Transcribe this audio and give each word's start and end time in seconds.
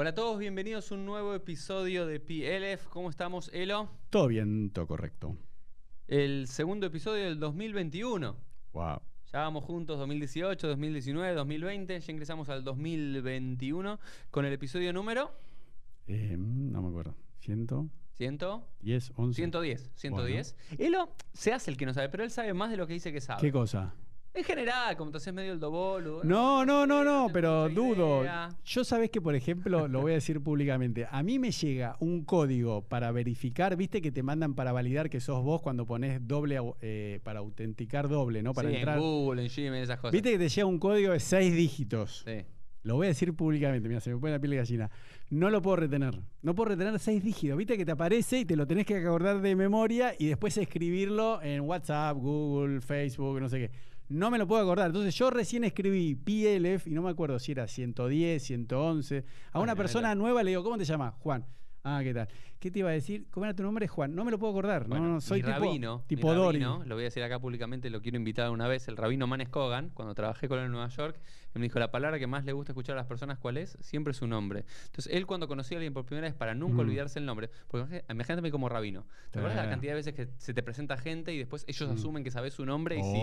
Hola 0.00 0.10
a 0.10 0.14
todos, 0.14 0.38
bienvenidos 0.38 0.92
a 0.92 0.94
un 0.94 1.04
nuevo 1.04 1.34
episodio 1.34 2.06
de 2.06 2.20
PLF. 2.20 2.86
¿Cómo 2.86 3.10
estamos, 3.10 3.50
Elo? 3.52 3.90
Todo 4.10 4.28
bien, 4.28 4.70
todo 4.70 4.86
correcto. 4.86 5.36
El 6.06 6.46
segundo 6.46 6.86
episodio 6.86 7.24
del 7.24 7.40
2021. 7.40 8.36
Wow. 8.74 9.00
Ya 9.32 9.40
vamos 9.40 9.64
juntos 9.64 9.98
2018, 9.98 10.68
2019, 10.68 11.34
2020. 11.34 11.98
Ya 11.98 12.12
ingresamos 12.12 12.48
al 12.48 12.62
2021 12.62 13.98
con 14.30 14.44
el 14.44 14.52
episodio 14.52 14.92
número 14.92 15.32
Eh, 16.06 16.36
no 16.38 16.80
me 16.80 16.90
acuerdo. 16.90 17.16
¿Ciento? 17.40 17.88
100. 18.18 18.38
10, 18.82 19.12
11. 19.16 19.34
110, 19.34 19.90
110. 19.96 20.56
Elo 20.78 21.08
se 21.32 21.52
hace 21.52 21.72
el 21.72 21.76
que 21.76 21.86
no 21.86 21.92
sabe, 21.92 22.08
pero 22.08 22.22
él 22.22 22.30
sabe 22.30 22.54
más 22.54 22.70
de 22.70 22.76
lo 22.76 22.86
que 22.86 22.92
dice 22.92 23.12
que 23.12 23.20
sabe. 23.20 23.40
¿Qué 23.40 23.50
cosa? 23.50 23.92
En 24.38 24.44
general, 24.44 24.96
como 24.96 25.10
te 25.10 25.16
haces 25.16 25.34
medio 25.34 25.52
el 25.52 25.58
dobolo. 25.58 26.20
No, 26.22 26.64
no, 26.64 26.86
no, 26.86 27.02
no, 27.02 27.28
pero 27.32 27.68
dudo. 27.68 28.22
Yo 28.64 28.84
sabes 28.84 29.10
que, 29.10 29.20
por 29.20 29.34
ejemplo, 29.34 29.88
lo 29.88 30.00
voy 30.02 30.12
a 30.12 30.14
decir 30.14 30.40
públicamente, 30.40 31.08
a 31.10 31.24
mí 31.24 31.40
me 31.40 31.50
llega 31.50 31.96
un 31.98 32.22
código 32.24 32.82
para 32.82 33.10
verificar, 33.10 33.74
viste 33.74 34.00
que 34.00 34.12
te 34.12 34.22
mandan 34.22 34.54
para 34.54 34.70
validar 34.70 35.10
que 35.10 35.18
sos 35.18 35.42
vos 35.42 35.60
cuando 35.60 35.86
pones 35.86 36.24
doble, 36.24 36.56
eh, 36.82 37.18
para 37.24 37.40
autenticar 37.40 38.08
doble, 38.08 38.44
¿no? 38.44 38.54
Para 38.54 38.68
sí, 38.68 38.76
entrar. 38.76 38.98
en 38.98 39.02
Google, 39.02 39.42
en 39.42 39.48
Gmail, 39.48 39.82
esas 39.82 39.98
cosas. 39.98 40.12
Viste 40.12 40.30
que 40.30 40.38
te 40.38 40.48
llega 40.48 40.66
un 40.66 40.78
código 40.78 41.12
de 41.12 41.18
seis 41.18 41.52
dígitos. 41.52 42.22
Sí. 42.24 42.44
Lo 42.84 42.94
voy 42.94 43.06
a 43.06 43.08
decir 43.08 43.34
públicamente, 43.34 43.88
mira, 43.88 44.00
se 44.00 44.14
me 44.14 44.20
pone 44.20 44.34
la 44.34 44.38
piel 44.38 44.52
de 44.52 44.56
gallina. 44.58 44.88
No 45.30 45.50
lo 45.50 45.60
puedo 45.60 45.76
retener. 45.76 46.14
No 46.42 46.54
puedo 46.54 46.70
retener 46.70 46.96
seis 47.00 47.24
dígitos. 47.24 47.58
Viste 47.58 47.76
que 47.76 47.84
te 47.84 47.90
aparece 47.90 48.38
y 48.38 48.44
te 48.44 48.54
lo 48.54 48.68
tenés 48.68 48.86
que 48.86 48.98
acordar 48.98 49.40
de 49.40 49.56
memoria 49.56 50.14
y 50.16 50.28
después 50.28 50.56
escribirlo 50.56 51.42
en 51.42 51.62
WhatsApp, 51.62 52.16
Google, 52.16 52.80
Facebook, 52.80 53.40
no 53.40 53.48
sé 53.48 53.58
qué. 53.58 53.97
No 54.08 54.30
me 54.30 54.38
lo 54.38 54.46
puedo 54.46 54.62
acordar. 54.62 54.86
Entonces 54.86 55.14
yo 55.14 55.30
recién 55.30 55.64
escribí 55.64 56.14
PLF 56.14 56.86
y 56.86 56.90
no 56.94 57.02
me 57.02 57.10
acuerdo 57.10 57.38
si 57.38 57.52
era 57.52 57.66
110, 57.66 58.42
111. 58.42 59.24
A 59.52 59.60
una 59.60 59.72
Ay, 59.72 59.78
persona 59.78 60.14
nueva 60.14 60.42
le 60.42 60.50
digo, 60.50 60.64
¿cómo 60.64 60.78
te 60.78 60.84
llamas? 60.84 61.14
Juan. 61.18 61.44
Ah, 61.84 62.00
¿qué 62.02 62.12
tal? 62.12 62.28
¿Qué 62.58 62.72
te 62.72 62.80
iba 62.80 62.88
a 62.90 62.92
decir? 62.92 63.28
¿Cómo 63.30 63.46
era 63.46 63.54
tu 63.54 63.62
nombre? 63.62 63.86
Juan. 63.86 64.16
No 64.16 64.24
me 64.24 64.32
lo 64.32 64.38
puedo 64.38 64.52
acordar. 64.52 64.88
Bueno, 64.88 65.06
no, 65.06 65.12
no, 65.14 65.20
soy 65.20 65.38
mi 65.38 65.42
tipo, 65.46 65.58
rabino, 65.60 66.04
tipo 66.08 66.28
mi 66.28 66.34
rabino, 66.34 66.82
lo 66.84 66.96
voy 66.96 67.02
a 67.02 67.06
decir 67.06 67.22
acá 67.22 67.38
públicamente, 67.38 67.88
lo 67.88 68.02
quiero 68.02 68.16
invitar 68.16 68.50
una 68.50 68.66
vez, 68.66 68.88
el 68.88 68.96
rabino 68.96 69.28
Manes 69.28 69.48
Kogan, 69.48 69.90
cuando 69.90 70.12
trabajé 70.14 70.48
con 70.48 70.58
él 70.58 70.64
en 70.64 70.72
Nueva 70.72 70.88
York, 70.88 71.20
él 71.54 71.60
me 71.60 71.66
dijo, 71.66 71.78
la 71.78 71.92
palabra 71.92 72.18
que 72.18 72.26
más 72.26 72.44
le 72.44 72.52
gusta 72.52 72.72
escuchar 72.72 72.94
a 72.94 73.00
las 73.00 73.06
personas, 73.06 73.38
¿cuál 73.38 73.58
es? 73.58 73.78
Siempre 73.80 74.12
su 74.12 74.26
nombre. 74.26 74.64
Entonces, 74.86 75.12
él 75.14 75.24
cuando 75.26 75.46
conocía 75.46 75.76
a 75.76 75.78
alguien 75.78 75.94
por 75.94 76.04
primera 76.04 76.26
vez, 76.26 76.34
para 76.34 76.52
nunca 76.54 76.74
Mm. 76.78 76.80
olvidarse 76.80 77.20
el 77.20 77.26
nombre, 77.26 77.48
porque 77.68 78.04
imagínate- 78.10 78.50
como 78.50 78.68
rabino, 78.68 79.06
¿te 79.30 79.38
acuerdas 79.38 79.62
la 79.64 79.70
cantidad 79.70 79.92
de 79.92 79.96
veces 79.96 80.14
que 80.14 80.28
se 80.38 80.52
te 80.52 80.62
presenta 80.64 80.96
gente 80.96 81.32
y 81.32 81.38
después 81.38 81.64
ellos 81.68 81.88
Mm. 81.88 81.92
asumen 81.92 82.24
que 82.24 82.32
sabes 82.32 82.54
su 82.54 82.66
nombre 82.66 82.98
y 82.98 83.04
sí, 83.04 83.22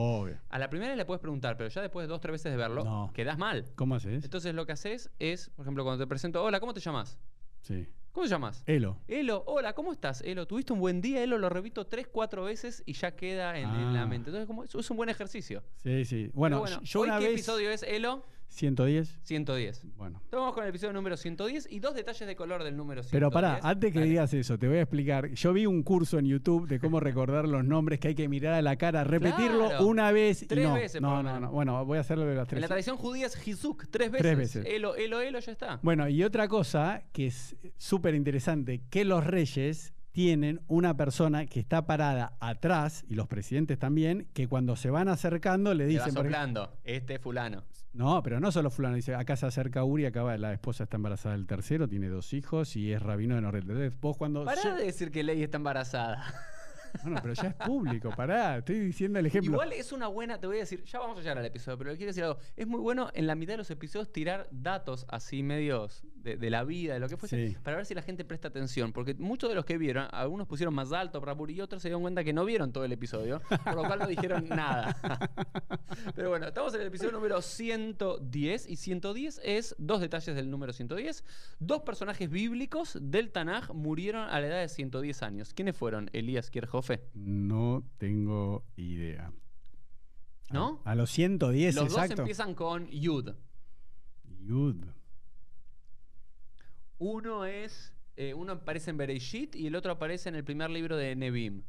a 0.50 0.60
la 0.60 0.70
primera 0.70 0.96
le 0.96 1.04
puedes 1.04 1.20
preguntar, 1.20 1.58
pero 1.58 1.70
ya 1.70 1.82
después 1.82 2.06
de 2.06 2.08
dos, 2.08 2.22
tres 2.22 2.32
veces 2.32 2.52
de 2.54 2.58
verlo, 2.58 2.86
No. 2.86 3.12
quedas 3.14 3.38
mal. 3.38 3.66
¿Cómo 3.76 3.96
haces? 3.96 4.24
Entonces, 4.24 4.56
lo 4.56 4.66
que 4.66 4.72
haces 4.72 5.12
es, 5.20 5.50
por 5.50 5.66
ejemplo, 5.66 5.84
cuando 5.84 6.02
te 6.02 6.08
presento, 6.08 6.42
hola, 6.42 6.62
¿cómo 6.62 6.74
te 6.74 6.80
llamas? 6.80 7.20
Sí. 7.66 7.88
¿Cómo 8.12 8.26
te 8.26 8.30
llamas? 8.30 8.64
Elo. 8.68 8.98
Elo, 9.08 9.44
hola, 9.48 9.74
¿cómo 9.74 9.92
estás? 9.92 10.22
Elo, 10.22 10.46
¿tuviste 10.48 10.72
un 10.72 10.80
buen 10.80 11.02
día? 11.02 11.22
Elo, 11.24 11.38
lo 11.40 11.50
repito 11.50 11.88
tres, 11.88 12.08
cuatro 12.08 12.44
veces 12.46 12.84
y 12.86 12.94
ya 12.94 13.16
queda 13.16 13.58
en, 13.58 13.68
en 13.70 13.94
la 13.94 14.04
Ah. 14.04 14.06
mente. 14.06 14.30
Entonces, 14.30 14.46
como, 14.48 14.64
es, 14.64 14.90
un 14.92 14.96
buen 14.98 15.10
ejercicio. 15.10 15.64
Sí, 15.84 16.06
sí. 16.06 16.28
Pero 16.28 16.32
Bueno, 16.60 16.82
yo 16.84 17.00
¿hoy 17.02 17.08
una 17.10 17.18
qué 17.20 17.26
vez. 17.26 17.34
episodio 17.34 17.72
es, 17.72 17.82
Elo? 17.84 18.24
110. 18.56 19.20
110. 19.24 19.84
Bueno. 19.98 20.22
Vamos 20.32 20.54
con 20.54 20.64
el 20.64 20.70
episodio 20.70 20.94
número 20.94 21.18
110 21.18 21.68
y 21.72 21.80
dos 21.80 21.94
detalles 21.94 22.26
de 22.28 22.36
color 22.36 22.64
del 22.64 22.76
número 22.78 23.04
110. 23.04 23.12
Pero 23.12 23.30
pará, 23.32 23.60
antes 23.62 23.92
que 23.92 24.00
Dale. 24.00 24.10
digas 24.10 24.34
eso, 24.34 24.58
te 24.58 24.68
voy 24.68 24.78
a 24.78 24.82
explicar. 24.82 25.30
Yo 25.32 25.54
vi 25.54 25.66
un 25.66 25.84
curso 25.84 26.18
en 26.20 26.26
YouTube 26.26 26.68
de 26.68 26.80
cómo 26.80 27.00
recordar 27.00 27.48
los 27.48 27.64
nombres 27.66 28.00
que 28.00 28.10
hay 28.10 28.16
que 28.16 28.28
mirar 28.30 28.54
a 28.54 28.62
la 28.62 28.76
cara, 28.78 29.04
repetirlo 29.04 29.68
Claro. 29.68 29.86
una 29.88 30.12
vez 30.12 30.44
y 30.44 30.48
Tres 30.48 30.68
no. 30.68 30.74
veces, 30.76 31.02
por 31.02 31.02
no, 31.02 31.10
lo 31.18 31.24
no, 31.24 31.34
menos. 31.34 31.42
no. 31.42 31.52
Bueno, 31.52 31.86
voy 31.86 31.98
a 31.98 32.02
hacerlo 32.02 32.26
de 32.26 32.36
las 32.36 32.44
En 32.44 32.50
tres. 32.50 32.62
la 32.62 32.68
tradición 32.68 32.98
judía 32.98 33.26
es 33.28 33.48
Hizuk, 33.48 33.88
tres 33.92 34.10
veces. 34.12 34.22
Tres 34.22 34.38
veces. 34.38 34.66
Elo, 34.68 34.96
Elo, 34.96 35.22
Elo, 35.22 35.40
ya 35.40 35.52
está. 35.52 35.80
Bueno, 35.84 36.08
y 36.08 36.24
otra 36.24 36.48
cosa 36.48 37.04
que 37.12 37.28
es 37.28 37.56
súper 37.78 38.16
interesante, 38.16 38.82
que 38.90 39.04
los 39.06 39.26
reyes 39.26 39.94
tienen 40.12 40.62
una 40.68 40.96
persona 40.96 41.46
que 41.46 41.60
está 41.60 41.86
parada 41.86 42.38
atrás, 42.40 43.04
y 43.10 43.16
los 43.16 43.28
presidentes 43.28 43.78
también, 43.78 44.30
que 44.34 44.48
cuando 44.48 44.78
se 44.78 44.90
van 44.90 45.10
acercando 45.10 45.74
le 45.74 45.88
Te 45.88 45.98
va 45.98 46.06
dicen... 46.06 46.14
por 46.16 46.26
ejemplo- 46.28 46.62
soplando. 46.64 46.78
Este 46.86 47.20
fulano. 47.20 47.66
No, 47.96 48.22
pero 48.22 48.42
no 48.42 48.52
solo 48.52 48.70
fulano, 48.70 48.96
dice, 48.96 49.16
acá 49.16 49.38
se 49.38 49.46
acerca 49.46 49.86
Uri, 49.86 50.06
acá 50.06 50.22
va, 50.22 50.38
la 50.38 50.52
esposa 50.52 50.84
está 50.84 50.98
embarazada 50.98 51.34
del 51.34 51.48
tercero, 51.48 51.88
tiene 51.88 52.10
dos 52.10 52.34
hijos 52.34 52.76
y 52.76 52.92
es 52.92 53.02
rabino 53.02 53.36
de 53.36 53.42
Norrel. 53.42 53.94
Vos 54.02 54.18
cuando... 54.18 54.44
Pará 54.44 54.76
de 54.76 54.84
decir 54.84 55.12
que 55.12 55.24
Ley 55.24 55.42
está 55.42 55.58
embarazada. 55.58 56.24
Bueno, 57.04 57.20
pero 57.22 57.34
ya 57.34 57.50
es 57.50 57.54
público, 57.56 58.10
pará, 58.16 58.58
estoy 58.58 58.80
diciendo 58.80 59.20
el 59.20 59.26
ejemplo. 59.26 59.52
Igual 59.52 59.74
es 59.74 59.92
una 59.92 60.08
buena, 60.08 60.40
te 60.40 60.48
voy 60.48 60.58
a 60.58 60.60
decir, 60.62 60.84
ya 60.84 61.00
vamos 61.00 61.18
a 61.18 61.22
llegar 61.22 61.38
al 61.38 61.46
episodio, 61.46 61.78
pero 61.78 61.92
le 61.92 61.98
quiero 61.98 62.10
decir 62.10 62.24
algo. 62.24 62.40
Es 62.56 62.68
muy 62.68 62.80
bueno 62.80 63.10
en 63.14 63.28
la 63.28 63.36
mitad 63.36 63.54
de 63.54 63.58
los 63.58 63.72
episodios 63.72 64.12
tirar 64.12 64.48
datos 64.52 65.06
así 65.10 65.44
medios 65.44 66.04
de, 66.26 66.36
de 66.38 66.50
la 66.50 66.64
vida, 66.66 66.96
de 66.96 67.00
lo 67.00 67.08
que 67.08 67.16
fuese, 67.16 67.50
Sí. 67.50 67.56
para 67.64 67.78
ver 67.78 67.86
si 67.86 67.94
la 67.94 68.02
gente 68.02 68.26
presta 68.26 68.48
atención. 68.50 68.92
Porque 68.92 69.14
muchos 69.14 69.48
de 69.50 69.56
los 69.56 69.64
que 69.64 69.78
vieron, 69.78 70.08
algunos 70.12 70.48
pusieron 70.48 70.74
más 70.74 70.92
alto 70.92 71.22
para 71.22 71.36
y 71.50 71.62
otros 71.62 71.82
se 71.82 71.90
dieron 71.90 72.02
cuenta 72.02 72.24
que 72.24 72.34
no 72.34 72.44
vieron 72.44 72.74
todo 72.74 72.84
el 72.84 72.92
episodio, 72.92 73.42
por 73.64 73.76
lo 73.76 73.84
cual 73.84 74.00
no 74.00 74.08
dijeron 74.08 74.48
nada. 74.50 74.98
pero 76.16 76.30
bueno, 76.30 76.48
estamos 76.48 76.74
en 76.74 76.82
el 76.82 76.88
episodio 76.88 77.12
número 77.12 77.42
110 77.42 78.68
y 78.70 78.76
110 78.76 79.42
es 79.44 79.76
dos 79.78 80.02
detalles 80.02 80.36
del 80.36 80.50
número 80.50 80.74
110. 80.74 81.24
Dos 81.60 81.82
personajes 81.84 82.30
bíblicos 82.30 82.98
del 83.00 83.32
Tanaj 83.32 83.72
murieron 83.74 84.28
a 84.28 84.40
la 84.42 84.48
edad 84.48 84.60
de 84.62 84.70
110 84.70 85.22
años. 85.24 85.54
¿Quiénes 85.54 85.78
fueron? 85.78 86.10
Elías 86.14 86.50
Kierhofe. 86.50 87.04
No 87.14 87.84
tengo 87.98 88.66
idea. 88.76 89.32
¿No? 90.52 90.82
A, 90.86 90.92
a 90.92 90.96
los 90.96 91.10
110, 91.12 91.76
Los 91.76 91.86
dos 91.90 91.94
exacto. 91.98 92.22
empiezan 92.22 92.54
con 92.56 92.88
Yud. 92.90 93.32
Yud. 94.42 94.86
Uno 96.98 97.46
es. 97.46 97.94
eh, 98.18 98.34
uno 98.34 98.54
aparece 98.54 98.92
en 98.92 98.98
Bereshit 98.98 99.56
y 99.56 99.68
el 99.68 99.76
otro 99.76 99.92
aparece 99.92 100.30
en 100.30 100.36
el 100.36 100.44
primer 100.44 100.70
libro 100.70 100.96
de 100.98 101.16
Nebim. 101.16 101.64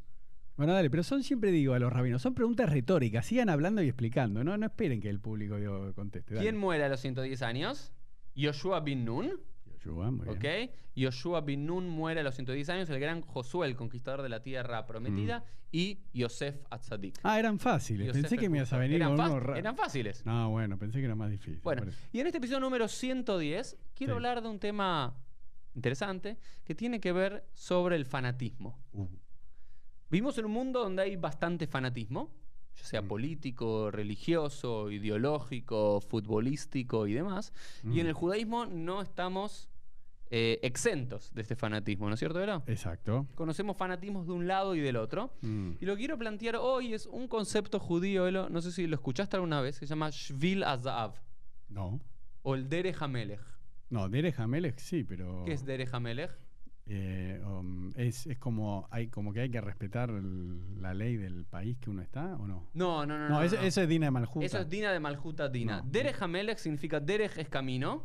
Bueno, 0.56 0.72
dale, 0.72 0.88
pero 0.88 1.02
son 1.02 1.22
siempre 1.22 1.50
digo 1.50 1.74
a 1.74 1.78
los 1.78 1.92
rabinos, 1.92 2.22
son 2.22 2.34
preguntas 2.34 2.70
retóricas, 2.70 3.26
sigan 3.26 3.50
hablando 3.50 3.82
y 3.82 3.88
explicando, 3.88 4.42
no, 4.42 4.56
no 4.56 4.66
esperen 4.66 5.00
que 5.02 5.10
el 5.10 5.20
público 5.20 5.56
digo, 5.56 5.92
conteste. 5.94 6.34
dale. 6.34 6.44
¿Quién 6.46 6.56
muere 6.56 6.84
a 6.84 6.88
los 6.88 7.00
110 7.00 7.42
años? 7.42 7.92
Yoshua 8.34 8.80
bin 8.80 9.04
Nun. 9.04 9.32
Yoshua, 9.86 10.10
muy 10.10 10.26
bien. 10.36 10.66
¿Ok? 10.66 10.70
Yoshua 10.94 11.40
bin 11.42 11.66
Nun 11.66 11.88
muere 11.88 12.20
a 12.20 12.22
los 12.22 12.34
110 12.34 12.68
años, 12.70 12.90
el 12.90 12.98
gran 13.00 13.20
Josué, 13.22 13.66
el 13.66 13.76
conquistador 13.76 14.22
de 14.22 14.28
la 14.28 14.42
tierra 14.42 14.86
prometida, 14.86 15.44
y 15.72 15.98
Yosef 16.14 16.56
Atzadik. 16.70 17.18
Ah, 17.22 17.38
eran 17.38 17.58
fáciles, 17.58 18.06
Yosef 18.06 18.22
pensé 18.22 18.38
que 18.38 18.48
me 18.48 18.58
ibas 18.58 18.72
a 18.72 18.78
venir 18.78 18.96
eran, 18.96 19.12
uno 19.12 19.40
ra- 19.40 19.58
eran 19.58 19.76
fáciles. 19.76 20.24
No, 20.24 20.50
bueno, 20.50 20.78
pensé 20.78 21.00
que 21.00 21.04
era 21.04 21.14
más 21.14 21.30
difícil. 21.30 21.60
Bueno, 21.62 21.82
y 22.12 22.20
en 22.20 22.26
este 22.26 22.38
episodio 22.38 22.60
número 22.60 22.88
110 22.88 23.76
quiero 23.94 24.14
Sí. 24.14 24.16
hablar 24.16 24.42
de 24.42 24.48
un 24.48 24.58
tema 24.58 25.14
interesante 25.74 26.38
que 26.64 26.74
tiene 26.74 27.00
que 27.00 27.12
ver 27.12 27.44
sobre 27.52 27.96
el 27.96 28.06
fanatismo. 28.06 28.78
Uh, 28.92 29.06
Vivimos 30.08 30.38
en 30.38 30.44
un 30.46 30.52
mundo 30.52 30.80
donde 30.80 31.02
hay 31.02 31.16
bastante 31.16 31.66
fanatismo, 31.66 32.30
ya 32.76 32.84
sea 32.84 33.02
Mm. 33.02 33.08
político, 33.08 33.90
religioso, 33.90 34.88
ideológico, 34.90 36.00
futbolístico 36.00 37.06
y 37.08 37.12
demás. 37.14 37.52
Y 37.82 37.88
Mm. 37.88 37.98
en 37.98 38.06
el 38.06 38.12
judaísmo 38.12 38.66
no 38.66 39.02
estamos 39.02 39.68
eh, 40.30 40.58
exentos 40.62 41.32
de 41.34 41.42
este 41.42 41.54
fanatismo, 41.56 42.08
¿no 42.08 42.14
es 42.14 42.18
cierto, 42.18 42.38
Vera? 42.38 42.62
exacto. 42.66 43.26
Conocemos 43.34 43.76
fanatismos 43.76 44.26
de 44.26 44.32
un 44.32 44.46
lado 44.48 44.74
y 44.74 44.80
del 44.80 44.96
otro. 44.96 45.32
Mm. 45.42 45.72
Y 45.80 45.84
lo 45.86 45.94
que 45.94 46.00
quiero 46.00 46.18
plantear 46.18 46.56
hoy 46.56 46.94
es 46.94 47.06
un 47.06 47.28
concepto 47.28 47.78
judío, 47.78 48.26
Elo, 48.26 48.48
no 48.48 48.60
sé 48.60 48.72
si 48.72 48.86
lo 48.86 48.96
escuchaste 48.96 49.36
alguna 49.36 49.60
vez, 49.60 49.78
que 49.78 49.86
se 49.86 49.90
llama 49.90 50.10
Shvil 50.10 50.64
Azav, 50.64 51.14
No. 51.68 52.00
o 52.42 52.54
el 52.54 52.68
Derech 52.68 53.00
HaMelech. 53.00 53.40
No, 53.88 54.08
Derech 54.08 54.38
Hamelech 54.40 54.78
sí, 54.80 55.04
pero. 55.04 55.44
¿Qué 55.44 55.52
es 55.52 55.64
Derech 55.64 55.92
HaMelech? 55.94 56.30
eh, 56.88 57.42
um, 57.44 57.92
es, 57.96 58.26
es 58.28 58.38
como, 58.38 58.86
hay, 58.92 59.08
como 59.08 59.32
que 59.32 59.40
hay 59.40 59.50
que 59.50 59.60
respetar 59.60 60.08
el- 60.10 60.80
la 60.80 60.94
ley 60.94 61.16
del 61.16 61.44
país 61.44 61.76
que 61.78 61.90
uno 61.90 62.00
está, 62.00 62.36
¿o 62.36 62.46
no? 62.46 62.68
No, 62.74 63.04
no, 63.04 63.18
no. 63.18 63.28
No, 63.28 63.34
no, 63.36 63.42
eso, 63.42 63.56
no. 63.56 63.62
eso 63.62 63.80
es 63.82 63.88
Dina 63.88 64.06
de 64.06 64.10
Maljuta. 64.12 64.46
Eso 64.46 64.58
es 64.60 64.68
Dina 64.68 64.92
de 64.92 65.00
Maljuta 65.00 65.48
Dina. 65.48 65.82
Derech 65.84 66.20
HaMelech 66.22 66.58
significa 66.58 67.00
Derech 67.00 67.38
es 67.38 67.48
camino 67.48 68.04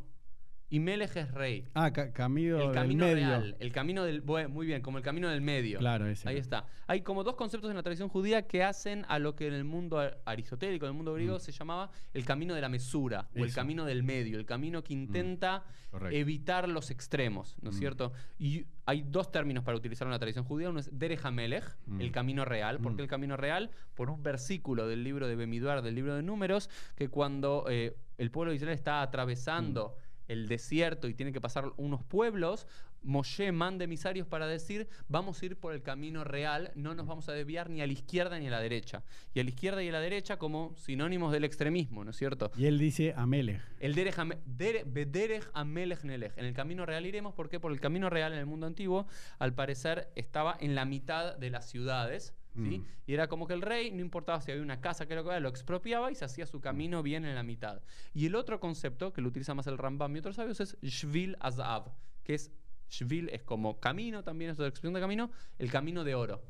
y 0.72 0.80
Melech 0.80 1.16
es 1.18 1.32
rey. 1.34 1.66
Ah, 1.76 1.92
ca- 1.92 2.12
camino 2.14 2.56
el 2.58 2.64
del 2.68 2.72
camino 2.72 3.06
medio. 3.06 3.16
real, 3.18 3.56
el 3.60 3.72
camino 3.72 4.04
del 4.06 4.24
muy 4.24 4.66
bien, 4.66 4.82
como 4.82 4.98
el 4.98 5.04
camino 5.04 5.28
del 5.30 5.42
medio. 5.42 5.78
Claro, 5.80 6.08
ese. 6.08 6.28
Ahí 6.28 6.38
está. 6.38 6.66
Hay 6.88 7.02
como 7.02 7.24
dos 7.24 7.36
conceptos 7.36 7.70
en 7.70 7.76
la 7.76 7.84
tradición 7.84 8.08
judía 8.10 8.48
que 8.48 8.64
hacen 8.64 9.06
a 9.10 9.20
lo 9.20 9.36
que 9.36 9.48
en 9.48 9.54
el 9.54 9.66
mundo 9.66 10.00
aristotélico, 10.26 10.86
en 10.86 10.92
el 10.92 10.96
mundo 10.96 11.14
griego, 11.14 11.36
Mm. 11.36 11.40
se 11.42 11.52
llamaba 11.52 11.92
el 12.14 12.24
camino 12.26 12.56
de 12.56 12.62
la 12.62 12.70
mesura 12.70 13.28
o 13.38 13.44
el 13.44 13.54
camino 13.54 13.86
del 13.86 14.02
medio, 14.04 14.40
el 14.40 14.46
camino 14.46 14.82
que 14.84 14.94
intenta 14.94 15.64
Correcto. 15.92 16.16
evitar 16.18 16.70
los 16.70 16.90
extremos, 16.90 17.58
¿no 17.62 17.70
es 17.72 17.76
Mm. 17.76 17.80
cierto? 17.80 18.14
Y 18.40 18.66
hay 18.86 19.04
dos 19.06 19.30
términos 19.30 19.66
para 19.66 19.76
utilizar 19.78 20.08
en 20.08 20.12
la 20.12 20.20
tradición 20.20 20.46
judía. 20.46 20.70
Uno 20.70 20.80
es 20.80 20.90
Derech 20.98 21.26
HaMelech, 21.26 21.66
Mm. 21.86 22.00
el 22.02 22.12
camino 22.14 22.46
real. 22.46 22.80
¿Por 22.80 22.94
qué 22.96 23.02
Mm. 23.02 23.04
el 23.04 23.10
camino 23.10 23.36
real? 23.36 23.72
Por 23.94 24.10
un 24.10 24.24
versículo 24.24 24.88
del 24.88 25.04
libro 25.04 25.28
de 25.28 25.36
Bemiduar, 25.36 25.82
del 25.82 25.96
libro 25.96 26.16
de 26.16 26.24
Números, 26.24 26.70
que 26.96 27.10
cuando 27.10 27.66
eh, 27.70 27.98
el 28.18 28.32
pueblo 28.32 28.52
de 28.52 28.56
Israel 28.56 28.74
está 28.74 29.02
atravesando 29.02 29.96
Mm. 29.98 30.11
El 30.32 30.48
desierto 30.48 31.08
y 31.08 31.14
tiene 31.14 31.32
que 31.32 31.42
pasar 31.42 31.72
unos 31.78 32.04
pueblos, 32.04 32.68
Moshe 33.04 33.52
manda 33.52 33.84
emisarios 33.86 34.28
para 34.28 34.46
decir, 34.46 34.88
vamos 35.08 35.42
a 35.42 35.46
ir 35.48 35.58
por 35.58 35.74
el 35.74 35.82
camino 35.82 36.24
real, 36.24 36.72
no 36.76 36.94
nos 36.94 37.08
vamos 37.08 37.28
a 37.30 37.34
desviar 37.34 37.70
ni 37.70 37.82
a 37.82 37.88
la 37.88 37.94
izquierda 37.94 38.38
ni 38.38 38.48
a 38.48 38.52
la 38.52 38.60
derecha. 38.60 39.04
Y 39.34 39.40
a 39.40 39.44
la 39.44 39.50
izquierda 39.50 39.82
y 39.82 39.90
a 39.90 39.92
la 39.92 40.00
derecha 40.00 40.38
como 40.38 40.76
sinónimos 40.78 41.32
del 41.32 41.44
extremismo, 41.44 42.04
¿no 42.04 42.12
es 42.12 42.18
cierto? 42.18 42.52
Y 42.56 42.68
él 42.68 42.78
dice 42.78 43.14
Amelech. 43.18 43.62
El 43.80 43.96
Derech 43.96 44.20
Ame- 44.20 44.38
Dere- 44.46 44.84
Bederech 44.86 45.50
Amelech 45.54 46.04
Nelech. 46.04 46.38
En 46.38 46.46
el 46.46 46.54
camino 46.54 46.86
real 46.86 47.06
iremos, 47.08 47.34
¿por? 47.34 47.50
Porque 47.50 47.74
el 47.74 47.82
camino 47.82 48.10
real 48.10 48.34
en 48.34 48.40
el 48.40 48.46
mundo 48.46 48.68
antiguo, 48.68 49.08
al 49.40 49.54
parecer, 49.56 50.10
estaba 50.16 50.56
en 50.60 50.76
la 50.76 50.86
mitad 50.86 51.36
de 51.38 51.50
las 51.50 51.68
ciudades. 51.70 52.36
¿Sí? 52.56 52.80
Mm. 52.80 52.86
Y 53.08 53.14
era 53.14 53.28
como 53.28 53.48
que 53.48 53.54
el 53.54 53.62
rey, 53.62 53.92
no 53.92 54.02
importaba 54.02 54.42
si 54.42 54.52
había 54.52 54.64
una 54.64 54.82
casa 54.82 55.08
que 55.08 55.16
lo, 55.16 55.24
que 55.24 55.30
era, 55.30 55.40
lo 55.40 55.50
expropiaba 55.50 56.12
y 56.12 56.16
se 56.16 56.26
hacía 56.26 56.46
su 56.46 56.60
camino 56.62 57.04
bien 57.04 57.26
en 57.26 57.36
la 57.36 57.44
mitad. 57.44 57.82
Y 58.14 58.26
el 58.26 58.36
otro 58.36 58.60
concepto, 58.60 59.14
que 59.14 59.22
lo 59.22 59.30
utiliza 59.30 59.54
más 59.54 59.68
el 59.68 59.78
Rambam 59.78 60.16
y 60.16 60.20
otros 60.20 60.36
sabios, 60.36 60.60
es 60.60 60.78
Shvil 60.82 61.38
Azav, 61.40 61.92
que 62.24 62.36
es 62.36 62.52
Shvil 62.90 63.30
es 63.30 63.44
como 63.44 63.80
camino, 63.80 64.24
también 64.24 64.52
es 64.52 64.58
otra 64.58 64.68
expresión 64.68 64.94
de 64.94 65.00
camino, 65.00 65.32
el 65.58 65.72
camino 65.72 66.04
de 66.04 66.16
oro. 66.16 66.42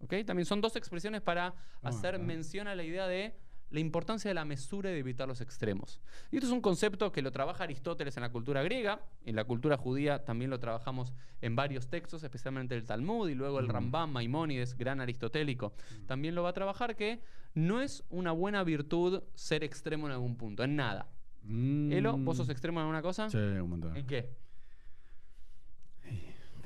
¿Ok? 0.00 0.14
También 0.24 0.46
son 0.46 0.60
dos 0.60 0.76
expresiones 0.76 1.22
para 1.22 1.54
hacer 1.82 2.14
ah. 2.14 2.18
mención 2.18 2.68
a 2.68 2.76
la 2.76 2.84
idea 2.84 3.08
de 3.08 3.34
la 3.70 3.80
importancia 3.80 4.28
de 4.30 4.34
la 4.34 4.44
mesura 4.44 4.90
y 4.90 4.94
de 4.94 4.98
evitar 5.00 5.28
los 5.28 5.40
extremos. 5.40 6.00
Y 6.30 6.36
esto 6.36 6.46
es 6.46 6.52
un 6.52 6.60
concepto 6.60 7.12
que 7.12 7.22
lo 7.22 7.30
trabaja 7.30 7.64
Aristóteles 7.64 8.16
en 8.16 8.22
la 8.22 8.30
cultura 8.30 8.62
griega, 8.62 9.00
en 9.24 9.36
la 9.36 9.44
cultura 9.44 9.76
judía 9.76 10.24
también 10.24 10.50
lo 10.50 10.58
trabajamos 10.58 11.12
en 11.40 11.54
varios 11.54 11.88
textos, 11.88 12.22
especialmente 12.22 12.74
el 12.74 12.84
Talmud 12.84 13.28
y 13.28 13.34
luego 13.34 13.60
el 13.60 13.66
Mm. 13.66 13.70
Rambam, 13.70 14.12
Maimónides, 14.12 14.76
gran 14.76 15.00
aristotélico, 15.00 15.74
también 16.06 16.34
lo 16.34 16.42
va 16.42 16.50
a 16.50 16.54
trabajar 16.54 16.96
que 16.96 17.20
no 17.54 17.80
es 17.80 18.04
una 18.10 18.32
buena 18.32 18.64
virtud 18.64 19.22
ser 19.34 19.64
extremo 19.64 20.06
en 20.06 20.12
algún 20.12 20.36
punto, 20.36 20.64
en 20.64 20.76
nada. 20.76 21.08
Mm. 21.42 21.92
Elo, 21.92 22.16
¿vos 22.16 22.36
sos 22.36 22.48
extremo 22.48 22.80
en 22.80 22.82
alguna 22.82 23.02
cosa? 23.02 23.28
Sí, 23.30 23.36
un 23.36 23.70
montón. 23.70 23.96
¿En 23.96 24.06
qué? 24.06 24.30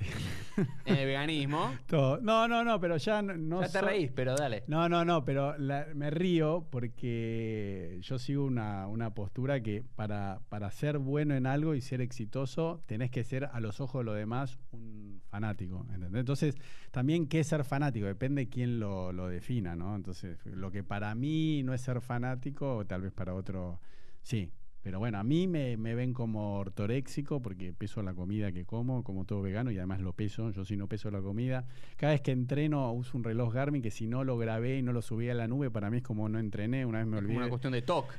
el 0.85 1.07
veganismo. 1.07 1.73
Todo. 1.87 2.21
No, 2.21 2.47
no, 2.49 2.65
no, 2.65 2.79
pero 2.81 2.97
ya 2.97 3.23
no, 3.23 3.37
no 3.37 3.61
ya 3.63 3.69
te 3.69 3.79
so- 3.81 3.87
reís, 3.87 4.11
pero 4.13 4.35
dale. 4.37 4.65
No, 4.67 4.89
no, 4.89 5.05
no, 5.05 5.25
pero 5.25 5.57
la- 5.59 5.87
me 5.95 6.11
río 6.11 6.67
porque 6.71 7.99
yo 8.03 8.19
sigo 8.19 8.45
una, 8.45 8.87
una 8.87 9.15
postura 9.15 9.61
que 9.63 9.85
para, 9.97 10.41
para 10.49 10.71
ser 10.71 10.99
bueno 10.99 11.35
en 11.35 11.47
algo 11.47 11.75
y 11.75 11.81
ser 11.81 12.01
exitoso 12.01 12.83
tenés 12.87 13.11
que 13.11 13.25
ser 13.25 13.47
a 13.53 13.61
los 13.61 13.81
ojos 13.81 14.01
de 14.01 14.05
los 14.05 14.17
demás 14.17 14.59
un 14.73 15.21
fanático, 15.29 15.87
¿entendés? 15.93 16.21
Entonces, 16.21 16.57
también 16.91 17.27
qué 17.27 17.41
es 17.41 17.47
ser 17.47 17.65
fanático, 17.65 18.07
depende 18.07 18.49
quién 18.49 18.79
lo, 18.79 19.13
lo 19.13 19.29
defina, 19.29 19.75
¿no? 19.75 19.97
Entonces, 19.97 20.39
lo 20.45 20.71
que 20.71 20.85
para 20.85 21.15
mí 21.15 21.63
no 21.63 21.73
es 21.73 21.81
ser 21.81 22.01
fanático, 22.01 22.85
tal 22.87 23.03
vez 23.03 23.13
para 23.13 23.35
otro 23.35 23.81
sí. 24.23 24.53
Pero 24.83 24.99
bueno, 24.99 25.19
a 25.19 25.23
mí 25.23 25.47
me, 25.47 25.77
me 25.77 25.95
ven 25.95 26.13
como 26.13 26.57
ortoréxico 26.59 27.41
porque 27.41 27.73
peso 27.73 28.03
la 28.03 28.15
comida 28.15 28.51
que 28.51 28.65
como, 28.65 29.05
como 29.05 29.25
todo 29.25 29.41
vegano 29.41 29.71
y 29.71 29.79
además 29.79 30.01
lo 30.01 30.13
peso. 30.13 30.51
Yo 30.51 30.65
si 30.65 30.77
no 30.77 30.89
peso 30.89 31.11
la 31.11 31.21
comida. 31.23 31.67
Cada 31.97 32.13
vez 32.13 32.21
que 32.21 32.33
entreno 32.33 32.91
uso 32.93 33.17
un 33.17 33.23
reloj 33.25 33.55
Garmin 33.55 33.81
que 33.83 33.91
si 33.93 34.07
no 34.09 34.25
lo 34.25 34.37
grabé 34.39 34.79
y 34.79 34.83
no 34.83 34.93
lo 34.93 35.01
subí 35.03 35.29
a 35.29 35.35
la 35.35 35.47
nube, 35.47 35.71
para 35.71 35.89
mí 35.91 35.99
es 35.99 36.03
como 36.03 36.29
no 36.29 36.39
entrené. 36.41 36.85
Una 36.85 36.99
vez 36.99 37.07
me 37.07 37.17
Es 37.17 37.21
como 37.23 37.27
olvidé. 37.29 37.39
una 37.39 37.49
cuestión 37.49 37.73
de 37.75 37.83
TOC. 37.83 38.13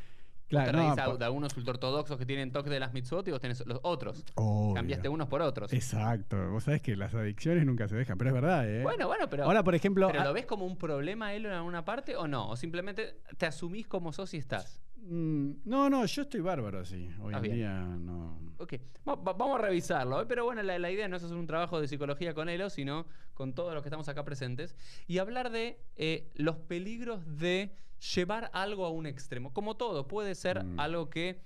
Claro, 0.54 0.96
te 0.96 1.02
no, 1.12 1.18
de 1.18 1.26
algunos 1.26 1.56
ultraortodoxos 1.58 2.18
que 2.18 2.26
tienen 2.26 2.52
TOC 2.52 2.68
de 2.68 2.80
las 2.80 2.94
mitzvot 2.94 3.28
y 3.28 3.32
vos 3.32 3.40
tenés 3.42 3.66
los 3.66 3.80
otros. 3.84 4.24
Obvio. 4.36 4.74
Cambiaste 4.76 5.10
unos 5.10 5.28
por 5.28 5.42
otros. 5.42 5.74
Exacto. 5.74 6.50
Vos 6.52 6.64
sabés 6.64 6.82
que 6.82 6.96
las 6.96 7.14
adicciones 7.16 7.66
nunca 7.66 7.88
se 7.88 7.96
dejan, 7.96 8.18
pero 8.18 8.30
es 8.30 8.34
verdad, 8.34 8.70
¿eh? 8.70 8.84
Bueno, 8.84 9.08
bueno, 9.08 9.30
pero, 9.30 9.44
Ahora, 9.46 9.64
por 9.64 9.76
ejemplo. 9.76 10.08
pero 10.08 10.22
ah, 10.22 10.26
¿lo 10.26 10.34
ves 10.34 10.46
como 10.46 10.66
un 10.66 10.78
problema 10.78 11.34
él 11.34 11.46
en 11.46 11.52
alguna 11.54 11.84
parte 11.86 12.16
o 12.16 12.28
no? 12.28 12.50
O 12.50 12.56
simplemente 12.56 13.18
te 13.38 13.46
asumís 13.46 13.88
como 13.88 14.14
sos 14.14 14.34
y 14.34 14.38
estás. 14.38 14.82
mm, 14.98 15.52
no, 15.66 15.90
no, 15.90 16.06
yo 16.06 16.22
estoy 16.22 16.42
bárbaro 16.42 16.80
así. 16.80 17.10
Hoy 17.22 17.34
Estás 17.34 17.44
en 17.46 17.56
día 17.56 17.74
no. 17.82 18.40
Ok, 18.58 18.74
Va- 19.08 19.16
va- 19.16 19.34
vamos 19.34 19.60
a 19.60 19.62
revisarlo. 19.64 20.22
¿eh? 20.22 20.26
Pero 20.28 20.46
bueno, 20.46 20.64
la, 20.64 20.80
la 20.80 20.90
idea 20.92 21.08
no 21.08 21.18
es 21.18 21.24
hacer 21.24 21.36
un 21.36 21.48
trabajo 21.48 21.82
de 21.82 21.88
psicología 21.88 22.34
con 22.34 22.48
Elo, 22.48 22.70
sino 22.70 23.06
con 23.34 23.54
todos 23.54 23.74
los 23.74 23.84
que 23.84 23.90
estamos 23.90 24.08
acá 24.08 24.24
presentes. 24.24 24.76
Y 25.08 25.18
hablar 25.18 25.50
de 25.52 25.80
eh, 25.98 26.32
los 26.36 26.56
peligros 26.58 27.38
de 27.40 27.76
llevar 28.16 28.50
algo 28.54 28.86
a 28.86 28.90
un 28.92 29.06
extremo. 29.06 29.54
Como 29.54 29.76
todo, 29.76 30.08
puede 30.08 30.36
ser 30.36 30.64
Mm. 30.64 30.80
algo 30.80 31.10
que 31.10 31.40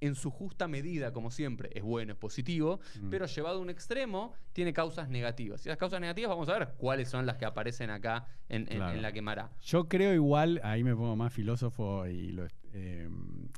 en 0.00 0.14
su 0.14 0.30
justa 0.30 0.68
medida, 0.68 1.12
como 1.14 1.30
siempre, 1.30 1.70
es 1.72 1.82
bueno, 1.82 2.12
es 2.12 2.18
positivo, 2.18 2.78
Mm. 3.00 3.08
pero 3.10 3.24
llevado 3.26 3.58
a 3.58 3.62
un 3.62 3.70
extremo 3.70 4.34
tiene 4.52 4.74
causas 4.74 5.08
negativas. 5.08 5.64
Y 5.64 5.70
las 5.70 5.78
causas 5.78 5.98
negativas 6.00 6.28
vamos 6.28 6.48
a 6.50 6.58
ver 6.58 6.74
cuáles 6.76 7.08
son 7.08 7.24
las 7.24 7.36
que 7.38 7.46
aparecen 7.46 7.88
acá 7.88 8.26
en, 8.50 8.62
en- 8.70 8.76
Claro. 8.78 8.94
en 8.96 9.02
la 9.02 9.12
quemará. 9.12 9.50
Yo 9.62 9.88
creo 9.88 10.12
igual, 10.12 10.60
ahí 10.62 10.84
me 10.84 10.94
pongo 10.94 11.16
más 11.16 11.32
filósofo 11.32 12.06
y 12.06 12.32
lo, 12.32 12.46
eh, 12.74 13.08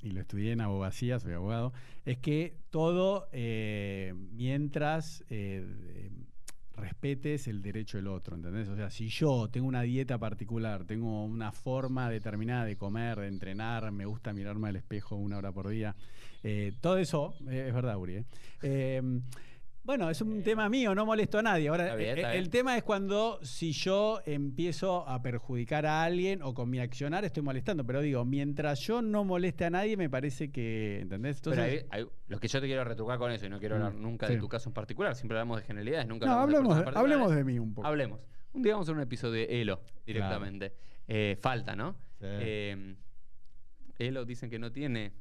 y 0.03 0.11
lo 0.11 0.21
estudié 0.21 0.53
en 0.53 0.61
abogacía, 0.61 1.19
soy 1.19 1.33
abogado, 1.33 1.73
es 2.05 2.19
que 2.19 2.55
todo 2.71 3.29
eh, 3.33 4.15
mientras 4.31 5.25
eh, 5.31 6.11
respetes 6.77 7.49
el 7.49 7.63
derecho 7.63 7.97
del 7.99 8.09
otro, 8.09 8.37
¿entendés? 8.37 8.69
O 8.69 8.77
sea, 8.77 8.91
si 8.91 9.09
yo 9.09 9.49
tengo 9.49 9.67
una 9.67 9.83
dieta 9.83 10.19
particular, 10.19 10.85
tengo 10.85 11.25
una 11.25 11.53
forma 11.53 12.11
determinada 12.11 12.65
de 12.65 12.77
comer, 12.77 13.19
de 13.19 13.29
entrenar, 13.29 13.91
me 13.93 14.05
gusta 14.05 14.33
mirarme 14.33 14.69
al 14.69 14.77
espejo 14.77 15.17
una 15.17 15.39
hora 15.39 15.53
por 15.53 15.69
día, 15.69 15.95
eh, 16.43 16.73
todo 16.81 16.99
eso, 16.99 17.35
eh, 17.49 17.67
es 17.69 17.75
verdad, 17.75 17.97
Uri, 17.99 18.25
¿eh? 18.63 19.23
Bueno, 19.87 20.11
es 20.11 20.21
un 20.21 20.43
tema 20.43 20.69
mío, 20.69 20.95
no 20.97 21.07
molesto 21.07 21.39
a 21.39 21.43
nadie. 21.43 21.69
Ahora, 21.69 21.85
Está 21.85 21.97
bien, 21.97 22.19
eh, 22.19 22.37
el 22.39 22.51
tema 22.51 22.77
es 22.77 22.83
cuando 22.83 23.39
si 23.43 23.71
yo 23.73 24.21
empiezo 24.27 25.09
a 25.09 25.23
perjudicar 25.23 25.87
a 25.87 26.03
alguien 26.03 26.43
o 26.43 26.53
con 26.55 26.69
mi 26.69 26.81
accionar 26.81 27.25
estoy 27.25 27.45
molestando, 27.45 27.87
pero 27.87 28.01
digo, 28.01 28.25
mientras 28.25 28.81
yo 28.81 29.01
no 29.01 29.23
moleste 29.25 29.65
a 29.65 29.71
nadie, 29.71 29.97
me 29.97 30.11
parece 30.11 30.51
que, 30.51 30.99
¿entendés? 31.01 31.41
Pero 31.41 31.55
Entonces, 31.55 31.87
hay- 31.91 32.01
hay- 32.03 32.09
lo 32.27 32.41
que 32.41 32.49
yo 32.49 32.61
te 32.61 32.67
quiero 32.67 32.83
retrucar 32.83 33.17
con 33.19 33.31
eso, 33.31 33.47
y 33.47 33.49
no 33.49 33.61
quiero 33.61 33.77
hablar 33.77 33.95
Mm, 33.95 34.03
nunca 34.03 34.27
sí. 34.27 34.35
de 34.35 34.41
tu 34.41 34.49
caso 34.49 34.69
en 34.69 34.75
particular, 34.75 35.15
siempre 35.15 35.39
hablamos 35.39 35.61
de 35.61 35.67
generalidades, 35.67 36.09
nunca 36.09 36.27
no, 36.27 36.33
hablamos 36.33 36.75
de 36.75 36.81
hablemos, 36.83 36.95
de, 36.95 36.99
hablemos 37.01 37.35
de 37.37 37.45
mí 37.45 37.59
un 37.61 37.73
poco. 37.73 37.87
Hablemos. 37.87 38.21
Un 38.55 38.63
día 38.63 38.73
vamos 38.73 38.89
a 38.89 38.91
hacer 38.91 38.97
un 38.97 39.03
episodio 39.03 39.35
de 39.47 39.61
Elo 39.63 39.81
directamente. 40.05 40.73
Eh, 41.07 41.39
falta, 41.41 41.77
¿no? 41.77 41.93
Sí. 42.19 42.25
Eh, 42.27 42.97
Elo 43.99 44.25
dicen 44.25 44.51
que 44.51 44.59
no 44.59 44.73
tiene 44.73 45.13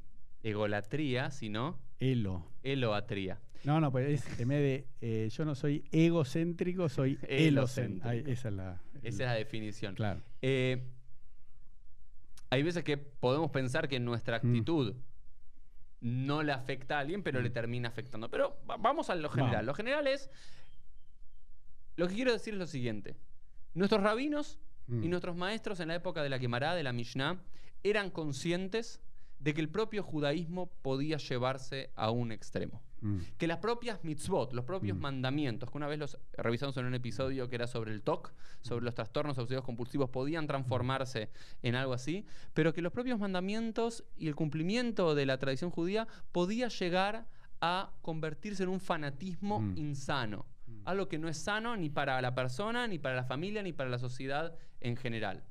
egolatría, 0.42 1.30
sino 1.30 1.78
Elo. 1.98 2.44
eloatría. 2.62 3.40
No, 3.64 3.80
no, 3.80 3.90
pues 3.90 4.08
es 4.26 4.40
en 4.40 4.48
vez 4.48 4.58
de 4.60 4.86
eh, 5.00 5.28
yo 5.30 5.44
no 5.44 5.54
soy 5.54 5.84
egocéntrico, 5.90 6.88
soy 6.88 7.18
elocéntrico. 7.28 8.08
Ay, 8.08 8.22
esa 8.26 8.48
es 8.48 8.54
la. 8.54 8.80
Esa 9.02 9.22
es 9.24 9.28
la 9.28 9.32
definición. 9.34 9.94
Claro. 9.94 10.22
Eh, 10.42 10.86
hay 12.50 12.62
veces 12.62 12.84
que 12.84 12.96
podemos 12.96 13.50
pensar 13.50 13.88
que 13.88 13.98
nuestra 13.98 14.38
Mm. 14.42 14.46
actitud 14.46 14.94
no 16.00 16.42
le 16.42 16.52
afecta 16.52 16.96
a 16.98 17.00
alguien, 17.00 17.22
pero 17.22 17.40
Mm. 17.40 17.42
le 17.42 17.50
termina 17.50 17.88
afectando. 17.88 18.30
Pero 18.30 18.58
va- 18.70 18.76
vamos 18.76 19.10
a 19.10 19.14
lo 19.14 19.28
general. 19.30 19.66
Lo 19.66 19.74
general 19.74 20.06
es. 20.06 20.30
Lo 21.96 22.06
que 22.08 22.14
quiero 22.14 22.32
decir 22.32 22.54
es 22.54 22.58
lo 22.60 22.66
siguiente. 22.66 23.16
Nuestros 23.74 24.02
rabinos 24.02 24.58
Mm. 24.86 25.02
y 25.04 25.08
nuestros 25.08 25.34
maestros 25.36 25.80
en 25.80 25.88
la 25.88 25.96
época 25.96 26.22
de 26.22 26.28
la 26.28 26.38
Gemara, 26.38 26.74
de 26.74 26.82
la 26.84 26.92
Mishnah, 26.92 27.42
eran 27.82 28.10
conscientes 28.10 29.00
de 29.38 29.54
que 29.54 29.60
el 29.60 29.68
propio 29.68 30.02
judaísmo 30.02 30.66
podía 30.82 31.18
llevarse 31.18 31.90
a 31.94 32.10
un 32.10 32.32
extremo. 32.32 32.82
Mm. 33.02 33.18
Que 33.36 33.46
las 33.46 33.58
propias 33.58 34.02
mitzvot, 34.04 34.52
los 34.54 34.64
propios 34.64 34.96
Mm. 34.96 35.00
mandamientos, 35.00 35.70
que 35.70 35.76
una 35.76 35.86
vez 35.86 35.98
los 35.98 36.18
revisamos 36.32 36.76
en 36.78 36.86
un 36.86 36.94
episodio 36.94 37.48
que 37.48 37.56
era 37.56 37.66
sobre 37.66 37.92
el 37.92 38.02
TOC, 38.02 38.32
sobre 38.62 38.84
los 38.84 38.94
trastornos 38.94 39.36
obsesivos 39.38 39.64
compulsivos, 39.64 40.08
podían 40.10 40.46
transformarse 40.46 41.30
en 41.62 41.74
algo 41.74 41.92
así, 41.92 42.24
pero 42.54 42.72
que 42.72 42.80
los 42.82 42.92
propios 42.92 43.18
mandamientos 43.18 44.04
y 44.16 44.28
el 44.28 44.34
cumplimiento 44.34 45.14
de 45.14 45.26
la 45.26 45.38
tradición 45.38 45.70
judía 45.70 46.08
podía 46.32 46.68
llegar 46.68 47.26
a 47.60 47.92
convertirse 48.02 48.62
en 48.62 48.70
un 48.70 48.80
fanatismo 48.80 49.60
Mm. 49.60 49.76
insano. 49.78 50.46
Mm. 50.66 50.80
Algo 50.86 51.08
que 51.08 51.18
no 51.18 51.28
es 51.28 51.36
sano 51.36 51.76
ni 51.76 51.90
para 51.90 52.20
la 52.22 52.34
persona, 52.34 52.86
ni 52.88 52.98
para 52.98 53.14
la 53.14 53.24
familia, 53.24 53.62
ni 53.62 53.72
para 53.74 53.90
la 53.90 53.98
sociedad 53.98 54.54
en 54.80 54.96
general. 54.96 55.44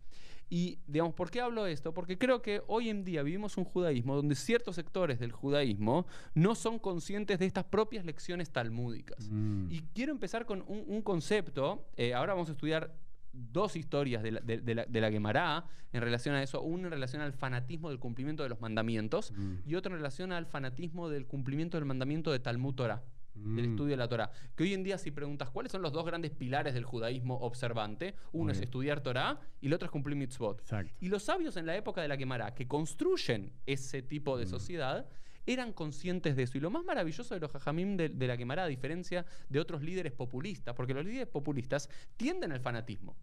Y, 0.49 0.79
digamos, 0.87 1.13
¿por 1.15 1.31
qué 1.31 1.41
hablo 1.41 1.65
esto? 1.65 1.93
Porque 1.93 2.17
creo 2.17 2.41
que 2.41 2.61
hoy 2.67 2.89
en 2.89 3.03
día 3.03 3.23
vivimos 3.23 3.57
un 3.57 3.63
judaísmo 3.65 4.15
donde 4.15 4.35
ciertos 4.35 4.75
sectores 4.75 5.19
del 5.19 5.31
judaísmo 5.31 6.05
no 6.35 6.53
son 6.55 6.77
conscientes 6.79 7.39
de 7.39 7.45
estas 7.47 7.63
propias 7.65 8.05
lecciones 8.05 8.51
talmúdicas. 8.51 9.27
Mm. 9.29 9.71
Y 9.71 9.81
quiero 9.93 10.11
empezar 10.11 10.45
con 10.45 10.63
un, 10.67 10.83
un 10.87 11.01
concepto. 11.01 11.87
eh, 11.97 12.13
ahora 12.13 12.33
vamos 12.33 12.49
a 12.49 12.51
estudiar 12.51 12.93
dos 13.33 13.75
historias 13.75 14.23
de 14.23 14.31
la, 14.31 14.39
de, 14.39 14.61
de 14.61 14.75
la, 14.75 14.85
de 14.85 15.01
la 15.01 15.11
Gemara 15.11 15.65
en 15.91 16.01
relación 16.01 16.35
a 16.35 16.43
eso. 16.43 16.61
Una 16.61 16.85
en 16.87 16.91
relación 16.91 17.21
al 17.21 17.33
fanatismo 17.33 17.89
del 17.89 17.99
cumplimiento 17.99 18.43
de 18.43 18.49
los 18.49 18.61
mandamientos 18.61 19.31
Mm. 19.31 19.55
y 19.65 19.75
otra 19.75 19.91
en 19.91 19.97
relación 19.97 20.31
al 20.31 20.45
fanatismo 20.45 21.09
del 21.09 21.25
cumplimiento 21.25 21.77
del 21.77 21.85
mandamiento 21.85 22.31
de 22.31 22.39
Talmud 22.39 22.75
Torah 22.75 23.03
del 23.35 23.67
Mm. 23.67 23.71
estudio 23.71 23.91
de 23.91 23.97
la 23.97 24.07
Torah. 24.07 24.31
Que 24.55 24.63
hoy 24.63 24.73
en 24.73 24.83
día 24.83 24.97
si 24.97 25.11
preguntas 25.11 25.49
cuáles 25.49 25.71
son 25.71 25.81
los 25.81 25.91
dos 25.91 26.05
grandes 26.05 26.31
pilares 26.31 26.73
del 26.73 26.85
judaísmo 26.85 27.35
observante, 27.39 28.15
uno 28.31 28.45
Muy 28.45 28.51
es 28.53 28.59
bien. 28.59 28.63
estudiar 28.67 29.01
Torah 29.01 29.39
y 29.61 29.67
el 29.67 29.73
otro 29.73 29.85
es 29.85 29.91
cumplir 29.91 30.15
mitzvot. 30.15 30.61
Exacto. 30.61 30.93
Y 30.99 31.09
los 31.09 31.23
sabios 31.23 31.57
en 31.57 31.65
la 31.65 31.75
época 31.75 32.01
de 32.01 32.07
la 32.07 32.17
Gemara 32.17 32.53
que 32.55 32.67
construyen 32.67 33.51
ese 33.65 34.01
tipo 34.01 34.37
de 34.37 34.45
Mm. 34.45 34.49
sociedad 34.49 35.09
eran 35.47 35.73
conscientes 35.73 36.35
de 36.35 36.41
eso. 36.43 36.57
Y 36.57 36.61
lo 36.61 36.71
más 36.71 36.83
maravilloso 36.83 37.33
de 37.35 37.39
los 37.39 37.51
jajamim 37.51 37.97
de, 37.97 38.09
de 38.09 38.27
la 38.27 38.35
Gemara, 38.35 38.63
a 38.63 38.67
diferencia 38.67 39.25
de 39.47 39.59
otros 39.59 39.83
líderes 39.83 40.11
populistas, 40.11 40.73
porque 40.73 40.93
los 40.95 41.05
líderes 41.05 41.27
populistas 41.27 41.87
tienden 42.17 42.51
al 42.51 42.59
fanatismo. 42.61 43.15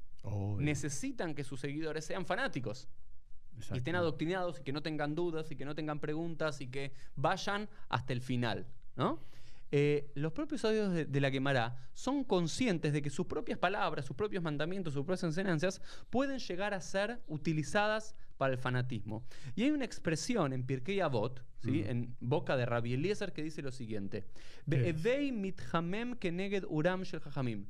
Necesitan 0.59 1.35
que 1.35 1.43
sus 1.45 1.59
seguidores 1.61 2.05
sean 2.05 2.25
fanáticos 2.27 2.87
y 3.73 3.79
estén 3.79 3.97
adoctrinados 3.97 4.61
y 4.61 4.63
que 4.63 4.73
no 4.73 4.83
tengan 4.83 5.15
dudas 5.15 5.51
y 5.51 5.57
que 5.57 5.65
no 5.65 5.75
tengan 5.75 5.99
preguntas 6.01 6.61
y 6.61 6.69
que 6.69 6.93
vayan 7.17 7.69
hasta 7.89 8.13
el 8.13 8.21
final. 8.21 8.67
¿no? 8.95 9.21
Eh, 9.75 10.11
los 10.15 10.33
propios 10.33 10.61
sabios 10.61 10.93
de, 10.93 11.07
de 11.07 11.21
la 11.21 11.31
Gemara 11.31 11.89
son 11.95 12.25
conscientes 12.25 12.93
de 12.93 13.01
que 13.01 13.09
sus 13.09 13.27
propias 13.27 13.59
palabras, 13.59 14.05
sus 14.05 14.15
propios 14.15 14.43
mandamientos, 14.43 14.93
sus 14.93 15.03
propias 15.03 15.25
enseñanzas 15.25 15.81
pueden 16.11 16.39
llegar 16.39 16.75
a 16.75 16.81
ser 16.81 17.21
utilizadas 17.27 18.15
para 18.37 18.53
el 18.53 18.59
fanatismo. 18.59 19.25
Y 19.55 19.63
hay 19.63 19.71
una 19.71 19.85
expresión 19.85 20.53
en 20.53 20.65
Pirkei 20.65 21.01
Avot, 21.01 21.45
¿sí? 21.63 21.83
Mm. 21.85 21.91
en 21.91 22.17
boca 22.21 22.57
de 22.57 22.67
Rabbi 22.67 22.93
Eliezer, 22.95 23.33
que 23.33 23.43
dice 23.43 23.63
lo 23.63 23.73
siguiente: 23.73 24.27
"Be'evei 24.67 25.33
mithamem 25.33 26.17
keneged 26.17 26.65
uram 26.69 27.03
shel 27.05 27.21
chachamim". 27.21 27.67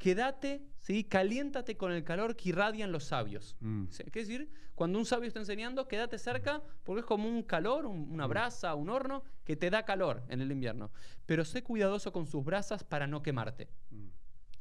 Quédate, 0.00 0.62
¿sí? 0.78 1.04
caliéntate 1.04 1.76
con 1.76 1.92
el 1.92 2.02
calor 2.04 2.34
que 2.34 2.48
irradian 2.48 2.90
los 2.90 3.04
sabios. 3.04 3.54
Mm. 3.60 3.84
Sí, 3.90 4.02
¿Qué 4.10 4.20
decir? 4.20 4.50
Cuando 4.74 4.98
un 4.98 5.04
sabio 5.04 5.28
está 5.28 5.40
enseñando, 5.40 5.86
quédate 5.86 6.16
cerca 6.18 6.62
porque 6.84 7.00
es 7.00 7.06
como 7.06 7.28
un 7.28 7.42
calor, 7.42 7.84
un- 7.84 8.10
una 8.10 8.26
brasa, 8.26 8.74
un 8.74 8.88
horno 8.88 9.22
que 9.44 9.56
te 9.56 9.68
da 9.68 9.84
calor 9.84 10.22
en 10.30 10.40
el 10.40 10.50
invierno. 10.50 10.90
Pero 11.26 11.44
sé 11.44 11.62
cuidadoso 11.62 12.12
con 12.14 12.24
sus 12.26 12.42
brasas 12.42 12.82
para 12.82 13.06
no 13.06 13.22
quemarte. 13.22 13.68
Mm. 13.90 14.06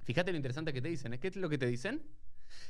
Fíjate 0.03 0.31
lo 0.31 0.35
interesante 0.35 0.73
que 0.73 0.81
te 0.81 0.89
dicen. 0.89 1.13
¿eh? 1.13 1.19
¿Qué 1.21 1.29
es 1.29 1.37
lo 1.37 1.47
que 1.47 1.57
te 1.57 1.67
dicen? 1.67 2.03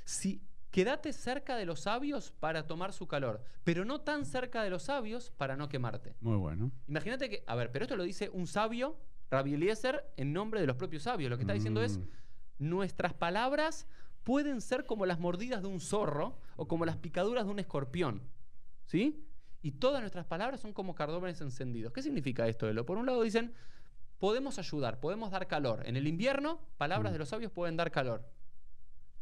Si 0.05 0.39
quédate 0.69 1.11
cerca 1.11 1.55
de 1.55 1.65
los 1.65 1.79
sabios 1.79 2.31
para 2.39 2.67
tomar 2.67 2.93
su 2.93 3.07
calor, 3.07 3.41
pero 3.63 3.83
no 3.83 4.01
tan 4.01 4.25
cerca 4.27 4.61
de 4.61 4.69
los 4.69 4.83
sabios 4.83 5.31
para 5.31 5.57
no 5.57 5.69
quemarte. 5.69 6.13
Muy 6.21 6.38
bueno. 6.38 6.71
Imagínate 6.88 7.31
que, 7.31 7.43
a 7.47 7.55
ver, 7.55 7.71
pero 7.71 7.85
esto 7.85 7.95
lo 7.97 8.03
dice 8.03 8.29
un 8.29 8.45
sabio, 8.45 8.95
Rabbi 9.31 9.55
Eliezer, 9.55 10.03
en 10.17 10.33
nombre 10.33 10.61
de 10.61 10.67
los 10.67 10.75
propios 10.75 11.01
sabios. 11.01 11.31
Lo 11.31 11.38
que 11.38 11.43
está 11.43 11.53
diciendo 11.53 11.81
es, 11.81 11.97
Mm. 11.97 12.03
Nuestras 12.60 13.13
palabras 13.13 13.88
pueden 14.24 14.62
ser 14.62 14.86
como 14.86 15.06
las 15.06 15.20
mordidas 15.20 15.62
de 15.62 15.68
un 15.68 15.80
zorro 15.80 16.38
o 16.58 16.68
como 16.68 16.86
las 16.86 16.98
picaduras 16.98 17.46
de 17.46 17.51
un 17.51 17.60
escorpión. 17.60 18.22
¿Sí? 18.86 19.25
Y 19.62 19.72
todas 19.72 20.01
nuestras 20.01 20.25
palabras 20.25 20.60
son 20.62 20.74
como 20.74 20.96
cardómenes 20.96 21.42
encendidos. 21.42 21.92
¿Qué 21.94 22.01
significa 22.01 22.48
esto, 22.48 22.68
Elo? 22.70 22.86
Por 22.86 22.98
un 22.98 23.06
lado 23.06 23.22
dicen, 23.24 23.54
podemos 24.18 24.58
ayudar, 24.60 25.00
podemos 25.00 25.32
dar 25.32 25.48
calor. 25.48 25.84
En 25.86 25.96
el 25.98 26.08
invierno, 26.08 26.60
palabras 26.78 27.12
Mm. 27.12 27.13
de 27.13 27.20
los 27.20 27.30
sabios 27.30 27.51
pueden 27.51 27.75
dar 27.78 27.92
calor. 27.92 28.24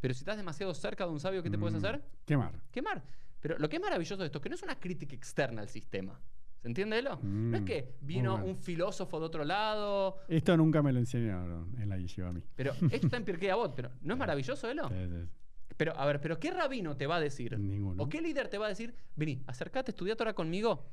Pero 0.00 0.14
si 0.14 0.20
estás 0.20 0.36
demasiado 0.36 0.72
cerca 0.74 1.04
de 1.06 1.10
un 1.12 1.20
sabio, 1.20 1.42
¿qué 1.42 1.50
te 1.50 1.58
puedes 1.58 1.74
Mm. 1.74 1.84
hacer? 1.84 2.02
Quemar. 2.24 2.52
Quemar. 2.70 3.02
Pero 3.40 3.58
lo 3.58 3.68
que 3.68 3.76
es 3.76 3.82
maravilloso 3.82 4.16
de 4.22 4.26
esto 4.26 4.38
es 4.38 4.42
que 4.42 4.48
no 4.48 4.54
es 4.54 4.62
una 4.62 4.78
crítica 4.78 5.14
externa 5.14 5.60
al 5.62 5.68
sistema. 5.68 6.20
¿Se 6.60 6.66
entiende, 6.68 6.98
Elo? 6.98 7.18
No 7.22 7.56
es 7.56 7.62
Mm, 7.62 7.64
que 7.64 7.94
vino 8.00 8.32
bueno. 8.32 8.46
un 8.46 8.56
filósofo 8.56 9.20
de 9.20 9.26
otro 9.26 9.44
lado. 9.44 10.18
Esto 10.28 10.56
nunca 10.56 10.82
me 10.82 10.92
lo 10.92 10.98
enseñaron 10.98 11.74
en 11.80 11.88
la 11.88 11.96
yeshiva 11.98 12.28
a 12.28 12.32
mí. 12.32 12.42
Pero 12.56 12.72
esto 12.90 13.06
está 13.06 13.16
en 13.16 13.24
Pirkei 13.24 13.48
Avot, 13.50 13.74
pero 13.76 13.90
¿no 14.02 14.14
es 14.14 14.18
maravilloso, 14.36 14.68
Elo? 14.68 14.88
Sí, 14.88 14.94
sí, 15.08 15.28
Pero, 15.76 15.96
a 15.96 16.04
ver, 16.06 16.20
¿pero 16.20 16.38
qué 16.40 16.50
rabino 16.50 16.96
te 16.96 17.06
va 17.06 17.16
a 17.16 17.20
decir? 17.20 17.56
Ninguno. 17.58 18.02
¿O 18.02 18.08
qué 18.08 18.20
líder 18.20 18.48
te 18.48 18.58
va 18.58 18.66
a 18.66 18.70
decir? 18.70 18.94
Vení, 19.14 19.42
acércate, 19.46 19.92
estudia 19.92 20.16
Torah 20.16 20.34
conmigo, 20.34 20.90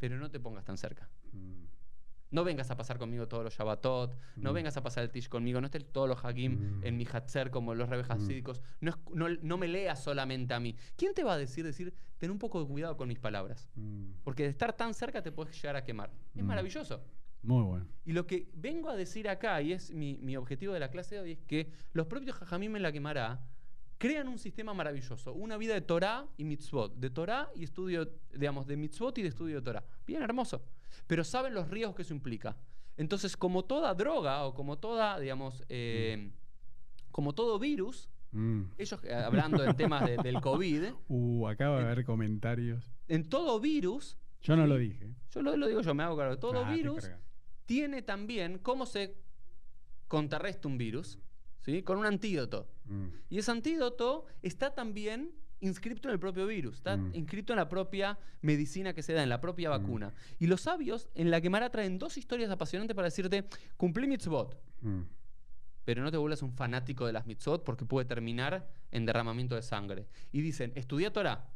pero 0.00 0.16
no 0.18 0.28
te 0.30 0.40
pongas 0.40 0.64
tan 0.64 0.76
cerca. 0.76 1.08
Mm. 1.32 1.63
No 2.34 2.42
vengas 2.42 2.68
a 2.72 2.76
pasar 2.76 2.98
conmigo 2.98 3.28
todos 3.28 3.44
los 3.44 3.54
Shabbatot, 3.54 4.12
no 4.36 4.50
Mm. 4.50 4.54
vengas 4.54 4.76
a 4.76 4.82
pasar 4.82 5.04
el 5.04 5.10
Tish 5.10 5.28
conmigo, 5.28 5.60
no 5.60 5.66
estés 5.66 5.84
todos 5.92 6.08
los 6.08 6.24
Hagim 6.24 6.78
Mm. 6.80 6.84
en 6.84 6.96
mi 6.96 7.06
Hatzer 7.06 7.50
como 7.52 7.74
los 7.76 7.88
rebes 7.88 8.10
hasídicos, 8.10 8.60
no, 8.80 8.90
es- 8.90 8.96
no, 9.12 9.28
no 9.40 9.56
me 9.56 9.68
leas 9.68 10.02
solamente 10.02 10.52
a 10.52 10.58
mí. 10.58 10.74
¿Quién 10.96 11.14
te 11.14 11.22
va 11.22 11.34
a 11.34 11.38
decir, 11.38 11.64
decir, 11.64 11.94
ten 12.18 12.32
un 12.32 12.38
poco 12.40 12.60
de 12.60 12.66
cuidado 12.66 12.96
con 12.96 13.06
mis 13.06 13.20
palabras? 13.20 13.68
Mm. 13.76 14.14
Porque 14.24 14.42
de 14.42 14.48
estar 14.48 14.72
tan 14.72 14.94
cerca 14.94 15.22
te 15.22 15.30
puedes 15.30 15.54
llegar 15.62 15.76
a 15.76 15.84
quemar. 15.84 16.10
Es 16.34 16.42
Mm. 16.42 16.46
maravilloso. 16.46 17.04
Muy 17.42 17.62
bueno. 17.62 17.86
Y 18.04 18.12
lo 18.14 18.26
que 18.26 18.48
vengo 18.54 18.90
a 18.90 18.96
decir 18.96 19.28
acá, 19.28 19.62
y 19.62 19.72
es 19.72 19.92
mi, 19.92 20.18
mi 20.20 20.36
objetivo 20.36 20.72
de 20.72 20.80
la 20.80 20.90
clase 20.90 21.14
de 21.14 21.20
hoy, 21.20 21.30
es 21.32 21.40
que 21.46 21.70
los 21.92 22.06
propios 22.08 22.34
Jajamim 22.36 22.74
en 22.74 22.82
la 22.82 22.90
quemará 22.90 23.44
crean 23.96 24.26
un 24.26 24.38
sistema 24.38 24.74
maravilloso, 24.74 25.32
una 25.34 25.56
vida 25.56 25.74
de 25.74 25.82
Torah 25.82 26.26
y 26.36 26.42
mitzvot, 26.44 26.96
de 26.96 27.10
Torah 27.10 27.48
y 27.54 27.62
estudio, 27.62 28.10
digamos, 28.32 28.66
de 28.66 28.76
mitzvot 28.76 29.16
y 29.18 29.22
de 29.22 29.28
estudio 29.28 29.56
de 29.56 29.62
Torah. 29.62 29.84
Bien 30.04 30.20
hermoso. 30.22 30.64
Pero 31.06 31.24
saben 31.24 31.54
los 31.54 31.68
riesgos 31.68 31.96
que 31.96 32.02
eso 32.02 32.14
implica. 32.14 32.56
Entonces, 32.96 33.36
como 33.36 33.64
toda 33.64 33.92
droga 33.94 34.44
o 34.44 34.54
como 34.54 34.78
toda, 34.78 35.18
digamos, 35.18 35.64
eh, 35.68 36.30
como 37.10 37.32
todo 37.34 37.58
virus, 37.58 38.08
Mm. 38.32 38.62
ellos, 38.78 39.00
eh, 39.04 39.14
hablando 39.14 39.62
en 39.62 39.76
temas 39.76 40.04
de- 40.06 40.16
del 40.16 40.40
COVID, 40.40 40.82
Uh, 41.08 41.46
acaba 41.48 41.78
de 41.78 41.84
haber 41.84 42.04
comentarios. 42.04 42.90
en 43.08 43.28
todo 43.28 43.60
virus, 43.60 44.16
Yo 44.42 44.56
no 44.56 44.66
lo 44.66 44.76
dije. 44.76 45.14
yo 45.30 45.40
lo, 45.42 45.56
lo 45.56 45.66
digo 45.68 45.80
yo, 45.82 45.94
me 45.94 46.02
hago 46.02 46.16
cargo, 46.16 46.36
todo 46.38 46.64
Ah, 46.64 46.72
virus 46.72 47.08
tiene 47.66 48.02
también 48.02 48.58
cómo 48.58 48.86
se 48.86 49.16
contrarresta 50.08 50.68
un 50.68 50.78
virus, 50.78 51.18
¿sí? 51.60 51.82
Con 51.82 51.98
un 51.98 52.06
antídoto. 52.06 52.68
Mm. 52.86 53.06
Y 53.30 53.38
ese 53.38 53.50
antídoto 53.50 54.26
está 54.42 54.74
también 54.74 55.30
inscrito 55.60 56.08
en 56.08 56.12
el 56.14 56.20
propio 56.20 56.46
virus, 56.46 56.76
está 56.76 56.96
Mm. 56.96 57.14
inscrito 57.14 57.52
en 57.52 57.58
la 57.58 57.68
propia 57.68 58.18
medicina 58.42 58.92
que 58.92 59.02
se 59.02 59.12
da, 59.12 59.22
en 59.22 59.28
la 59.28 59.40
propia 59.40 59.70
vacuna. 59.70 60.12
Y 60.38 60.46
los 60.46 60.60
sabios 60.62 61.08
en 61.14 61.30
la 61.30 61.40
Gemara 61.40 61.70
traen 61.70 61.98
dos 61.98 62.16
historias 62.18 62.50
apasionantes 62.50 62.94
para 62.94 63.06
decirte, 63.06 63.44
cumplí 63.76 64.06
mitzvot, 64.06 64.60
Mm. 64.82 65.02
pero 65.84 66.02
no 66.02 66.10
te 66.10 66.16
vuelvas 66.16 66.42
un 66.42 66.52
fanático 66.52 67.06
de 67.06 67.12
las 67.12 67.26
mitzvot 67.26 67.64
porque 67.64 67.84
puede 67.84 68.04
terminar 68.06 68.68
en 68.90 69.06
derramamiento 69.06 69.54
de 69.54 69.62
sangre. 69.62 70.06
Y 70.32 70.40
dicen, 70.42 70.72
estudia 70.74 71.12
Torah. 71.12 71.48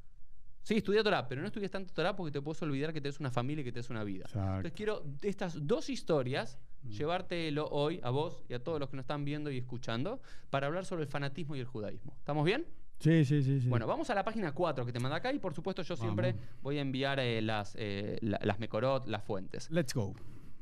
Sí, 0.62 0.76
estudia 0.78 1.02
Torah, 1.02 1.26
pero 1.28 1.40
no 1.40 1.47
estudies 1.47 1.71
tanto 1.71 1.95
Torah 1.95 2.14
porque 2.14 2.31
te 2.33 2.43
puedes 2.43 2.61
olvidar 2.62 2.93
que 2.93 3.00
tienes 3.00 3.21
una 3.21 3.31
familia 3.31 3.62
y 3.62 3.64
que 3.64 3.73
tienes 3.73 3.88
una 3.88 4.05
vida. 4.05 4.25
Entonces 4.26 4.49
Exacto. 4.49 4.71
quiero 4.76 5.00
de 5.00 5.28
estas 5.28 5.67
dos 5.67 5.88
historias 5.88 6.59
Mm. 6.83 6.90
llevártelo 6.90 7.69
hoy 7.71 8.00
a 8.02 8.11
vos 8.11 8.45
y 8.49 8.55
a 8.55 8.62
todos 8.62 8.78
los 8.78 8.88
que 8.90 8.97
nos 8.97 9.05
están 9.05 9.25
viendo 9.25 9.50
y 9.50 9.59
escuchando 9.59 10.21
para 10.50 10.67
hablar 10.67 10.85
sobre 10.85 11.02
el 11.02 11.09
fanatismo 11.09 11.57
y 11.57 11.61
el 11.61 11.67
judaísmo. 11.67 12.14
¿Estamos 12.19 12.45
bien? 12.45 12.67
Sí, 13.00 13.25
sí, 13.25 13.43
sí. 13.43 13.61
sí. 13.61 13.69
Bueno, 13.69 13.87
vamos 13.87 14.11
a 14.11 14.14
la 14.14 14.25
página 14.25 14.52
4 14.52 14.85
que 14.85 14.93
te 14.93 14.99
manda 15.00 15.17
acá 15.19 15.33
y 15.33 15.38
por 15.38 15.55
supuesto 15.55 15.83
yo 15.83 15.97
siempre 15.97 16.33
Vamos. 16.33 16.49
voy 16.62 16.78
a 16.78 16.81
enviar 16.81 17.21
eh, 17.21 17.40
las, 17.43 17.75
eh, 17.78 18.19
la- 18.23 18.40
las 18.43 18.59
Mecorot, 18.59 19.07
las 19.07 19.23
fuentes. 19.25 19.71
Let's 19.71 19.95
go. 19.95 20.14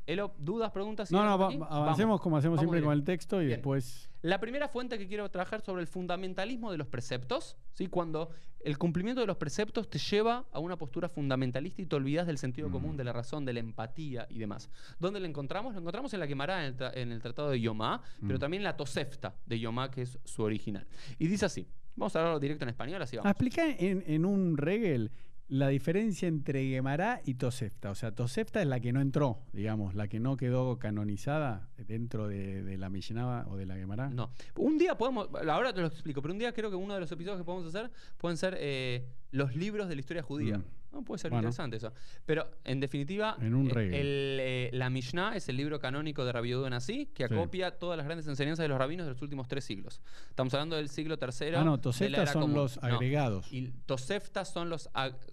Elo, 0.07 0.35
¿dudas, 0.39 0.71
preguntas? 0.71 1.11
No, 1.11 1.25
no, 1.25 1.31
avancemos 1.33 1.69
Vamos. 1.69 2.21
como 2.21 2.37
hacemos 2.37 2.57
Vamos 2.59 2.61
siempre 2.61 2.81
con 2.81 2.93
el 2.93 3.01
directo. 3.01 3.13
texto 3.13 3.43
y 3.43 3.47
Bien. 3.47 3.57
después. 3.59 4.09
La 4.23 4.39
primera 4.39 4.69
fuente 4.69 4.99
que 4.99 5.09
quiero 5.09 5.29
trabajar 5.31 5.63
sobre 5.63 5.81
el 5.83 5.89
fundamentalismo 5.89 6.71
de 6.71 6.79
los 6.79 6.87
preceptos, 6.87 7.57
¿sí? 7.73 7.89
cuando 7.89 8.31
el 8.61 8.79
cumplimiento 8.79 9.21
de 9.21 9.27
los 9.27 9.37
preceptos 9.37 9.89
te 9.91 9.99
lleva 9.99 10.45
a 10.53 10.61
una 10.61 10.77
postura 10.77 11.09
fundamentalista 11.09 11.83
y 11.83 11.87
te 11.87 11.97
olvidas 11.97 12.27
del 12.29 12.39
sentido 12.39 12.69
Mm. 12.69 12.73
común, 12.73 12.97
de 12.97 13.03
la 13.03 13.13
razón, 13.13 13.45
de 13.45 13.53
la 13.55 13.61
empatía 13.61 14.27
y 14.31 14.39
demás. 14.39 14.71
¿Dónde 15.01 15.19
lo 15.19 15.27
encontramos? 15.27 15.75
Lo 15.75 15.81
encontramos 15.81 16.15
en 16.15 16.21
la 16.21 16.27
Gemara, 16.29 16.61
en 16.61 16.67
el, 16.67 16.77
tra- 16.77 16.93
en 16.95 17.11
el 17.11 17.21
Tratado 17.21 17.51
de 17.51 17.61
Yomá, 17.61 18.01
pero 18.21 18.37
Mm. 18.37 18.41
también 18.41 18.61
en 18.61 18.65
la 18.65 18.77
Tosefta 18.77 19.35
de 19.45 19.59
Yomá, 19.59 19.91
que 19.91 20.03
es 20.03 20.19
su 20.25 20.43
original. 20.43 20.87
Y 21.19 21.27
dice 21.27 21.47
así, 21.47 21.67
vamos 21.97 22.15
a 22.15 22.21
hablarlo 22.21 22.41
directo 22.41 22.65
en 22.65 22.69
español, 22.69 23.03
así 23.03 23.17
vamos. 23.17 23.31
explica 23.31 23.69
en, 23.69 24.05
en 24.07 24.25
un 24.25 24.57
regel 24.57 25.11
la 25.49 25.69
diferencia 25.69 26.27
entre 26.27 26.69
Gemara 26.69 27.21
y 27.25 27.35
Tosefta. 27.35 27.91
O 27.91 27.95
sea, 27.95 28.13
Tosefta 28.13 28.61
es 28.61 28.67
la 28.67 28.81
que 28.81 28.93
no 28.93 29.01
entró, 29.01 29.39
digamos, 29.53 29.95
la 29.95 30.09
que 30.09 30.19
no 30.19 30.37
quedó 30.37 30.79
canonizada 30.79 31.69
dentro 31.87 32.27
de, 32.27 32.63
de 32.65 32.77
la 32.77 32.91
Mishnah 32.91 33.47
o 33.49 33.57
de 33.57 33.67
la 33.67 33.77
Gemara. 33.77 34.11
No. 34.11 34.31
Un 34.57 34.77
día 34.77 34.99
podemos, 34.99 35.29
ahora 35.49 35.73
te 35.73 35.81
lo 35.81 35.87
explico, 35.87 36.21
pero 36.21 36.33
un 36.33 36.39
día 36.39 36.53
creo 36.53 36.69
que 36.71 36.77
uno 36.77 36.95
de 36.95 37.01
los 37.01 37.13
episodios 37.13 37.39
que 37.39 37.45
podemos 37.45 37.73
hacer 37.73 37.91
pueden 38.17 38.37
ser 38.37 38.57
eh, 38.59 39.07
los 39.31 39.55
libros 39.55 39.89
de 39.89 39.95
la 39.95 40.01
historia 40.01 40.23
judía. 40.23 40.59
Mm. 40.59 40.65
No, 40.93 41.03
puede 41.03 41.19
ser 41.19 41.31
Bueno. 41.31 41.43
interesante 41.49 41.77
eso. 41.77 41.93
Pero 42.25 42.49
en 42.65 42.81
definitiva, 42.81 43.37
En 43.41 43.55
un 43.55 43.69
eh, 43.69 44.01
el, 44.01 44.39
eh, 44.41 44.71
la 44.73 44.89
Mishnah 44.89 45.37
es 45.37 45.49
el 45.49 45.57
libro 45.57 45.79
canónico 45.79 46.25
de 46.25 46.33
Rabbi 46.33 46.49
Yehuda 46.49 46.71
que 46.79 46.81
Sí. 46.81 47.23
acopia 47.25 47.79
todas 47.79 47.97
las 47.99 48.07
grandes 48.07 48.27
enseñanzas 48.29 48.65
de 48.65 48.69
los 48.69 48.79
rabinos 48.79 49.07
de 49.07 49.13
los 49.13 49.21
últimos 49.23 49.47
tres 49.49 49.65
siglos. 49.65 50.01
Estamos 50.31 50.55
hablando 50.55 50.77
del 50.77 50.89
siglo 50.89 51.19
tercero. 51.19 51.59
Ah, 51.59 51.65
no, 51.65 51.79
Tosefta 51.79 52.27
son 52.27 52.43
común. 52.43 52.57
los 52.57 52.81
No. 52.81 52.89
agregados. 52.89 53.53
Y 53.53 53.69
Toseftas 53.87 54.53
son 54.53 54.71
los, 54.71 54.89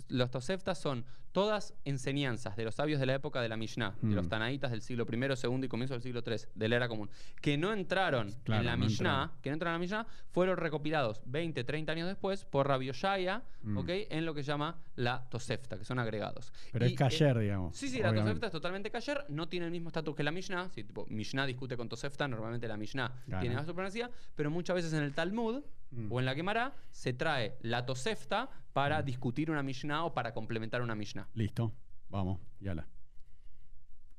los 0.10 0.32
Toseftas 0.32 0.78
son 0.80 1.06
todas 1.34 1.74
enseñanzas 1.84 2.56
de 2.56 2.64
los 2.64 2.76
sabios 2.76 3.00
de 3.02 3.06
la 3.06 3.16
época 3.16 3.42
de 3.42 3.50
la 3.50 3.58
Mishnah, 3.58 3.96
de 4.02 4.08
Mm. 4.08 4.14
los 4.16 4.30
Tanaitas 4.30 4.72
del 4.72 4.82
siglo 4.82 5.06
I, 5.12 5.36
segundo 5.36 5.66
y 5.66 5.70
comienzo 5.70 5.94
del 5.96 6.02
siglo 6.02 6.24
III, 6.26 6.38
de 6.56 6.70
la 6.70 6.76
era 6.78 6.88
común, 6.88 7.10
que 7.42 7.58
no 7.58 7.74
entraron 7.74 8.32
Claro, 8.44 8.62
en 8.62 8.66
la 8.68 8.78
no 8.78 8.86
Mishnah, 8.86 9.10
entraron. 9.24 9.42
que 9.42 9.50
no 9.50 9.54
entraron 9.56 9.74
en 9.76 9.90
la 9.90 9.98
Mishnah, 9.98 10.08
fueron 10.32 10.58
recopilados 10.58 11.22
20, 11.26 11.64
30 11.66 11.92
años 11.92 12.08
después 12.08 12.46
por 12.46 12.68
Rabbi 12.68 12.90
Oshaya, 12.92 13.44
Mm. 13.64 13.78
¿ok? 13.78 13.90
en 13.90 14.26
lo 14.26 14.34
que 14.34 14.44
se 14.44 14.48
llama 14.48 14.78
la 14.96 15.28
Tosefta, 15.30 15.78
que 15.78 15.86
son 15.86 15.98
agregados. 16.00 16.54
Pero 16.72 16.86
Y, 16.86 16.90
es 16.90 16.94
eh, 16.94 16.96
Kasher, 16.96 17.38
digamos. 17.40 17.76
Sí, 17.76 17.90
sí, 17.90 18.00
la. 18.00 18.14
Tosefta 18.14 18.46
es 18.46 18.52
totalmente 18.52 18.92
kasher, 18.92 19.26
no 19.30 19.50
tiene 19.50 19.66
el 19.66 19.72
mismo 19.72 19.90
estatus 19.90 20.16
que 20.16 20.24
la 20.24 20.32
Mishnah. 20.32 20.70
Si 20.70 20.84
tipo, 20.84 21.06
Mishnah 21.10 21.46
discute 21.48 21.76
con 21.76 21.90
Tosefta, 21.90 22.28
normalmente 22.28 22.68
la 22.68 22.78
Mishnah 22.78 23.12
Gana. 23.26 23.42
tiene 23.42 23.56
más 23.56 23.66
supremacía, 23.66 24.10
pero 24.36 24.52
muchas 24.52 24.76
veces 24.76 24.94
en 24.94 25.02
el 25.04 25.14
Talmud 25.14 25.64
Mm. 25.94 26.12
o 26.12 26.20
en 26.20 26.26
la 26.26 26.34
Gemara 26.34 26.76
se 26.92 27.14
trae 27.14 27.58
la 27.62 27.86
Tosefta 27.86 28.50
para 28.74 29.02
discutir 29.02 29.52
una 29.52 29.62
Mishnah 29.64 30.06
o 30.06 30.14
para 30.14 30.34
complementar 30.34 30.82
una 30.82 30.96
Mishnah. 30.96 31.28
Listo. 31.36 31.74
Vamos, 32.10 32.40
yala. 32.60 32.88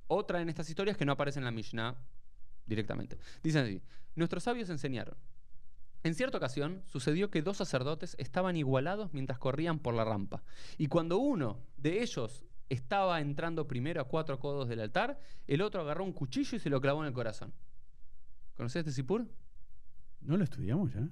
Otra 0.06 0.40
en 0.40 0.48
estas 0.48 0.68
historias 0.68 0.96
que 0.96 1.04
no 1.04 1.12
aparece 1.12 1.38
en 1.38 1.44
la 1.44 1.50
Mishnah 1.50 1.96
directamente. 2.66 3.18
Dicen 3.42 3.64
así: 3.64 3.82
Nuestros 4.14 4.44
sabios 4.44 4.70
enseñaron. 4.70 5.16
En 6.02 6.14
cierta 6.14 6.36
ocasión 6.36 6.82
sucedió 6.86 7.30
que 7.30 7.40
dos 7.42 7.56
sacerdotes 7.56 8.14
estaban 8.18 8.56
igualados 8.56 9.14
mientras 9.14 9.38
corrían 9.38 9.78
por 9.78 9.94
la 9.94 10.04
rampa. 10.04 10.42
Y 10.76 10.88
cuando 10.88 11.18
uno 11.18 11.60
de 11.78 12.02
ellos 12.02 12.44
estaba 12.68 13.20
entrando 13.20 13.66
primero 13.66 14.02
a 14.02 14.08
cuatro 14.08 14.38
codos 14.38 14.68
del 14.68 14.80
altar, 14.80 15.18
el 15.46 15.62
otro 15.62 15.80
agarró 15.80 16.04
un 16.04 16.12
cuchillo 16.12 16.56
y 16.56 16.60
se 16.60 16.68
lo 16.68 16.80
clavó 16.80 17.00
en 17.00 17.08
el 17.08 17.14
corazón. 17.14 17.54
¿Conocés 18.54 18.80
este 18.80 18.92
Sipur? 18.92 19.26
¿No 20.20 20.36
lo 20.36 20.44
estudiamos 20.44 20.92
ya? 20.92 21.08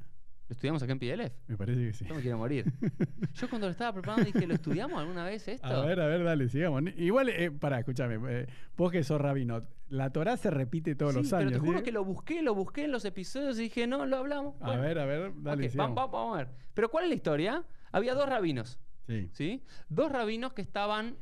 Estudiamos 0.53 0.83
acá 0.83 0.93
en 0.93 0.99
PLF. 0.99 1.33
Me 1.49 1.57
parece 1.57 1.81
que 1.81 1.93
sí. 1.93 2.05
Yo 2.07 2.15
me 2.15 2.23
quiero 2.23 2.39
morir. 2.39 2.65
Yo 3.35 3.49
cuando 3.51 3.67
lo 3.67 3.71
estaba 3.73 3.93
preparando 3.93 4.25
dije, 4.25 4.47
¿lo 4.47 4.55
estudiamos 4.55 4.99
alguna 5.01 5.25
vez 5.25 5.47
esto? 5.49 5.67
A 5.67 5.85
ver, 5.85 5.99
a 6.01 6.07
ver, 6.07 6.23
dale, 6.25 6.49
sigamos. 6.49 6.83
Igual, 6.97 7.29
eh, 7.31 7.51
pará, 7.51 7.81
escúchame. 7.81 8.19
eh, 8.29 8.47
vos 8.77 8.93
que 8.93 9.03
sos 9.03 9.21
rabino, 9.21 9.61
la 9.89 10.11
Torá 10.11 10.37
se 10.37 10.51
repite 10.51 10.95
todos 10.95 11.13
Sí, 11.15 11.19
los 11.19 11.33
años. 11.33 11.51
pero 11.53 11.61
te 11.61 11.67
juro 11.67 11.79
¿sí? 11.79 11.85
que 11.85 11.93
lo 11.93 12.05
busqué, 12.05 12.43
lo 12.43 12.55
busqué 12.55 12.85
en 12.85 12.93
los 12.93 13.05
episodios 13.05 13.59
y 13.59 13.65
dije, 13.65 13.87
no, 13.87 14.07
lo 14.07 14.17
hablamos. 14.19 14.55
A 14.63 14.77
ver, 14.77 14.99
a 14.99 15.05
ver, 15.07 15.33
dale, 15.43 15.65
ok, 15.67 15.71
sigamos. 15.73 15.95
vamos, 15.97 16.13
vamos 16.13 16.35
a 16.35 16.39
ver. 16.45 16.49
Pero 16.75 16.89
¿cuál 16.91 17.05
es 17.05 17.11
la 17.11 17.17
historia? 17.17 17.65
Había 17.91 18.15
dos 18.15 18.29
rabinos, 18.29 18.79
Sí. 19.07 19.29
¿sí? 19.33 19.65
Dos 19.89 20.11
rabinos 20.13 20.53
que 20.53 20.63
estaban 20.63 21.17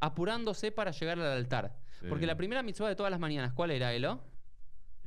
apurándose 0.00 0.72
para 0.72 0.90
llegar 0.92 1.18
al 1.18 1.26
altar. 1.32 1.76
Porque 2.08 2.26
la 2.26 2.36
primera 2.36 2.62
mitzvah 2.62 2.88
de 2.88 2.96
todas 2.96 3.10
las 3.10 3.20
mañanas, 3.20 3.52
¿cuál 3.52 3.70
era, 3.72 3.92
Elo? 3.92 4.22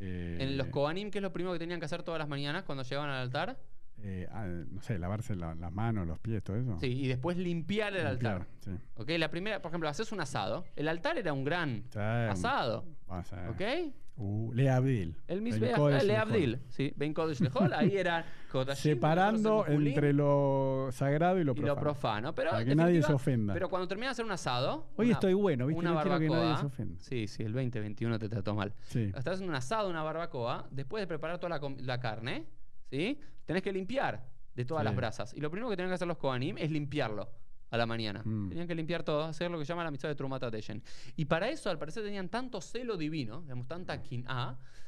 Eh, 0.06 0.38
En 0.42 0.58
los 0.58 0.68
Kohanim, 0.68 1.10
¿qué 1.12 1.20
es 1.20 1.22
lo 1.22 1.32
primero 1.32 1.54
que 1.54 1.60
tenían 1.60 1.80
que 1.80 1.86
hacer 1.86 2.04
todas 2.04 2.20
las 2.20 2.28
mañanas 2.28 2.64
cuando 2.64 2.84
llegaban 2.84 3.10
al 3.10 3.22
altar? 3.22 3.58
eh, 4.06 4.28
ah, 4.32 4.46
no 4.48 4.82
sé, 4.82 5.00
lavarse 5.00 5.34
la- 5.34 5.56
las 5.56 5.72
manos, 5.72 6.06
los 6.06 6.20
pies, 6.20 6.44
todo 6.44 6.58
eso. 6.58 6.78
Sí, 6.82 6.88
y 6.88 7.08
después 7.08 7.38
limpiar 7.38 7.96
el 7.96 8.06
altar. 8.06 8.40
Limpiar, 8.40 8.48
sí. 8.80 8.86
¿Ok? 8.96 9.10
La 9.18 9.30
primera, 9.30 9.62
por 9.62 9.70
ejemplo, 9.70 9.88
haces 9.88 10.12
un 10.12 10.20
asado. 10.20 10.66
El 10.76 10.90
altar 10.90 11.18
era 11.18 11.32
un 11.32 11.46
gran 11.46 11.84
Sí, 11.90 12.00
asado. 12.00 12.84
ver. 13.08 13.50
¿Ok? 13.50 13.94
Uh, 14.16 14.54
Le 14.54 14.70
Abdil. 14.70 15.18
El 15.28 15.44
Lehol. 15.44 15.94
Abdil, 16.12 16.60
sí, 16.70 16.94
Ben 16.96 17.14
Kodesh 17.16 17.40
Lehol, 17.42 17.74
ahí 17.74 17.98
era 17.98 18.24
Kodashim, 18.52 18.92
Separando 18.94 19.66
entre 19.68 20.14
lo 20.14 20.90
sagrado 20.92 21.40
y 21.40 21.44
lo 21.44 21.54
y 21.54 21.56
profano. 21.56 21.74
lo 21.76 21.80
profano. 21.82 22.36
Pero, 22.36 22.52
Para 22.52 22.64
que 22.64 22.76
nadie 22.76 23.02
se 23.02 23.12
ofenda. 23.12 23.54
Pero 23.56 23.70
cuando 23.70 23.88
termina 23.88 24.08
de 24.08 24.12
hacer 24.12 24.24
un 24.26 24.32
asado. 24.32 24.86
Hoy 24.98 25.08
una- 25.08 25.14
estoy 25.16 25.34
bueno, 25.34 25.66
¿viste? 25.66 25.80
Una 25.80 25.94
No 25.96 26.02
quiero 26.04 26.20
que 26.20 26.28
nadie 26.30 26.40
barbacoa. 26.42 26.60
se 26.60 26.66
ofenda. 26.68 27.00
Sí, 27.04 27.28
sí, 27.28 27.42
el 27.44 27.54
2021 27.54 28.20
te 28.20 28.30
trató 28.30 28.54
mal. 28.54 28.74
Sí. 28.84 29.06
Estás 29.06 29.28
haciendo 29.28 29.50
un 29.50 29.56
asado, 29.56 29.90
una 29.90 30.04
barbacoa, 30.04 30.68
después 30.70 31.02
de 31.02 31.08
preparar 31.08 31.40
toda 31.40 31.60
la, 31.80 32.00
carne, 32.00 32.46
¿sí? 32.92 33.20
Tenés 33.46 33.64
que 33.64 33.74
limpiar 33.74 34.28
de 34.54 34.64
todas 34.66 34.82
Sí. 34.84 34.86
las 34.86 34.96
brasas. 34.96 35.34
Y 35.34 35.42
lo 35.42 35.50
primero 35.50 35.70
que 35.72 35.76
tienen 35.76 35.90
que 35.90 35.96
hacer 35.96 36.08
los 36.08 36.18
Kohanim 36.18 36.58
es 36.60 36.70
limpiarlo 36.70 37.30
a 37.74 37.78
la 37.78 37.88
mañana. 37.88 38.22
Mm. 38.24 38.50
Tenían 38.50 38.68
que 38.68 38.76
limpiar 38.76 39.02
todo, 39.02 39.24
hacer 39.24 39.50
lo 39.50 39.58
que 39.58 39.66
llama 39.66 39.82
la 39.82 39.88
amistad 39.88 40.08
de 40.08 40.14
Trumat 40.14 40.44
Ateyen. 40.44 40.84
Y 41.16 41.26
para 41.26 41.50
eso, 41.50 41.72
al 41.72 41.80
parecer, 41.80 42.04
tenían 42.04 42.30
tanto 42.30 42.62
celo 42.62 42.98
divino, 42.98 43.42
digamos, 43.42 43.68
tanta 43.68 43.94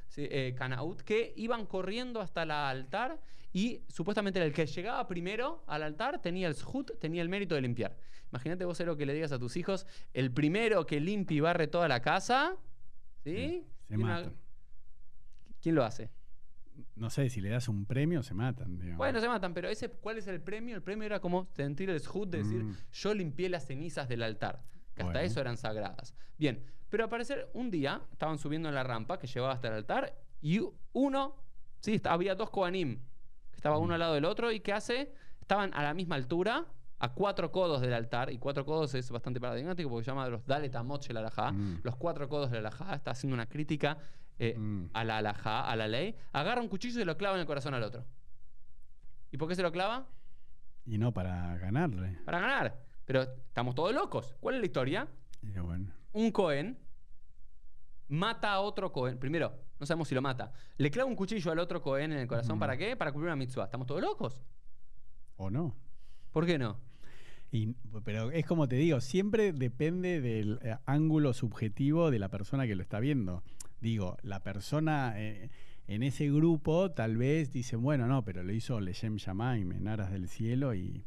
sí, 0.08 0.28
eh, 0.30 0.54
que 1.02 1.34
iban 1.36 1.66
corriendo 1.66 2.22
hasta 2.22 2.44
el 2.44 2.52
altar 2.52 3.20
y 3.52 3.82
supuestamente 3.88 4.40
el 4.40 4.54
que 4.54 4.68
llegaba 4.68 5.08
primero 5.08 5.64
al 5.66 5.82
altar 5.82 6.22
tenía 6.22 6.48
el 6.48 6.56
tenía 7.00 7.24
el 7.24 7.30
mérito 7.30 7.56
de 7.56 7.62
limpiar. 7.62 7.98
Imagínate 8.30 8.66
vos, 8.66 8.80
lo 8.82 8.96
que 8.96 9.08
le 9.08 9.16
digas 9.16 9.32
a 9.32 9.40
tus 9.40 9.58
hijos, 9.58 9.88
el 10.14 10.32
primero 10.32 10.86
que 10.86 11.00
limpia 11.00 11.38
y 11.38 11.40
barre 11.40 11.68
toda 11.68 11.88
la 11.88 12.04
casa, 12.04 12.56
¿sí? 13.24 13.64
Se 13.88 13.94
Y 13.96 13.98
una- 13.98 14.18
matan. 14.20 14.34
¿Quién 15.60 15.74
lo 15.74 15.84
hace? 15.84 16.12
No 16.96 17.10
sé, 17.10 17.30
si 17.30 17.42
le 17.42 17.50
das 17.50 17.68
un 17.70 17.86
premio, 17.86 18.24
se 18.24 18.34
matan. 18.34 18.78
digamos. 18.78 18.98
Bueno, 18.98 19.20
se 19.20 19.28
matan, 19.28 19.54
pero 19.54 19.70
ese, 19.70 19.90
¿cuál 19.90 20.18
es 20.18 20.28
el 20.28 20.42
premio? 20.42 20.76
El 20.76 20.82
premio 20.82 21.06
era 21.06 21.20
como 21.20 21.48
sentir 21.56 21.90
el 21.90 22.00
zhut 22.00 22.30
de 22.30 22.40
decir, 22.40 22.64
Mm. 22.64 22.76
yo 22.92 23.14
limpié 23.14 23.50
las 23.50 23.66
cenizas 23.66 24.08
del 24.10 24.24
altar, 24.24 24.62
que 24.96 25.04
hasta 25.04 25.24
eso 25.24 25.40
eran 25.42 25.58
sagradas. 25.58 26.16
Bien, 26.38 26.64
pero 26.90 27.04
al 27.06 27.10
parecer 27.10 27.50
un 27.54 27.70
día 27.72 28.02
estaban 28.12 28.38
subiendo 28.38 28.70
en 28.70 28.76
la 28.76 28.84
rampa 28.84 29.18
que 29.20 29.28
llevaba 29.28 29.54
hasta 29.54 29.68
el 29.70 29.74
altar 29.76 30.14
y 30.42 30.62
uno, 30.94 31.36
sí, 31.80 32.00
había 32.06 32.36
dos 32.36 32.50
Koanim, 32.50 33.00
que 33.52 33.56
estaba 33.56 33.78
uno 33.78 33.90
Mm. 33.90 33.94
al 33.94 34.00
lado 34.00 34.14
del 34.16 34.26
otro 34.26 34.52
y 34.52 34.60
que 34.60 34.74
hace, 34.74 35.14
estaban 35.42 35.74
a 35.74 35.84
la 35.84 35.94
misma 35.94 36.16
altura, 36.16 36.66
a 37.00 37.14
cuatro 37.14 37.52
codos 37.52 37.82
del 37.82 37.94
altar, 37.94 38.32
y 38.32 38.38
cuatro 38.38 38.66
codos 38.66 38.94
es 38.96 39.10
bastante 39.12 39.40
paradigmático 39.42 39.90
porque 39.90 40.06
se 40.06 40.12
llama 40.12 40.28
los 40.30 40.46
Dalet 40.46 40.74
Amot 40.76 41.06
el 41.10 41.18
alajá, 41.18 41.52
Mm. 41.52 41.82
los 41.84 41.96
cuatro 41.98 42.28
codos 42.30 42.50
del 42.52 42.60
alajá, 42.66 42.96
está 42.96 43.12
haciendo 43.12 43.34
una 43.34 43.48
crítica 43.48 43.98
eh, 44.38 44.54
Mm. 44.58 44.90
a 44.94 45.04
la 45.06 45.18
alajá, 45.20 45.62
a 45.70 45.76
la 45.78 45.88
ley, 45.88 46.14
agarra 46.34 46.62
un 46.62 46.68
cuchillo 46.68 46.96
y 46.96 47.00
se 47.00 47.06
lo 47.06 47.16
clava 47.18 47.36
en 47.36 47.42
el 47.42 47.48
corazón 47.48 47.74
al 47.74 47.84
otro. 47.84 48.06
¿Y 49.32 49.38
por 49.38 49.48
qué 49.48 49.56
se 49.56 49.62
lo 49.62 49.72
clava? 49.72 50.08
Y 50.86 50.98
no 50.98 51.14
para 51.14 51.58
ganarle. 51.58 52.20
Para 52.26 52.40
ganar. 52.40 52.82
Pero 53.06 53.22
estamos 53.22 53.76
todos 53.76 53.94
locos. 53.94 54.36
¿Cuál 54.42 54.56
es 54.56 54.62
la 54.62 54.66
historia? 54.68 55.08
Y 55.42 55.58
bueno. 55.60 55.94
Un 56.14 56.32
Cohen 56.32 56.78
mata 58.08 58.52
a 58.54 58.60
otro 58.62 58.92
Cohen. 58.92 59.18
Primero, 59.18 59.54
no 59.80 59.86
sabemos 59.86 60.08
si 60.08 60.16
lo 60.16 60.22
mata. 60.22 60.52
Le 60.78 60.92
clava 60.92 61.10
un 61.10 61.16
cuchillo 61.16 61.52
al 61.52 61.60
otro 61.60 61.82
Cohen 61.82 62.12
en 62.12 62.20
el 62.20 62.28
corazón. 62.28 62.54
Ujú. 62.54 62.60
¿Para 62.60 62.78
qué? 62.78 62.96
Para 62.96 63.12
cumplir 63.12 63.28
una 63.28 63.36
mitzvah. 63.36 63.66
¿Estamos 63.66 63.88
todos 63.88 64.02
locos? 64.02 64.42
¿O 65.38 65.50
no? 65.50 65.76
¿Por 66.36 66.46
qué 66.46 66.58
no? 66.58 66.78
Y- 67.50 67.76
pero 68.04 68.30
es 68.30 68.46
como 68.46 68.68
te 68.68 68.76
digo, 68.76 69.00
siempre 69.00 69.54
depende 69.54 70.20
del 70.20 70.60
eh, 70.64 70.76
ángulo 70.86 71.34
subjetivo 71.34 72.12
de 72.12 72.20
la 72.20 72.28
persona 72.28 72.68
que 72.68 72.76
lo 72.76 72.84
está 72.84 73.00
viendo. 73.00 73.42
Digo, 73.80 74.18
la 74.22 74.44
persona 74.44 75.14
eh, 75.16 75.50
en 75.88 76.04
ese 76.04 76.30
grupo 76.30 76.92
tal 76.92 77.16
vez 77.16 77.54
dice, 77.54 77.78
bueno, 77.78 78.06
no, 78.08 78.26
pero 78.26 78.44
lo 78.44 78.52
hizo 78.52 78.82
Leshem 78.82 79.16
Shamaim 79.16 79.72
en 79.72 79.88
aras 79.88 80.12
del 80.12 80.28
cielo 80.28 80.76
y... 80.76 81.06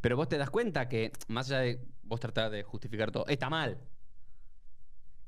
Pero 0.00 0.16
vos 0.16 0.28
te 0.28 0.36
das 0.36 0.50
cuenta 0.50 0.88
que, 0.88 1.12
más 1.28 1.48
allá 1.48 1.60
de 1.60 1.86
vos 2.02 2.18
tratar 2.18 2.50
de 2.50 2.64
justificar 2.64 3.12
todo, 3.12 3.24
está 3.28 3.48
mal. 3.48 3.78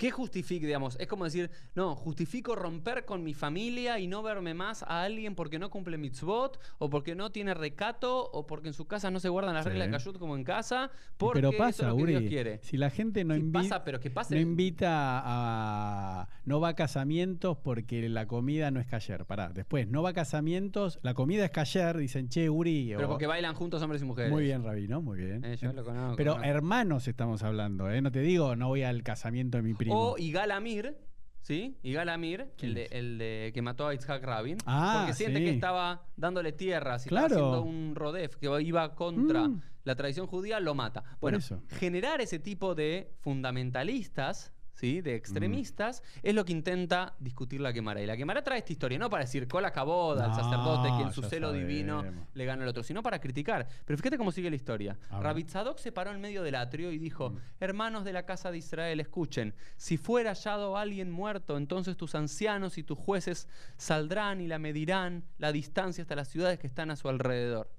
¿Qué 0.03 0.11
justifica, 0.11 0.67
digamos? 0.67 0.97
Es 0.99 1.07
como 1.07 1.23
decir, 1.25 1.49
no, 1.77 1.95
justifico 1.95 2.57
romper 2.57 3.05
con 3.05 3.23
mi 3.23 3.35
familia 3.35 4.01
y 4.01 4.09
no 4.09 4.21
verme 4.21 4.53
más 4.53 4.83
a 4.83 5.05
alguien 5.05 5.37
porque 5.37 5.61
no 5.61 5.71
cumple 5.71 5.97
mitzvot, 5.97 6.59
o 6.79 6.91
porque 6.91 7.15
no 7.15 7.31
tiene 7.31 7.55
recato, 7.55 8.29
o 8.33 8.45
porque 8.45 8.67
en 8.67 8.75
su 8.75 8.87
casa 8.89 9.13
no 9.13 9.21
se 9.21 9.29
guardan 9.29 9.55
las 9.55 9.63
Sí. 9.63 9.69
reglas 9.71 9.87
de 9.87 9.93
Kashrut 9.93 10.19
como 10.19 10.35
en 10.35 10.43
casa, 10.43 10.91
porque 11.19 11.39
pero 11.39 11.51
eso 11.51 11.59
pasa, 11.59 11.83
es 11.85 11.89
lo 11.91 11.97
que 11.99 12.07
Dios 12.07 12.21
Uri, 12.23 12.29
quiere. 12.29 12.59
si 12.65 12.77
la 12.79 12.91
gente 12.91 13.23
no, 13.23 13.35
Sí, 13.37 13.43
invi- 13.43 13.53
pasa, 13.53 13.85
pero 13.85 14.01
que 14.01 14.11
pase. 14.11 14.35
no 14.35 14.41
invita 14.41 15.23
a... 15.25 16.29
no 16.47 16.61
va 16.61 16.71
a 16.71 16.75
casamientos 16.75 17.57
porque 17.59 18.09
la 18.09 18.27
comida 18.27 18.73
no 18.73 18.81
es 18.81 18.87
cayer. 18.89 19.25
Pará, 19.25 19.51
después, 19.51 19.87
no 19.87 20.03
va 20.03 20.11
a 20.11 20.13
casamientos, 20.15 20.99
la 21.03 21.15
comida 21.15 21.45
es 21.45 21.53
cayer, 21.53 21.97
dicen, 21.97 22.29
che, 22.29 22.51
Uri... 22.51 22.93
pero 22.97 23.09
porque 23.09 23.29
bailan 23.29 23.55
juntos 23.55 23.81
hombres 23.83 24.03
y 24.03 24.05
mujeres. 24.05 24.33
Muy 24.33 24.43
bien, 24.43 24.65
Rabino, 24.65 25.01
muy 25.01 25.19
bien. 25.19 25.45
Eh, 25.45 25.57
yo 25.61 25.73
lo 25.73 25.85
conozco, 25.85 26.17
Pero 26.17 26.33
conozco. 26.33 26.51
hermanos 26.51 27.07
estamos 27.07 27.45
hablando, 27.45 27.89
¿eh? 27.89 28.03
No 28.03 28.11
te 28.11 28.21
digo, 28.21 28.57
no 28.57 28.67
voy 28.69 28.83
al 28.83 29.05
casamiento 29.05 29.59
de 29.59 29.63
mi 29.63 29.75
primo. 29.75 29.92
O 29.95 30.17
Igal 30.19 30.51
Amir, 30.51 30.97
¿sí? 31.41 31.77
Igal 31.83 32.09
Amir, 32.09 32.53
¿Quién 32.57 32.71
el 32.71 32.75
de, 32.75 32.85
es? 32.85 32.93
el 32.93 33.19
de 33.19 33.51
que 33.55 33.63
mató 33.63 33.87
a 33.89 33.95
Itzhak 33.95 34.23
Rabin. 34.25 34.59
Ah, 34.67 34.99
porque 35.01 35.15
siente 35.15 35.39
sí. 35.41 35.45
que 35.45 35.51
estaba 35.51 36.07
dándole 36.17 36.53
tierras 36.53 37.07
y 37.07 37.09
Claro. 37.09 37.27
estaba 37.27 37.51
haciendo 37.59 37.63
un 37.63 37.95
rodef 37.95 38.37
que 38.37 38.49
iba 38.63 38.95
contra 38.95 39.49
Mm. 39.49 39.63
la 39.85 39.95
tradición 39.97 40.27
judía, 40.27 40.61
lo 40.61 40.75
mata. 40.75 41.03
Bueno, 41.21 41.39
generar 41.69 42.21
ese 42.21 42.39
tipo 42.39 42.75
de 42.75 43.13
fundamentalistas. 43.21 44.53
¿Sí? 44.75 45.01
De 45.03 45.15
extremistas, 45.15 46.03
Mm. 46.03 46.19
es 46.29 46.35
lo 46.35 46.45
que 46.45 46.53
intenta 46.53 47.15
discutir 47.21 47.61
la 47.61 47.73
Quemara. 47.73 48.01
Y 48.01 48.07
la 48.07 48.17
Quemara 48.17 48.43
trae 48.43 48.59
esta 48.59 48.73
historia, 48.73 48.99
no 48.99 49.11
para 49.11 49.25
decir 49.25 49.47
cola 49.47 49.71
caboda 49.71 50.25
al 50.25 50.35
sacerdote 50.35 50.89
que 50.97 51.03
en 51.05 51.13
su 51.13 51.23
celo 51.23 51.53
divino 51.53 52.03
le 52.35 52.45
gana 52.47 52.63
al 52.63 52.69
otro, 52.69 52.83
sino 52.83 53.03
para 53.03 53.21
criticar. 53.21 53.69
Pero 53.85 53.97
fíjate 53.99 54.17
cómo 54.19 54.33
sigue 54.33 54.49
la 54.51 54.57
historia. 54.57 54.99
Rabbi 55.11 55.45
Tzadok 55.45 55.79
se 55.79 55.93
paró 55.93 56.11
en 56.11 56.21
medio 56.21 56.43
del 56.43 56.55
atrio 56.55 56.91
y 56.91 56.99
dijo: 56.99 57.31
Mm. 57.31 57.39
Hermanos 57.61 58.05
de 58.05 58.13
la 58.15 58.25
casa 58.25 58.51
de 58.51 58.59
Israel, 58.59 58.99
escuchen. 58.99 59.55
Si 59.77 59.99
fuera 59.99 60.31
hallado 60.31 60.77
alguien 60.77 61.11
muerto, 61.11 61.59
entonces 61.59 61.97
tus 61.97 62.15
ancianos 62.15 62.79
y 62.79 62.83
tus 62.83 62.99
jueces 62.99 63.49
saldrán 63.77 64.41
y 64.41 64.49
la 64.49 64.59
medirán 64.59 65.25
la 65.39 65.53
distancia 65.53 66.03
hasta 66.03 66.17
las 66.17 66.29
ciudades 66.29 66.59
que 66.59 66.67
están 66.67 66.91
a 66.91 66.97
su 66.97 67.09
alrededor. 67.09 67.71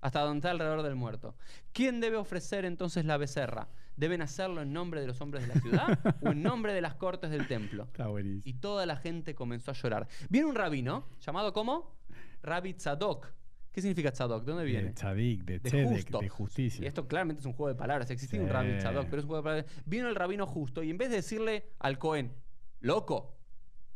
Hasta 0.00 0.20
donde 0.20 0.38
está 0.38 0.50
alrededor 0.50 0.82
del 0.82 0.94
muerto. 0.96 1.34
¿Quién 1.72 2.00
debe 2.00 2.16
ofrecer 2.16 2.64
entonces 2.64 3.04
la 3.06 3.16
becerra? 3.16 3.68
¿Deben 3.96 4.20
hacerlo 4.22 4.60
en 4.62 4.72
nombre 4.72 5.00
de 5.00 5.06
los 5.06 5.20
hombres 5.20 5.46
de 5.46 5.54
la 5.54 5.60
ciudad 5.60 5.98
o 6.22 6.28
en 6.32 6.42
nombre 6.42 6.72
de 6.74 6.80
las 6.82 6.94
cortes 6.96 7.30
del 7.30 7.46
templo? 7.48 7.84
Está 7.84 8.08
buenísimo. 8.08 8.42
Y 8.44 8.54
toda 8.60 8.84
la 8.86 8.96
gente 8.96 9.34
comenzó 9.34 9.70
a 9.70 9.74
llorar. 9.74 10.06
Viene 10.28 10.46
un 10.46 10.54
rabino, 10.54 11.08
llamado 11.20 11.52
como 11.52 11.96
Rabbi 12.42 12.74
Tzadok. 12.74 13.32
¿Qué 13.72 13.80
significa 13.82 14.10
Tzadok? 14.10 14.44
¿De 14.44 14.52
dónde 14.52 14.64
viene? 14.66 14.84
De 14.88 14.92
tzadik, 14.94 15.44
de 15.44 15.58
De 15.58 15.68
tzedek, 15.70 15.88
justo. 15.88 16.18
de 16.20 16.28
justicia. 16.28 16.82
Y 16.84 16.86
esto 16.86 17.06
claramente 17.06 17.40
es 17.40 17.46
un 17.46 17.52
juego 17.52 17.68
de 17.68 17.74
palabras. 17.78 18.10
Existía 18.10 18.40
un 18.40 18.46
Sí. 18.46 18.52
Rabbi 18.52 18.78
Tzadok, 18.78 19.04
pero 19.06 19.18
es 19.18 19.24
un 19.24 19.28
juego 19.28 19.42
de 19.42 19.44
palabras. 19.62 19.82
Vino 19.86 20.08
el 20.08 20.14
rabino 20.14 20.46
justo 20.46 20.82
y 20.82 20.90
en 20.90 20.98
vez 20.98 21.10
de 21.10 21.16
decirle 21.16 21.64
al 21.78 21.98
Cohen, 21.98 22.32
loco, 22.80 23.34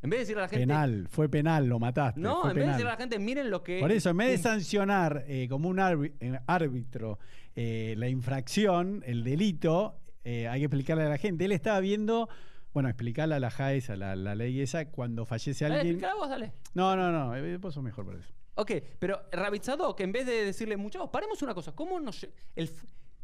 en 0.02 0.10
vez 0.10 0.18
de 0.18 0.20
decirle 0.22 0.40
a 0.40 0.44
la 0.44 0.48
gente. 0.48 0.66
penal, 0.66 1.08
fue 1.10 1.28
penal, 1.28 1.66
lo 1.66 1.78
mataste. 1.78 2.20
No, 2.20 2.48
en 2.48 2.54
vez 2.56 2.64
de 2.64 2.70
decirle 2.72 2.90
a 2.90 2.94
la 2.94 2.98
gente, 2.98 3.18
miren 3.18 3.50
lo 3.50 3.62
que. 3.62 3.80
Por 3.80 3.92
eso, 3.92 4.10
en 4.10 4.16
vez 4.18 4.30
de 4.30 4.38
sancionar 4.38 5.24
eh, 5.28 5.46
como 5.48 5.68
un 5.68 5.76
árbi- 5.78 6.42
árbitro 6.46 7.18
eh, 7.62 7.94
la 7.98 8.08
infracción, 8.08 9.02
el 9.04 9.22
delito, 9.22 9.98
eh, 10.24 10.48
hay 10.48 10.60
que 10.60 10.64
explicarle 10.64 11.04
a 11.04 11.10
la 11.10 11.18
gente. 11.18 11.44
Él 11.44 11.52
estaba 11.52 11.78
viendo, 11.80 12.30
bueno, 12.72 12.88
explicarle 12.88 13.34
a 13.34 13.38
la 13.38 13.50
JA 13.50 13.74
esa, 13.74 13.96
la, 13.96 14.16
la 14.16 14.34
ley 14.34 14.62
esa, 14.62 14.86
cuando 14.86 15.26
fallece 15.26 15.64
Dale, 15.64 15.74
alguien. 15.80 15.96
explícala 15.96 16.18
vos, 16.18 16.30
dale. 16.30 16.52
No, 16.72 16.96
no, 16.96 17.12
no, 17.12 17.36
eh, 17.36 17.58
vos 17.58 17.74
sos 17.74 17.82
mejor 17.82 18.06
por 18.06 18.16
eso. 18.16 18.32
Ok, 18.54 18.72
pero 18.98 19.20
Rabbi 19.30 19.60
Tzadok, 19.60 20.00
en 20.00 20.10
vez 20.10 20.24
de 20.24 20.42
decirle, 20.46 20.78
muchachos, 20.78 21.10
paremos 21.10 21.42
una 21.42 21.52
cosa, 21.52 21.72
¿cómo 21.72 22.00
nos 22.00 22.26
el, 22.56 22.70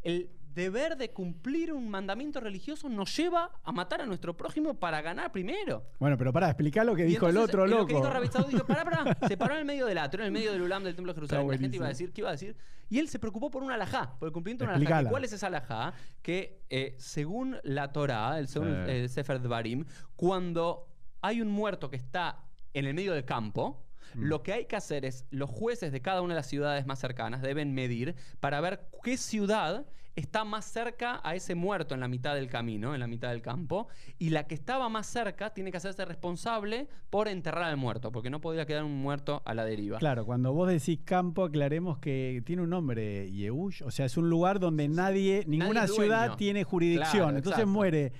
el 0.02 0.30
deber 0.56 0.96
de 0.96 1.10
cumplir 1.12 1.72
un 1.72 1.88
mandamiento 1.88 2.40
religioso 2.40 2.88
nos 2.88 3.14
lleva 3.16 3.52
a 3.62 3.70
matar 3.70 4.00
a 4.00 4.06
nuestro 4.06 4.36
prójimo 4.36 4.74
para 4.74 5.02
ganar 5.02 5.30
primero? 5.30 5.84
Bueno, 6.00 6.16
pero 6.16 6.32
pará, 6.32 6.48
explicar 6.48 6.84
lo 6.84 6.96
que 6.96 7.04
Y 7.04 7.10
dijo 7.10 7.28
el 7.28 7.36
otro 7.36 7.66
eh, 7.66 7.68
loco. 7.68 7.82
Lo 7.82 7.86
que 7.86 8.28
dijo 8.28 8.44
dijo, 8.48 8.66
pará, 8.66 8.84
pará, 8.84 9.16
se 9.28 9.36
paró 9.36 9.54
en 9.54 9.60
el 9.60 9.64
medio 9.66 9.86
del 9.86 9.98
atrio, 9.98 10.22
en 10.22 10.26
el 10.26 10.32
medio 10.32 10.50
del 10.50 10.62
ulam 10.62 10.82
del 10.82 10.96
templo 10.96 11.12
de 11.12 11.16
Jerusalén. 11.16 11.48
La 11.48 11.58
gente 11.58 11.76
iba 11.76 11.86
a 11.86 11.90
decir, 11.90 12.12
¿qué 12.12 12.22
iba 12.22 12.30
a 12.30 12.32
decir? 12.32 12.56
Y 12.88 12.98
él 12.98 13.08
se 13.08 13.18
preocupó 13.18 13.50
por 13.50 13.62
una 13.62 13.74
alajá, 13.74 14.18
por 14.18 14.26
el 14.26 14.32
cumplimiento 14.32 14.64
de 14.64 14.68
una 14.68 14.76
alajá. 14.76 14.82
Explicala. 14.84 15.08
¿Y 15.08 15.10
¿Cuál 15.10 15.24
es 15.24 15.32
esa 15.32 15.46
alajá? 15.48 15.92
Que 16.22 16.62
eh, 16.70 16.96
según 16.98 17.58
la 17.62 17.92
Torá, 17.92 18.38
el, 18.38 18.48
según 18.48 18.68
Sí. 18.86 18.90
el 18.90 19.08
Sefer 19.10 19.40
Dvarim, 19.42 19.84
cuando 20.16 20.88
hay 21.20 21.42
un 21.42 21.48
muerto 21.48 21.90
que 21.90 21.96
está 21.96 22.40
en 22.72 22.86
el 22.86 22.94
medio 22.94 23.12
del 23.12 23.24
campo, 23.24 23.86
Mm. 24.14 24.24
Lo 24.24 24.42
que 24.42 24.52
hay 24.52 24.64
que 24.66 24.76
hacer 24.76 25.04
es, 25.04 25.26
los 25.30 25.50
jueces 25.50 25.92
de 25.92 26.00
cada 26.00 26.22
una 26.22 26.34
de 26.34 26.40
las 26.40 26.46
ciudades 26.46 26.86
más 26.86 26.98
cercanas 26.98 27.42
deben 27.42 27.74
medir 27.74 28.14
para 28.40 28.60
ver 28.60 28.88
qué 29.02 29.16
ciudad 29.16 29.86
está 30.16 30.44
más 30.44 30.64
cerca 30.64 31.20
a 31.22 31.34
ese 31.34 31.54
muerto 31.54 31.94
en 31.94 32.00
la 32.00 32.08
mitad 32.08 32.34
del 32.34 32.48
camino, 32.48 32.94
en 32.94 33.00
la 33.00 33.06
mitad 33.06 33.28
del 33.28 33.42
campo, 33.42 33.86
y 34.18 34.30
la 34.30 34.46
que 34.46 34.54
estaba 34.54 34.88
más 34.88 35.06
cerca 35.06 35.50
tiene 35.50 35.70
que 35.70 35.76
hacerse 35.76 36.04
responsable 36.06 36.88
por 37.10 37.28
enterrar 37.28 37.64
al 37.64 37.76
muerto, 37.76 38.10
porque 38.10 38.30
no 38.30 38.40
podía 38.40 38.64
quedar 38.66 38.82
un 38.84 38.96
muerto 38.96 39.42
a 39.44 39.54
la 39.54 39.64
deriva. 39.64 39.98
Claro, 39.98 40.24
cuando 40.24 40.52
vos 40.54 40.68
decís 40.68 41.00
campo, 41.04 41.44
aclaremos 41.44 41.98
que 41.98 42.42
tiene 42.46 42.62
un 42.62 42.70
nombre, 42.70 43.30
Yehush, 43.30 43.82
o 43.82 43.90
sea, 43.90 44.06
es 44.06 44.16
un 44.16 44.30
lugar 44.30 44.58
donde 44.58 44.88
nadie, 44.88 45.44
ninguna 45.46 45.86
ciudad 45.86 46.36
tiene 46.36 46.64
jurisdicción. 46.64 47.24
Claro, 47.24 47.36
Entonces 47.36 47.60
exacto. 47.60 47.72
muere. 47.72 48.12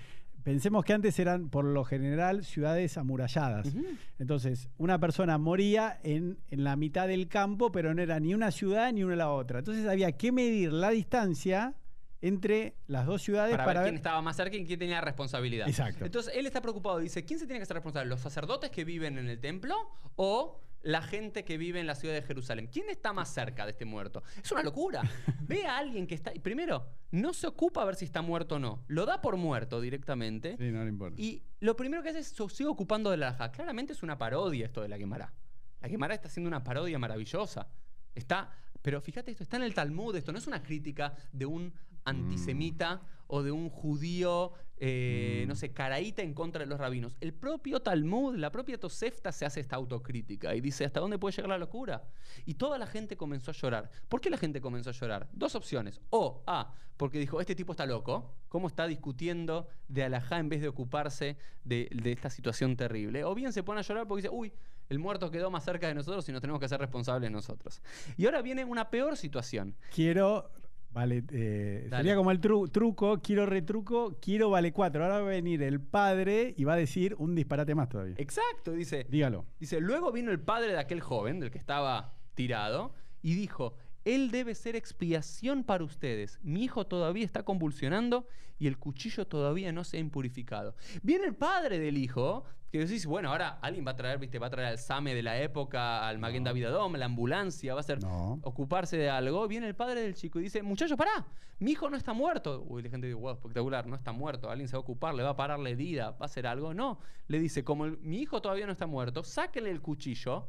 Pensemos 0.43 0.85
que 0.85 0.93
antes 0.93 1.19
eran, 1.19 1.49
por 1.49 1.65
lo 1.65 1.83
general, 1.85 2.45
ciudades 2.45 2.97
amuralladas. 2.99 3.75
Entonces, 4.21 4.69
una 4.79 5.01
persona 5.01 5.39
moría 5.39 5.99
en, 6.05 6.39
en 6.51 6.63
la 6.63 6.77
mitad 6.77 7.09
del 7.09 7.27
campo, 7.27 7.73
pero 7.73 7.93
no 7.95 8.01
era 8.01 8.21
ni 8.21 8.33
una 8.33 8.53
ciudad 8.53 8.93
ni 8.93 9.03
una 9.03 9.17
la 9.17 9.33
otra. 9.33 9.59
Entonces 9.59 9.89
había 9.89 10.13
que 10.13 10.31
medir 10.31 10.73
la 10.73 10.91
distancia 10.91 11.75
entre 12.23 12.77
las 12.87 13.07
dos 13.07 13.23
ciudades 13.23 13.53
Para, 13.53 13.65
para, 13.65 13.81
ver 13.81 13.91
quién 13.91 13.97
estaba 13.97 14.23
más 14.23 14.37
cerca 14.37 14.57
y 14.57 14.65
quién 14.65 14.79
tenía 14.79 15.01
responsabilidad. 15.01 15.69
Exacto. 15.69 16.05
Entonces 16.05 16.33
él 16.35 16.47
está 16.47 16.61
preocupado. 16.61 16.99
Dice, 16.99 17.25
¿quién 17.25 17.39
se 17.39 17.47
tiene 17.47 17.59
que 17.59 17.65
hacer 17.65 17.77
responsable? 17.77 18.09
¿Los 18.09 18.21
sacerdotes 18.21 18.71
que 18.71 18.85
viven 18.85 19.19
en 19.19 19.29
el 19.29 19.39
templo 19.41 19.77
o 20.17 20.61
la 20.83 21.03
gente 21.03 21.45
que 21.45 21.59
vive 21.59 21.81
en 21.81 21.87
la 21.87 21.95
ciudad 21.95 22.15
de 22.15 22.23
Jerusalén? 22.23 22.69
¿Quién 22.73 22.89
está 22.89 23.13
más 23.13 23.33
cerca 23.33 23.65
de 23.65 23.73
este 23.73 23.85
muerto? 23.85 24.23
Es 24.43 24.51
una 24.53 24.63
locura. 24.63 25.03
Ve 25.41 25.67
a 25.67 25.79
alguien 25.79 26.07
que 26.07 26.15
está... 26.15 26.33
Primero, 26.43 26.87
no 27.11 27.35
se 27.35 27.47
ocupa 27.47 27.83
a 27.83 27.85
ver 27.85 27.97
si 27.97 28.05
está 28.05 28.23
muerto 28.23 28.57
o 28.57 28.59
no. 28.59 28.85
Lo 28.89 29.05
da 29.05 29.21
por 29.21 29.37
muerto 29.37 29.81
directamente. 29.81 30.57
Sí, 30.59 30.71
no 30.71 30.83
le 30.83 30.91
importa. 30.91 31.21
Y 31.21 31.43
lo 31.61 31.77
primero 31.77 32.03
que 32.03 32.11
hace 32.11 32.21
es 32.21 32.29
se 32.29 32.49
sigue 32.49 32.69
ocupando 32.69 33.11
de 33.11 33.17
la 33.17 33.29
alhaja. 33.29 33.53
Claramente 33.53 33.93
es 33.93 34.03
una 34.03 34.17
parodia 34.17 34.67
esto 34.67 34.83
de 34.83 34.89
la 34.89 34.97
Gemara. 34.97 35.33
La 35.81 35.89
Gemara 35.89 36.15
está 36.15 36.29
haciendo 36.29 36.49
una 36.49 36.65
parodia 36.65 36.99
maravillosa. 36.99 37.69
Está, 38.15 38.51
pero 38.81 39.01
fíjate 39.01 39.31
esto, 39.31 39.43
está 39.43 39.57
en 39.57 39.65
el 39.65 39.75
Talmud, 39.75 40.17
esto 40.17 40.33
no 40.33 40.39
es 40.39 40.47
una 40.47 40.63
crítica 40.63 41.15
de 41.33 41.45
un 41.45 41.73
antisemita 42.07 43.03
o 43.27 43.43
de 43.43 43.51
un 43.53 43.69
judío, 43.69 44.53
eh, 44.79 45.43
Mm. 45.45 45.49
no 45.49 45.55
sé, 45.57 45.73
caraíta 45.73 46.23
en 46.23 46.33
contra 46.35 46.61
de 46.61 46.67
los 46.67 46.79
rabinos. 46.79 47.17
El 47.21 47.33
propio 47.35 47.81
Talmud, 47.81 48.37
la 48.37 48.51
propia 48.53 48.79
Tosefta 48.79 49.33
se 49.33 49.45
hace 49.45 49.61
esta 49.61 49.77
autocrítica 49.77 50.55
y 50.55 50.61
dice, 50.61 50.85
¿hasta 50.85 51.01
dónde 51.01 51.19
puede 51.19 51.35
llegar 51.35 51.49
la 51.51 51.59
locura? 51.59 52.05
Y 52.45 52.55
toda 52.55 52.79
la 52.79 52.87
gente 52.87 53.17
comenzó 53.17 53.51
a 53.51 53.55
llorar. 53.55 53.91
¿Por 54.09 54.21
qué 54.21 54.31
la 54.31 54.37
gente 54.37 54.61
comenzó 54.61 54.91
a 54.91 54.93
llorar? 54.93 55.29
Dos 55.33 55.55
opciones. 55.55 56.01
O, 56.11 56.43
A, 56.47 56.75
porque 56.97 57.19
dijo, 57.19 57.41
este 57.41 57.55
tipo 57.55 57.73
está 57.73 57.85
loco, 57.87 58.35
¿cómo 58.49 58.69
está 58.69 58.87
discutiendo 58.87 59.67
de 59.89 60.05
alajá 60.05 60.39
en 60.39 60.49
vez 60.49 60.61
de 60.61 60.69
ocuparse 60.69 61.37
de, 61.65 61.89
de 61.93 62.13
esta 62.13 62.31
situación 62.31 62.77
terrible? 62.77 63.25
O 63.25 63.35
bien 63.35 63.53
se 63.53 63.63
pone 63.63 63.81
a 63.81 63.83
llorar 63.83 64.07
porque 64.07 64.23
dice, 64.23 64.35
uy, 64.35 64.53
el 64.89 64.99
muerto 65.01 65.31
quedó 65.31 65.51
más 65.51 65.65
cerca 65.65 65.89
de 65.89 65.95
nosotros 65.95 66.29
y 66.29 66.33
nos 66.33 66.41
tenemos 66.41 66.61
que 66.61 66.67
hacer 66.67 66.79
responsables 66.81 67.31
nosotros. 67.31 67.83
Y 68.17 68.27
ahora 68.27 68.41
viene 68.41 68.65
una 68.65 68.89
peor 68.89 69.17
situación. 69.17 69.75
Quiero. 69.93 70.51
Vale, 70.97 71.23
eh, 71.31 71.89
sería 71.91 72.17
como 72.17 72.31
el 72.31 72.41
tru- 72.41 72.73
truco, 72.73 73.21
quiero 73.23 73.45
retruco, 73.45 74.17
quiero 74.19 74.49
vale 74.49 74.73
4. 74.73 75.03
Ahora 75.05 75.17
va 75.21 75.27
a 75.27 75.29
venir 75.29 75.63
el 75.63 75.79
padre 75.79 76.55
y 76.57 76.65
va 76.65 76.73
a 76.73 76.77
decir 76.77 77.15
un 77.19 77.35
disparate 77.35 77.75
más 77.75 77.91
todavía. 77.91 78.15
Exacto, 78.17 78.73
dice, 78.73 79.07
Dígalo. 79.11 79.45
Dice, 79.61 79.79
luego 79.81 80.11
vino 80.11 80.31
el 80.31 80.41
padre 80.41 80.73
de 80.73 80.79
aquel 80.79 81.03
joven, 81.03 81.39
del 81.39 81.51
que 81.51 81.59
estaba 81.59 82.15
tirado, 82.35 82.95
y 83.21 83.35
dijo, 83.35 83.75
él 84.07 84.31
debe 84.31 84.55
ser 84.55 84.75
expiación 84.75 85.65
para 85.65 85.85
ustedes. 85.85 86.39
Mi 86.43 86.65
hijo 86.65 86.87
todavía 86.87 87.27
está 87.27 87.43
convulsionando 87.43 88.27
y 88.59 88.67
el 88.67 88.79
cuchillo 88.79 89.27
todavía 89.27 89.73
no 89.73 89.85
se 89.85 89.99
ha 89.99 90.01
impurificado. 90.01 90.77
Viene 91.03 91.27
el 91.27 91.35
padre 91.35 91.79
del 91.79 91.99
hijo, 91.99 92.45
que 92.79 92.87
decís, 92.87 93.07
bueno, 93.07 93.31
ahora 93.31 93.59
alguien 93.63 93.87
va 93.87 93.91
a 93.93 93.97
traer, 93.97 94.19
viste, 94.19 94.39
va 94.39 94.47
a 94.49 94.51
traer 94.51 94.69
al 94.69 94.79
SAME 94.79 95.15
de 95.15 95.23
la 95.23 95.41
época, 95.41 96.07
al 96.07 96.19
Maguen. 96.19 96.45
David 96.45 96.65
Adom, 96.67 96.95
la 96.97 97.07
ambulancia, 97.07 97.75
va 97.75 97.81
a 97.81 97.83
ser 97.85 98.03
No. 98.03 98.39
ocuparse 98.43 98.97
de 98.97 99.11
algo. 99.11 99.47
Viene 99.49 99.67
el 99.67 99.75
padre 99.75 100.01
del 100.03 100.15
chico 100.15 100.39
y 100.41 100.45
dice, 100.45 100.63
muchachos, 100.63 100.97
pará, 100.97 101.27
mi 101.59 101.73
hijo 101.73 101.89
no 101.91 101.97
está 101.97 102.13
muerto. 102.13 102.65
Uy, 102.69 102.83
la 102.83 102.91
gente 102.91 103.07
dice, 103.07 103.19
wow, 103.19 103.33
espectacular, 103.35 103.87
no 103.87 103.97
está 103.97 104.13
muerto, 104.13 104.51
alguien 104.51 104.69
se 104.69 104.77
va 104.77 104.79
a 104.79 104.81
ocupar, 104.83 105.15
le 105.15 105.23
va 105.23 105.31
a 105.31 105.37
parar 105.37 105.59
la 105.59 105.71
herida, 105.71 106.11
va 106.11 106.19
a 106.21 106.25
hacer 106.27 106.47
algo. 106.47 106.75
No, 106.75 106.99
le 107.29 107.39
dice, 107.39 107.65
como 107.65 107.85
el- 107.87 107.99
mi 107.99 108.19
hijo 108.21 108.41
todavía 108.43 108.67
no 108.67 108.73
está 108.73 108.87
muerto, 108.87 109.23
sáquenle 109.23 109.71
el 109.71 109.81
cuchillo, 109.81 110.49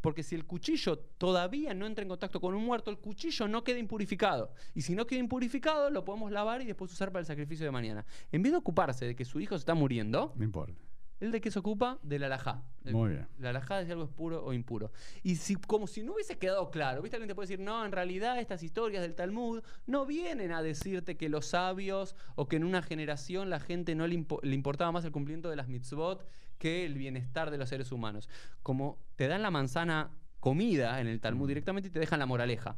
porque 0.00 0.22
si 0.22 0.34
el 0.34 0.44
cuchillo 0.46 0.98
todavía 0.98 1.74
no 1.74 1.86
entra 1.86 2.02
en 2.02 2.08
contacto 2.08 2.40
con 2.40 2.54
un 2.54 2.64
muerto, 2.64 2.90
el 2.90 2.98
cuchillo 2.98 3.46
no 3.46 3.62
queda 3.62 3.78
impurificado. 3.78 4.52
Y 4.74 4.82
si 4.82 4.94
no 4.94 5.06
queda 5.06 5.20
impurificado, 5.20 5.90
lo 5.90 6.04
podemos 6.04 6.32
lavar 6.32 6.62
y 6.62 6.66
después 6.66 6.92
usar 6.92 7.12
para 7.12 7.20
el 7.20 7.26
sacrificio 7.26 7.64
de 7.64 7.70
mañana. 7.70 8.04
En 8.32 8.42
vez 8.42 8.52
de 8.52 8.58
ocuparse 8.58 9.04
de 9.06 9.14
que 9.14 9.24
su 9.24 9.38
hijo 9.40 9.54
se 9.56 9.60
está 9.60 9.74
muriendo, 9.74 10.32
No 10.36 10.44
importa. 10.44 10.74
¿Él 11.20 11.30
de 11.32 11.40
qué 11.40 11.50
se 11.50 11.58
ocupa? 11.58 11.98
Del 12.02 12.24
alajá. 12.24 12.62
El- 12.84 12.94
Muy 12.94 13.10
bien. 13.10 13.28
la 13.38 13.50
alajá 13.50 13.78
de 13.78 13.86
si 13.86 13.92
algo 13.92 14.04
es 14.04 14.10
puro 14.10 14.44
o 14.44 14.52
impuro. 14.52 14.92
Y 15.22 15.36
si, 15.36 15.56
como 15.56 15.86
si 15.86 16.02
no 16.02 16.14
hubiese 16.14 16.38
quedado 16.38 16.70
claro, 16.70 17.02
¿viste? 17.02 17.16
Alguien 17.16 17.28
te 17.28 17.34
puede 17.34 17.48
decir, 17.48 17.60
no, 17.64 17.84
en 17.84 17.92
realidad 17.92 18.38
estas 18.38 18.62
historias 18.62 19.02
del 19.02 19.14
Talmud 19.14 19.62
no 19.86 20.06
vienen 20.06 20.52
a 20.52 20.62
decirte 20.62 21.16
que 21.16 21.28
los 21.28 21.46
sabios 21.46 22.14
o 22.36 22.48
que 22.48 22.56
en 22.56 22.64
una 22.64 22.82
generación 22.82 23.50
la 23.50 23.60
gente 23.60 23.94
no 23.94 24.06
le, 24.06 24.16
impo- 24.16 24.40
le 24.42 24.54
importaba 24.54 24.92
más 24.92 25.04
el 25.04 25.12
cumplimiento 25.12 25.50
de 25.50 25.56
las 25.56 25.68
mitzvot 25.68 26.24
que 26.58 26.84
el 26.84 26.94
bienestar 26.94 27.50
de 27.50 27.58
los 27.58 27.68
seres 27.68 27.92
humanos. 27.92 28.28
Como 28.62 28.98
te 29.16 29.28
dan 29.28 29.42
la 29.42 29.50
manzana 29.50 30.10
comida 30.40 31.00
en 31.00 31.06
el 31.08 31.20
Talmud 31.20 31.44
Mm. 31.44 31.48
directamente 31.48 31.88
y 31.88 31.92
te 31.92 31.98
dejan 32.00 32.18
la 32.20 32.26
moraleja. 32.26 32.76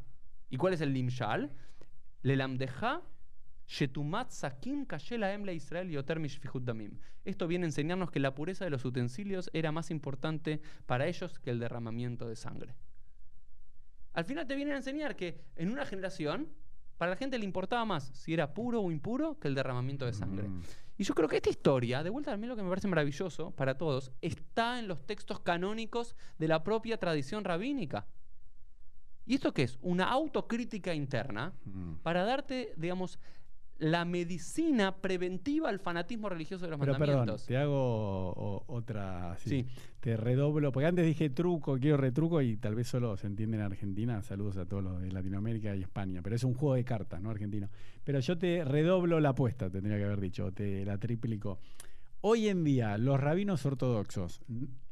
¿Y 0.49 0.57
cuál 0.57 0.73
es 0.73 0.81
el 0.81 0.93
limshal? 0.93 1.51
Le 2.23 2.35
lamdeja 2.35 3.01
Esto 7.23 7.47
viene 7.47 7.65
a 7.65 7.69
enseñarnos 7.69 8.11
que 8.11 8.19
la 8.19 8.35
pureza 8.35 8.65
de 8.65 8.71
los 8.71 8.83
utensilios 8.83 9.49
era 9.53 9.71
más 9.71 9.91
importante 9.91 10.61
para 10.85 11.07
ellos 11.07 11.39
que 11.39 11.51
el 11.51 11.59
derramamiento 11.59 12.27
de 12.27 12.35
sangre. 12.35 12.75
Al 14.13 14.25
final 14.25 14.45
te 14.45 14.55
vienen 14.55 14.73
a 14.73 14.77
enseñar 14.77 15.15
que 15.15 15.41
en 15.55 15.71
una 15.71 15.85
generación, 15.85 16.49
para 16.97 17.11
la 17.11 17.15
gente 17.17 17.39
le 17.39 17.45
importaba 17.45 17.85
más 17.85 18.03
si 18.13 18.33
era 18.33 18.53
puro 18.53 18.81
o 18.81 18.91
impuro 18.91 19.39
que 19.39 19.47
el 19.47 19.55
derramamiento 19.55 20.05
de 20.05 20.13
sangre. 20.13 20.49
Mm. 20.49 20.61
Y 20.97 21.03
yo 21.03 21.15
creo 21.15 21.29
que 21.29 21.37
esta 21.37 21.49
historia, 21.49 22.03
de 22.03 22.09
vuelta 22.09 22.33
a 22.33 22.37
mí 22.37 22.45
lo 22.45 22.55
que 22.55 22.61
me 22.63 22.69
parece 22.69 22.87
maravilloso 22.87 23.51
para 23.51 23.77
todos, 23.77 24.11
está 24.21 24.79
en 24.79 24.87
los 24.87 25.05
textos 25.07 25.39
canónicos 25.39 26.15
de 26.37 26.47
la 26.47 26.63
propia 26.63 26.97
tradición 26.97 27.43
rabínica. 27.43 28.05
¿Y 29.25 29.35
esto 29.35 29.53
qué 29.53 29.63
es? 29.63 29.77
Una 29.81 30.09
autocrítica 30.11 30.93
interna 30.93 31.53
Mm. 31.65 31.93
para 32.03 32.23
darte, 32.25 32.73
digamos, 32.75 33.17
la 33.81 34.05
medicina 34.05 34.95
preventiva 34.97 35.67
al 35.67 35.79
fanatismo 35.79 36.29
religioso 36.29 36.65
de 36.65 36.71
los 36.71 36.79
Pero 36.79 36.97
perdón, 36.97 37.35
te 37.47 37.57
hago 37.57 37.73
o- 38.29 38.63
otra. 38.67 39.35
sí, 39.39 39.49
Sí. 39.49 39.65
Te 39.99 40.17
redoblo, 40.17 40.71
porque 40.71 40.87
antes 40.87 41.05
dije 41.05 41.29
truco, 41.29 41.77
quiero 41.79 41.97
retruco 41.97 42.41
y 42.41 42.57
tal 42.57 42.73
vez 42.75 42.87
solo 42.87 43.17
se 43.17 43.27
entiende 43.27 43.57
en 43.57 43.63
Argentina. 43.63 44.21
Saludos 44.23 44.57
a 44.57 44.65
todos 44.65 44.83
los 44.83 45.01
de 45.01 45.11
Latinoamérica 45.11 45.75
y 45.75 45.81
España, 45.81 46.21
pero 46.23 46.35
es 46.35 46.43
un 46.43 46.53
juego 46.55 46.75
de 46.75 46.83
cartas, 46.85 47.21
¿no? 47.21 47.29
Argentino. 47.31 47.69
Pero 48.03 48.19
yo 48.19 48.37
te 48.37 48.63
redoblo 48.65 49.19
la 49.19 49.29
apuesta, 49.29 49.69
tendría 49.69 49.97
que 49.97 50.05
haber 50.05 50.21
dicho, 50.21 50.51
te 50.51 50.85
la 50.85 50.97
triplico. 50.97 51.59
Hoy 52.21 52.49
en 52.49 52.63
día, 52.63 52.97
¿los 52.99 53.19
rabinos 53.19 53.65
ortodoxos 53.65 54.41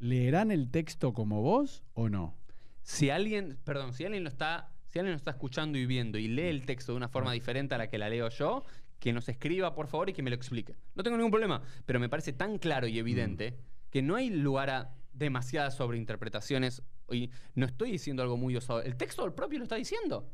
leerán 0.00 0.50
el 0.50 0.68
texto 0.70 1.12
como 1.12 1.42
vos 1.42 1.84
o 1.94 2.08
no? 2.08 2.34
Si 2.82 3.10
alguien, 3.10 3.56
perdón, 3.64 3.92
si 3.92 4.04
alguien 4.04 4.24
lo 4.24 4.28
está, 4.30 4.72
si 4.88 4.98
alguien 4.98 5.12
lo 5.12 5.16
está 5.16 5.30
escuchando 5.32 5.78
y 5.78 5.86
viendo 5.86 6.18
y 6.18 6.28
lee 6.28 6.48
el 6.48 6.64
texto 6.66 6.92
de 6.92 6.96
una 6.96 7.08
forma 7.08 7.32
diferente 7.32 7.74
a 7.74 7.78
la 7.78 7.88
que 7.88 7.98
la 7.98 8.08
leo 8.08 8.28
yo, 8.30 8.64
que 9.00 9.12
nos 9.12 9.28
escriba 9.28 9.74
por 9.74 9.88
favor 9.88 10.08
y 10.10 10.12
que 10.12 10.22
me 10.22 10.30
lo 10.30 10.36
explique. 10.36 10.76
No 10.94 11.02
tengo 11.02 11.16
ningún 11.16 11.32
problema, 11.32 11.62
pero 11.86 11.98
me 11.98 12.08
parece 12.08 12.32
tan 12.32 12.58
claro 12.58 12.86
y 12.86 12.98
evidente 12.98 13.58
que 13.90 14.02
no 14.02 14.14
hay 14.14 14.30
lugar 14.30 14.70
a 14.70 14.94
demasiadas 15.12 15.74
sobreinterpretaciones 15.76 16.82
y 17.10 17.30
no 17.56 17.66
estoy 17.66 17.90
diciendo 17.90 18.22
algo 18.22 18.36
muy 18.36 18.54
osado. 18.56 18.82
El 18.82 18.96
texto 18.96 19.22
del 19.22 19.32
propio 19.32 19.58
lo 19.58 19.64
está 19.64 19.74
diciendo. 19.74 20.30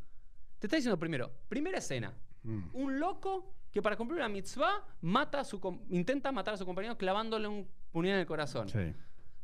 Te 0.59 0.67
está 0.67 0.77
diciendo 0.77 0.99
primero, 0.99 1.33
primera 1.49 1.79
escena, 1.79 2.13
Mm. 2.47 2.69
un 2.75 3.01
loco 3.01 3.53
que 3.73 3.83
para 3.83 3.97
cumplir 3.97 4.19
una 4.19 4.29
mitzvah 4.29 4.85
mata 5.01 5.41
a 5.41 5.45
su 5.45 5.61
intenta 5.91 6.31
matar 6.31 6.55
a 6.55 6.57
su 6.57 6.65
compañero 6.65 6.97
clavándole 6.97 7.49
un 7.49 7.69
puñal 7.91 8.15
en 8.15 8.21
el 8.21 8.27
corazón. 8.27 8.69
Sí. 8.69 8.95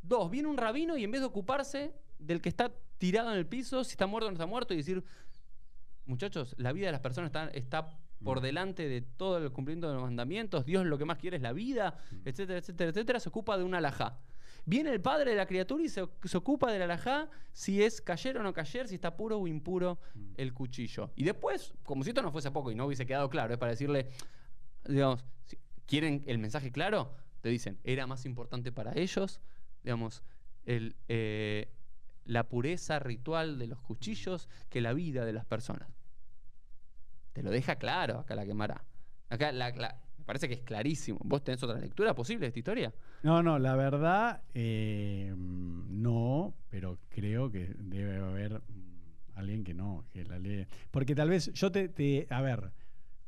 Dos, 0.00 0.30
viene 0.30 0.48
un 0.48 0.56
rabino 0.56 0.96
y 0.96 1.02
en 1.04 1.10
vez 1.10 1.20
de 1.20 1.26
ocuparse 1.26 1.92
del 2.18 2.40
que 2.40 2.48
está 2.48 2.72
tirado 2.98 3.32
en 3.32 3.38
el 3.38 3.46
piso, 3.46 3.82
si 3.82 3.90
está 3.92 4.06
muerto 4.06 4.28
o 4.28 4.30
no 4.30 4.34
está 4.34 4.46
muerto, 4.46 4.72
y 4.72 4.76
decir, 4.76 5.02
muchachos, 6.06 6.54
la 6.58 6.72
vida 6.72 6.86
de 6.86 6.92
las 6.92 7.00
personas 7.00 7.28
está, 7.28 7.48
está 7.48 7.98
por 8.24 8.40
delante 8.40 8.88
de 8.88 9.02
todo 9.02 9.38
el 9.38 9.50
cumplimiento 9.52 9.88
de 9.88 9.94
los 9.94 10.02
mandamientos, 10.02 10.64
Dios 10.64 10.86
lo 10.86 10.98
que 10.98 11.04
más 11.04 11.18
quiere 11.18 11.36
es 11.36 11.42
la 11.42 11.52
vida, 11.52 11.98
etcétera, 12.24 12.58
etcétera, 12.58 12.90
etcétera, 12.90 13.20
se 13.20 13.28
ocupa 13.28 13.56
de 13.58 13.64
una 13.64 13.78
alajá. 13.78 14.18
Viene 14.64 14.90
el 14.90 15.00
padre 15.00 15.32
de 15.32 15.36
la 15.36 15.46
criatura 15.46 15.82
y 15.82 15.88
se, 15.88 16.06
se 16.24 16.36
ocupa 16.36 16.70
de 16.70 16.78
la 16.78 16.84
alajá 16.84 17.28
si 17.52 17.82
es 17.82 18.00
cayer 18.00 18.38
o 18.38 18.42
no 18.42 18.52
cayer, 18.52 18.86
si 18.86 18.94
está 18.94 19.16
puro 19.16 19.38
o 19.38 19.48
impuro 19.48 19.98
el 20.36 20.54
cuchillo. 20.54 21.10
Y 21.16 21.24
después, 21.24 21.74
como 21.84 22.04
si 22.04 22.10
esto 22.10 22.22
no 22.22 22.30
fuese 22.30 22.50
poco 22.52 22.70
y 22.70 22.74
no 22.74 22.86
hubiese 22.86 23.04
quedado 23.04 23.28
claro, 23.28 23.52
es 23.52 23.58
para 23.58 23.72
decirle, 23.72 24.10
digamos, 24.86 25.24
si 25.46 25.58
quieren 25.86 26.22
el 26.26 26.38
mensaje 26.38 26.70
claro, 26.70 27.14
te 27.40 27.48
dicen, 27.48 27.78
era 27.82 28.06
más 28.06 28.24
importante 28.24 28.70
para 28.70 28.92
ellos, 28.96 29.40
digamos, 29.82 30.22
el, 30.64 30.94
eh, 31.08 31.68
la 32.24 32.48
pureza 32.48 32.98
ritual 32.98 33.58
de 33.58 33.66
los 33.66 33.80
cuchillos 33.80 34.48
que 34.70 34.80
la 34.80 34.92
vida 34.92 35.24
de 35.24 35.32
las 35.32 35.44
personas. 35.44 35.88
Te 37.32 37.42
lo 37.42 37.50
deja 37.50 37.76
claro 37.76 38.18
acá 38.18 38.34
la 38.34 38.44
quemará. 38.44 38.84
Acá 39.30 39.52
Me 39.52 40.24
parece 40.24 40.48
que 40.48 40.54
es 40.54 40.60
clarísimo. 40.60 41.18
¿Vos 41.24 41.42
tenés 41.42 41.62
otra 41.62 41.78
lectura 41.78 42.14
posible 42.14 42.40
de 42.42 42.48
esta 42.48 42.58
historia? 42.58 42.92
No, 43.22 43.42
no, 43.42 43.58
la 43.58 43.74
verdad, 43.76 44.42
eh, 44.54 45.32
no, 45.36 46.54
pero 46.68 46.98
creo 47.08 47.50
que 47.50 47.74
debe 47.78 48.16
haber 48.18 48.60
alguien 49.34 49.64
que 49.64 49.74
no, 49.74 50.04
que 50.10 50.24
la 50.24 50.38
lee. 50.38 50.66
Porque 50.90 51.14
tal 51.14 51.30
vez 51.30 51.52
yo 51.54 51.72
te, 51.72 51.88
te- 51.88 52.26
a 52.30 52.42
ver, 52.42 52.72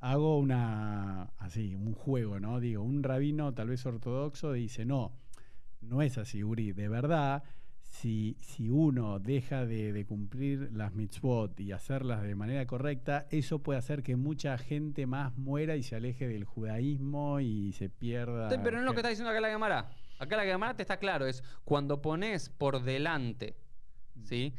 hago 0.01 0.39
una, 0.39 1.23
así, 1.39 1.75
un 1.75 1.95
juego, 1.95 2.39
¿no? 2.41 2.61
Digo, 2.61 2.83
un 2.83 3.03
rabino 3.03 3.55
tal 3.55 3.69
vez 3.69 3.85
ortodoxo 3.87 4.53
dice, 4.53 4.85
no, 4.85 5.13
no 5.81 6.03
es 6.03 6.19
así, 6.19 6.45
Uri, 6.45 6.73
de 6.73 6.89
verdad, 6.89 7.43
si, 7.95 8.37
si 8.41 8.71
uno 8.71 9.21
deja 9.21 9.67
de, 9.67 9.93
de 9.93 10.05
cumplir 10.05 10.71
las 10.73 10.93
mitzvot 10.95 11.59
y 11.61 11.71
hacerlas 11.71 12.23
de 12.23 12.35
manera 12.35 12.67
correcta, 12.67 13.27
eso 13.31 13.61
puede 13.61 13.79
hacer 13.79 14.03
que 14.03 14.17
mucha 14.17 14.59
gente 14.59 15.07
más 15.07 15.37
muera 15.37 15.77
y 15.77 15.85
se 15.85 15.95
aleje 15.95 16.27
del 16.27 16.45
judaísmo 16.45 17.39
y 17.39 17.73
se 17.73 17.89
pierda. 17.89 18.51
Sí, 18.51 18.57
Pero 18.63 18.77
no 18.77 18.83
es 18.83 18.87
lo 18.87 18.93
que 18.93 18.99
está 18.99 19.11
diciendo 19.11 19.31
acá 19.31 19.41
la 19.41 19.49
Gemara. 19.49 19.91
Acá 20.19 20.37
la 20.37 20.45
Gemara 20.45 20.75
te 20.75 20.83
está 20.83 20.97
claro, 20.97 21.27
es 21.27 21.45
cuando 21.65 22.03
pones 22.03 22.49
por 22.49 22.83
delante, 22.83 23.57
¿sí? 24.25 24.55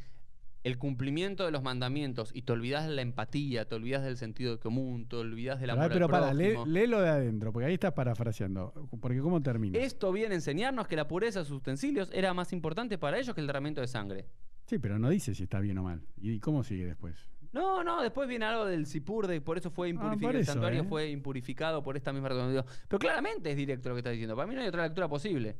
El 0.65 0.79
cumplimiento 0.79 1.45
de 1.45 1.51
los 1.51 1.61
mandamientos 1.61 2.31
y 2.33 2.41
te 2.41 2.51
olvidas 2.51 2.87
de 2.87 2.95
la 2.95 3.03
empatía, 3.03 3.67
te 3.67 3.75
olvidas 3.75 4.03
del 4.03 4.17
sentido 4.17 4.59
común, 4.59 5.07
te 5.07 5.15
olvidas 5.15 5.59
del 5.59 5.69
Pero, 5.69 5.79
amor 5.79 5.91
pero 5.93 6.05
al 6.05 6.11
para, 6.11 6.33
léelo 6.33 7.01
de 7.01 7.09
adentro, 7.09 7.53
porque 7.53 7.67
ahí 7.67 7.75
estás 7.75 7.93
parafraseando. 7.93 8.73
Porque 8.99 9.19
¿cómo 9.19 9.39
termina? 9.43 9.77
Esto 9.77 10.11
viene 10.11 10.33
a 10.33 10.37
enseñarnos 10.37 10.87
que 10.87 10.95
la 10.95 11.07
pureza 11.07 11.39
de 11.39 11.45
sus 11.45 11.57
utensilios 11.57 12.09
era 12.11 12.33
más 12.33 12.51
importante 12.51 12.97
para 12.97 13.19
ellos 13.19 13.35
que 13.35 13.41
el 13.41 13.47
tratamiento 13.47 13.79
de 13.79 13.87
sangre. 13.87 14.25
Sí, 14.65 14.79
pero 14.79 14.97
no 14.97 15.09
dice 15.09 15.35
si 15.35 15.43
está 15.43 15.59
bien 15.59 15.77
o 15.77 15.83
mal. 15.83 16.01
¿Y 16.17 16.39
cómo 16.39 16.63
sigue 16.63 16.85
después? 16.85 17.15
No, 17.53 17.83
no, 17.83 18.01
después 18.01 18.27
viene 18.27 18.45
algo 18.45 18.65
del 18.65 18.87
Sipur, 18.87 19.27
de 19.27 19.39
por 19.41 19.59
eso 19.59 19.69
fue 19.69 19.89
impurificado. 19.89 20.29
Ah, 20.29 20.31
por 20.31 20.35
el 20.35 20.45
santuario 20.45 20.81
¿eh? 20.81 20.85
fue 20.89 21.09
impurificado 21.11 21.83
por 21.83 21.95
esta 21.95 22.11
misma 22.11 22.29
razón. 22.29 22.65
Pero 22.87 22.99
claramente 22.99 23.51
es 23.51 23.55
directo 23.55 23.89
lo 23.89 23.95
que 23.95 23.99
está 23.99 24.09
diciendo. 24.09 24.35
Para 24.35 24.47
mí 24.47 24.55
no 24.55 24.61
hay 24.61 24.67
otra 24.67 24.83
lectura 24.83 25.07
posible. 25.07 25.55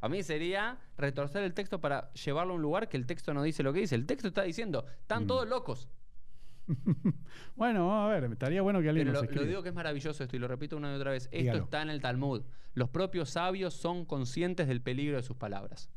A 0.00 0.08
mí 0.08 0.22
sería 0.22 0.78
retorcer 0.96 1.42
el 1.42 1.54
texto 1.54 1.80
para 1.80 2.12
llevarlo 2.12 2.52
a 2.52 2.56
un 2.56 2.62
lugar 2.62 2.88
que 2.88 2.96
el 2.96 3.06
texto 3.06 3.34
no 3.34 3.42
dice 3.42 3.62
lo 3.62 3.72
que 3.72 3.80
dice. 3.80 3.94
El 3.94 4.06
texto 4.06 4.28
está 4.28 4.42
diciendo, 4.42 4.84
están 5.00 5.24
Mm. 5.24 5.26
todos 5.26 5.48
locos. 5.48 5.88
Bueno, 7.56 7.88
vamos 7.88 8.10
a 8.10 8.20
ver, 8.20 8.30
estaría 8.32 8.62
bueno 8.62 8.80
que 8.80 8.88
alguien 8.90 9.08
Pero 9.12 9.22
lo, 9.22 9.44
digo 9.44 9.62
que 9.62 9.70
es 9.70 9.74
maravilloso 9.74 10.22
esto 10.22 10.36
y 10.36 10.38
lo 10.38 10.46
repito 10.48 10.76
una 10.76 10.92
y 10.92 10.96
otra 10.96 11.10
vez. 11.12 11.24
Esto 11.24 11.36
Dígalo. 11.38 11.64
está 11.64 11.82
en 11.82 11.90
el 11.90 12.00
Talmud. 12.00 12.42
Los 12.74 12.90
propios 12.90 13.30
sabios 13.30 13.74
son 13.74 14.04
conscientes 14.04 14.68
del 14.68 14.80
peligro 14.82 15.16
de 15.16 15.22
sus 15.22 15.36
palabras. 15.36 15.90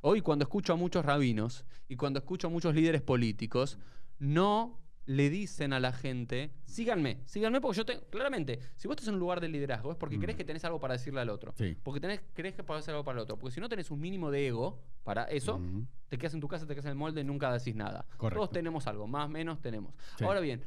Hoy 0.00 0.20
cuando 0.20 0.44
escucho 0.44 0.72
a 0.72 0.76
muchos 0.76 1.04
rabinos 1.04 1.64
y 1.88 1.96
cuando 1.96 2.18
escucho 2.20 2.46
a 2.46 2.50
muchos 2.50 2.74
líderes 2.74 3.02
políticos, 3.02 3.78
no 4.18 4.80
le 5.08 5.30
dicen 5.30 5.72
a 5.72 5.80
la 5.80 5.90
gente, 5.92 6.50
síganme, 6.66 7.22
síganme 7.24 7.62
porque 7.62 7.78
yo 7.78 7.86
tengo, 7.86 8.02
claramente, 8.10 8.58
si 8.76 8.86
vos 8.88 8.94
estás 8.94 9.08
en 9.08 9.14
un 9.14 9.20
lugar 9.20 9.40
de 9.40 9.48
liderazgo 9.48 9.90
es 9.90 9.96
porque 9.96 10.18
Mm. 10.18 10.20
crees 10.20 10.36
que 10.36 10.44
tenés 10.44 10.62
algo 10.66 10.78
para 10.78 10.92
decirle 10.94 11.20
al 11.22 11.30
otro. 11.30 11.54
Sí. 11.56 11.74
Porque 11.82 11.98
tenés, 11.98 12.20
crees 12.34 12.54
que 12.54 12.62
podés 12.62 12.82
hacer 12.84 12.92
algo 12.92 13.04
para 13.06 13.16
el 13.18 13.22
otro. 13.22 13.38
Porque 13.38 13.54
si 13.54 13.60
no 13.60 13.70
tenés 13.70 13.90
un 13.90 13.98
mínimo 14.00 14.30
de 14.30 14.46
ego 14.48 14.78
para 15.04 15.24
eso, 15.24 15.62
te 16.10 16.18
quedas 16.18 16.34
en 16.34 16.40
tu 16.40 16.48
casa, 16.48 16.66
te 16.66 16.74
quedas 16.74 16.84
en 16.84 16.90
el 16.90 16.96
molde 16.98 17.22
y 17.22 17.24
nunca 17.24 17.50
decís 17.50 17.74
nada. 17.74 18.04
Correcto. 18.18 18.38
Todos 18.40 18.50
tenemos 18.50 18.86
algo, 18.86 19.06
más 19.06 19.30
menos 19.30 19.62
tenemos. 19.62 19.94
Sí. 20.18 20.24
Ahora 20.24 20.40
bien, 20.40 20.62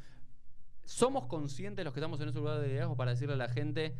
¿somos 0.85 1.27
conscientes 1.27 1.85
los 1.85 1.93
que 1.93 1.99
estamos 1.99 2.19
en 2.21 2.29
ese 2.29 2.39
lugar 2.39 2.59
de 2.61 2.67
liderazgo 2.67 2.95
para 2.95 3.11
decirle 3.11 3.35
a 3.35 3.37
la 3.37 3.47
gente, 3.47 3.93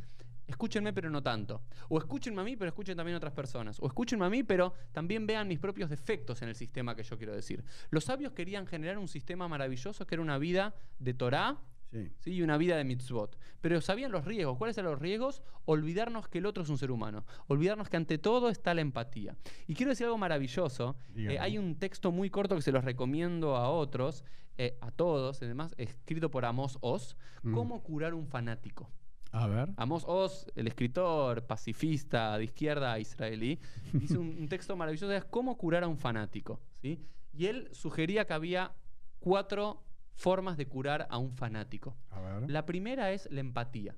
escúchenme 0.48 0.94
pero 0.94 1.10
no 1.10 1.22
tanto? 1.24 1.62
O 1.90 1.98
escúchenme 1.98 2.42
a 2.42 2.44
mí 2.44 2.56
pero 2.56 2.70
escuchen 2.70 2.96
también 2.98 3.16
a 3.16 3.18
otras 3.18 3.34
personas. 3.34 3.78
O 3.82 3.88
escúchenme 3.88 4.26
a 4.26 4.30
mí 4.30 4.44
pero 4.44 4.74
también 4.92 5.26
vean 5.28 5.48
mis 5.48 5.60
propios 5.60 5.90
defectos 5.90 6.42
en 6.42 6.50
el 6.50 6.56
sistema 6.56 6.96
que 6.96 7.04
yo 7.04 7.18
quiero 7.18 7.34
decir. 7.34 7.64
Los 7.90 8.06
sabios 8.06 8.34
querían 8.34 8.68
generar 8.68 8.98
un 8.98 9.08
sistema 9.08 9.48
maravilloso 9.48 10.06
que 10.06 10.16
era 10.16 10.22
una 10.22 10.38
vida 10.38 10.76
de 11.00 11.14
Torah 11.14 11.58
Sí. 11.92 12.10
¿sí? 12.20 12.32
y 12.32 12.42
una 12.42 12.56
vida 12.58 12.78
de 12.78 12.86
mitzvot. 12.86 13.38
Pero 13.60 13.82
sabían 13.82 14.14
los 14.14 14.24
riesgos. 14.24 14.58
¿Cuáles 14.58 14.78
eran 14.78 14.92
los 14.92 15.02
riesgos? 15.02 15.42
Olvidarnos 15.66 16.30
que 16.30 16.38
el 16.38 16.46
otro 16.46 16.64
es 16.64 16.70
un 16.70 16.78
ser 16.78 16.90
humano. 16.90 17.26
Olvidarnos 17.48 17.90
que 17.90 17.98
ante 17.98 18.18
todo 18.18 18.48
está 18.50 18.74
la 18.74 18.80
empatía. 18.80 19.36
Y 19.68 19.76
quiero 19.76 19.90
decir 19.90 20.06
algo 20.06 20.18
maravilloso. 20.18 20.96
Eh, 21.18 21.38
hay 21.38 21.58
un 21.58 21.76
texto 21.76 22.14
muy 22.14 22.30
corto 22.30 22.56
que 22.56 22.62
se 22.62 22.72
los 22.72 22.86
recomiendo 22.86 23.58
a 23.58 23.70
otros, 23.70 24.24
eh, 24.58 24.78
a 24.80 24.92
todos, 24.92 25.42
además, 25.42 25.76
escrito 25.78 26.32
por 26.32 26.46
Amos 26.46 26.78
Oz, 26.80 27.18
Mm. 27.44 27.56
Cómo 27.56 27.84
curar 27.84 28.14
un 28.14 28.26
fanático. 28.26 28.90
A 29.34 29.48
ver. 29.48 29.70
Amos 29.78 30.04
Oz, 30.08 30.46
el 30.56 30.68
escritor 30.68 31.46
pacifista 31.48 32.38
de 32.38 32.44
izquierda 32.46 33.00
israelí, 33.00 33.60
hizo 34.02 34.20
un, 34.20 34.36
un 34.40 34.48
texto 34.50 34.76
maravilloso 34.76 35.08
de 35.08 35.22
cómo 35.24 35.58
curar 35.58 35.84
a 35.84 35.88
un 35.88 35.98
fanático. 35.98 36.60
¿sí? 36.82 37.00
Y 37.34 37.46
él 37.46 37.70
sugería 37.72 38.26
que 38.26 38.34
había 38.34 38.74
cuatro 39.20 39.84
formas 40.14 40.58
de 40.58 40.68
curar 40.68 41.08
a 41.10 41.18
un 41.18 41.32
fanático. 41.32 41.96
A 42.10 42.20
ver. 42.20 42.50
La 42.50 42.66
primera 42.66 43.12
es 43.14 43.30
la 43.32 43.40
empatía. 43.40 43.96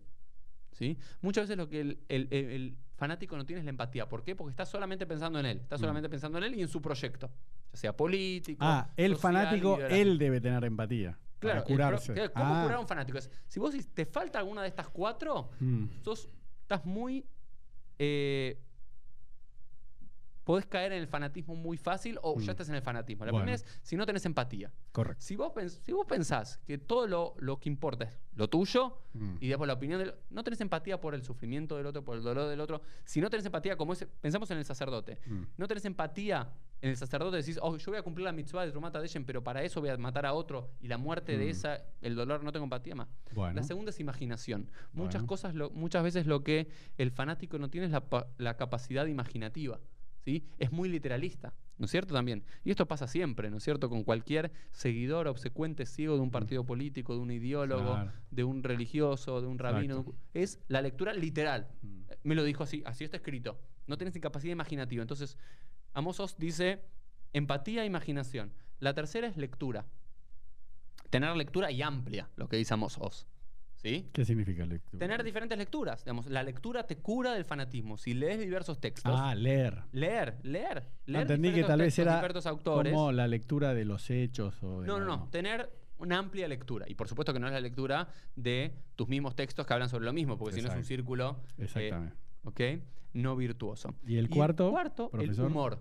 ¿sí? 0.71 0.97
Muchas 1.21 1.45
veces 1.45 1.57
lo 1.57 1.69
que 1.69 1.81
el, 1.81 1.99
el- 2.09 2.27
el- 2.31 2.45
el 2.51 2.77
fanático 2.95 3.35
no 3.35 3.45
tiene 3.45 3.59
es 3.59 3.65
la 3.65 3.71
empatía. 3.71 4.07
¿Por 4.07 4.23
qué? 4.23 4.35
Porque 4.35 4.51
está 4.51 4.65
solamente 4.65 5.05
pensando 5.07 5.39
en 5.39 5.45
él. 5.47 5.57
Está 5.57 5.75
Mm. 5.77 5.79
solamente 5.79 6.09
pensando 6.09 6.37
en 6.37 6.43
él 6.45 6.55
y 6.55 6.61
en 6.61 6.67
su 6.67 6.81
proyecto. 6.81 7.29
Ya 7.71 7.77
sea 7.77 7.97
político. 7.97 8.59
Ah, 8.63 8.89
el 8.97 9.15
social, 9.15 9.33
fanático, 9.33 9.79
él 9.81 10.17
debe 10.19 10.39
tener 10.39 10.63
empatía. 10.63 11.17
Claro, 11.43 11.63
pro- 11.65 11.73
curarse. 11.75 12.13
claro, 12.13 12.33
¿Cómo 12.33 12.45
Ah. 12.55 12.61
curar 12.63 12.77
a 12.77 12.79
un 12.79 12.87
fanático? 12.87 13.17
Es, 13.17 13.29
si 13.47 13.59
vos 13.59 13.75
te 13.93 14.05
falta 14.05 14.39
alguna 14.39 14.61
de 14.63 14.67
estas 14.69 14.89
cuatro, 14.89 15.51
Mm. 15.59 15.85
sos, 16.03 16.29
estás 16.61 16.85
muy. 16.85 17.25
eh, 17.99 18.59
podés 20.43 20.65
caer 20.65 20.91
en 20.91 20.99
el 20.99 21.07
fanatismo 21.07 21.55
muy 21.55 21.77
fácil 21.77 22.19
o 22.21 22.35
Mm. 22.37 22.41
ya 22.41 22.51
estás 22.51 22.69
en 22.69 22.75
el 22.75 22.81
fanatismo. 22.81 23.25
La 23.25 23.31
Bueno. 23.31 23.45
primera 23.45 23.55
es 23.55 23.79
si 23.81 23.95
no 23.95 24.05
tenés 24.05 24.25
empatía. 24.25 24.71
Correcto. 24.91 25.21
Si 25.23 25.35
vos, 25.35 25.51
pens- 25.53 25.79
si 25.83 25.91
vos 25.91 26.05
pensás 26.05 26.57
que 26.65 26.77
todo 26.77 27.07
lo, 27.07 27.35
lo 27.39 27.59
que 27.59 27.69
importa 27.69 28.05
es 28.05 28.19
lo 28.35 28.49
tuyo 28.49 28.97
Mm. 29.13 29.35
y 29.39 29.47
después 29.47 29.67
la 29.67 29.73
opinión 29.73 29.99
del 29.99 30.13
no 30.29 30.43
tenés 30.43 30.59
empatía 30.61 30.99
por 30.99 31.13
el 31.15 31.23
sufrimiento 31.23 31.77
del 31.77 31.85
otro, 31.85 32.03
por 32.03 32.17
el 32.17 32.23
dolor 32.23 32.49
del 32.49 32.59
otro. 32.59 32.81
Si 33.05 33.21
no 33.21 33.29
tenés 33.29 33.45
empatía, 33.45 33.75
como 33.77 33.93
ese, 33.93 34.07
pensamos 34.07 34.49
en 34.51 34.57
el 34.57 34.65
sacerdote, 34.65 35.19
Mm. 35.25 35.43
no 35.57 35.67
tenés 35.67 35.85
empatía 35.85 36.51
en 36.81 36.89
el 36.89 36.97
sacerdote, 36.97 37.37
decís, 37.37 37.57
oh, 37.61 37.77
yo 37.77 37.91
voy 37.91 37.99
a 37.99 38.01
cumplir 38.01 38.25
la 38.25 38.33
mitzvah 38.33 38.65
de 38.65 38.71
Trumata 38.71 38.99
Deshen, 38.99 39.23
pero 39.23 39.41
para 39.41 39.63
eso 39.63 39.79
voy 39.79 39.89
a 39.89 39.97
matar 39.97 40.25
a 40.25 40.33
otro 40.33 40.71
y 40.81 40.89
la 40.89 40.97
muerte 40.97 41.37
de 41.37 41.45
Mm. 41.45 41.49
esa, 41.49 41.81
el 42.01 42.15
dolor, 42.15 42.43
no 42.43 42.51
tengo 42.51 42.65
empatía 42.65 42.93
más. 42.95 43.07
Bueno. 43.33 43.53
La 43.55 43.63
segunda 43.63 43.91
es 43.91 43.99
imaginación. 44.01 44.69
Muchas 44.91 45.23
cosas, 45.23 45.55
lo- 45.55 45.69
muchas 45.69 46.03
veces 46.03 46.25
lo 46.25 46.43
que 46.43 46.67
el 46.97 47.11
fanático 47.11 47.57
no 47.57 47.69
tiene 47.69 47.87
es 47.87 47.93
la 48.37 48.57
capacidad 48.57 49.05
imaginativa. 49.05 49.79
¿Sí? 50.23 50.43
Es 50.57 50.71
muy 50.71 50.89
literalista, 50.89 51.53
¿no 51.77 51.85
es 51.85 51.91
cierto? 51.91 52.13
También. 52.13 52.43
Y 52.63 52.71
esto 52.71 52.85
pasa 52.87 53.07
siempre, 53.07 53.49
¿no 53.49 53.57
es 53.57 53.63
cierto? 53.63 53.89
Con 53.89 54.03
cualquier 54.03 54.51
seguidor 54.71 55.27
obsecuente 55.27 55.85
ciego 55.85 56.15
de 56.15 56.21
un 56.21 56.31
partido 56.31 56.65
político, 56.65 57.13
de 57.13 57.19
un 57.19 57.31
ideólogo, 57.31 57.93
Claro. 57.93 58.11
de 58.31 58.43
un 58.43 58.63
religioso, 58.63 59.41
de 59.41 59.47
un 59.47 59.59
rabino. 59.59 59.99
Exacto. 59.99 60.15
Es 60.33 60.59
la 60.67 60.81
lectura 60.81 61.13
literal. 61.13 61.67
Mm. 61.81 62.01
Eh, 62.09 62.17
Me 62.23 62.35
lo 62.35 62.43
dijo 62.43 62.63
así, 62.63 62.81
así 62.85 63.03
está 63.03 63.17
escrito. 63.17 63.59
No 63.87 63.97
tienes 63.97 64.17
capacidad 64.19 64.51
imaginativa. 64.53 65.01
Entonces, 65.01 65.37
Amosos 65.93 66.37
dice 66.37 66.81
empatía 67.33 67.83
e 67.83 67.85
imaginación. 67.85 68.53
La 68.79 68.93
tercera 68.93 69.27
es 69.27 69.37
lectura. 69.37 69.85
Tener 71.09 71.35
lectura 71.35 71.69
y 71.71 71.81
amplia, 71.81 72.29
lo 72.35 72.47
que 72.47 72.57
dice 72.57 72.73
Amosos. 72.73 73.27
¿Sí? 73.83 74.09
¿Qué 74.13 74.23
significa 74.23 74.65
lectura? 74.65 74.97
Tener 74.99 75.23
diferentes 75.23 75.57
lecturas. 75.57 76.05
Digamos, 76.05 76.27
la 76.27 76.41
lectura 76.41 76.83
te 76.87 76.95
cura 76.97 77.33
del 77.33 77.43
fanatismo. 77.43 77.97
Si 77.97 78.13
lees 78.13 78.39
diversos 78.39 78.79
textos, 78.79 79.13
Ah, 79.13 79.35
leer. 79.35 79.81
leer, 79.91 80.37
leer. 80.43 80.83
Leer 81.05 81.21
entendí 81.23 81.51
que 81.51 81.63
tal 81.65 81.79
vez 81.81 81.99
era 81.99 82.21
autores. 82.45 82.93
como 82.93 83.11
la 83.11 83.27
lectura 83.27 83.73
de 83.73 83.83
los 83.83 84.09
hechos 84.09 84.63
o 84.63 84.81
de 84.81 84.87
No, 84.87 84.99
no, 84.99 85.05
no. 85.05 85.27
Tener 85.29 85.69
una 85.97 86.17
amplia 86.17 86.47
lectura. 86.47 86.85
Y 86.87 86.95
por 86.95 87.09
supuesto 87.09 87.33
que 87.33 87.39
no 87.39 87.47
es 87.47 87.53
la 87.53 87.59
lectura 87.59 88.07
de 88.37 88.73
tus 88.95 89.09
mismos 89.09 89.35
textos 89.35 89.65
que 89.67 89.73
hablan 89.73 89.89
sobre 89.89 90.05
lo 90.05 90.13
mismo, 90.13 90.37
porque 90.37 90.55
si 90.55 90.61
no 90.61 90.69
es 90.69 90.75
un 90.77 90.85
círculo 90.85 91.41
eh, 91.57 91.63
Exactamente. 91.65 92.15
¿ok? 92.45 92.61
no 93.13 93.35
virtuoso. 93.35 93.93
¿Y 94.07 94.17
el 94.17 94.27
cuarto, 94.29 94.71
cuarto, 94.71 95.09
profesor? 95.09 95.45
el 95.45 95.51
humor. 95.51 95.79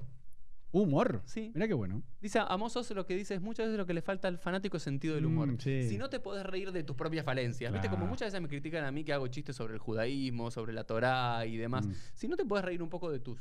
Humor. 0.73 1.23
Sí. 1.27 1.53
Mira 1.55 1.69
qué 1.69 1.75
bueno. 1.75 2.03
Dice 2.21 2.41
Amosos 2.49 2.91
lo 2.93 3.05
que 3.07 3.15
dice 3.15 3.35
es 3.35 3.43
muchas 3.43 3.67
veces 3.67 3.77
lo 3.79 3.85
que 3.87 3.93
le 3.95 4.01
falta 4.03 4.27
al 4.29 4.39
fanático 4.39 4.79
es 4.79 4.83
sentido 4.83 5.15
del 5.15 5.27
humor. 5.27 5.49
Mm, 5.49 5.59
sí. 5.59 5.89
Si 5.89 5.99
no 5.99 6.09
te 6.09 6.19
podés 6.19 6.45
reír 6.47 6.73
de 6.73 6.83
tus 6.83 6.97
propias 6.97 7.25
falencias, 7.27 7.71
¿viste? 7.73 7.91
Como 7.91 8.07
muchas 8.07 8.29
veces 8.29 8.41
me 8.41 8.49
critican 8.49 8.85
a 8.85 8.91
mí 8.91 9.05
que 9.05 9.13
hago 9.13 9.27
chistes 9.29 9.55
sobre 9.55 9.75
el 9.75 9.79
judaísmo, 9.81 10.51
sobre 10.51 10.73
la 10.73 10.85
Torá 10.85 11.45
y 11.47 11.57
demás. 11.59 11.87
Mm. 11.87 11.93
Si 12.15 12.27
no 12.29 12.37
te 12.37 12.45
podés 12.47 12.65
reír 12.65 12.83
un 12.83 12.89
poco 12.89 13.11
de 13.11 13.21
tus 13.21 13.39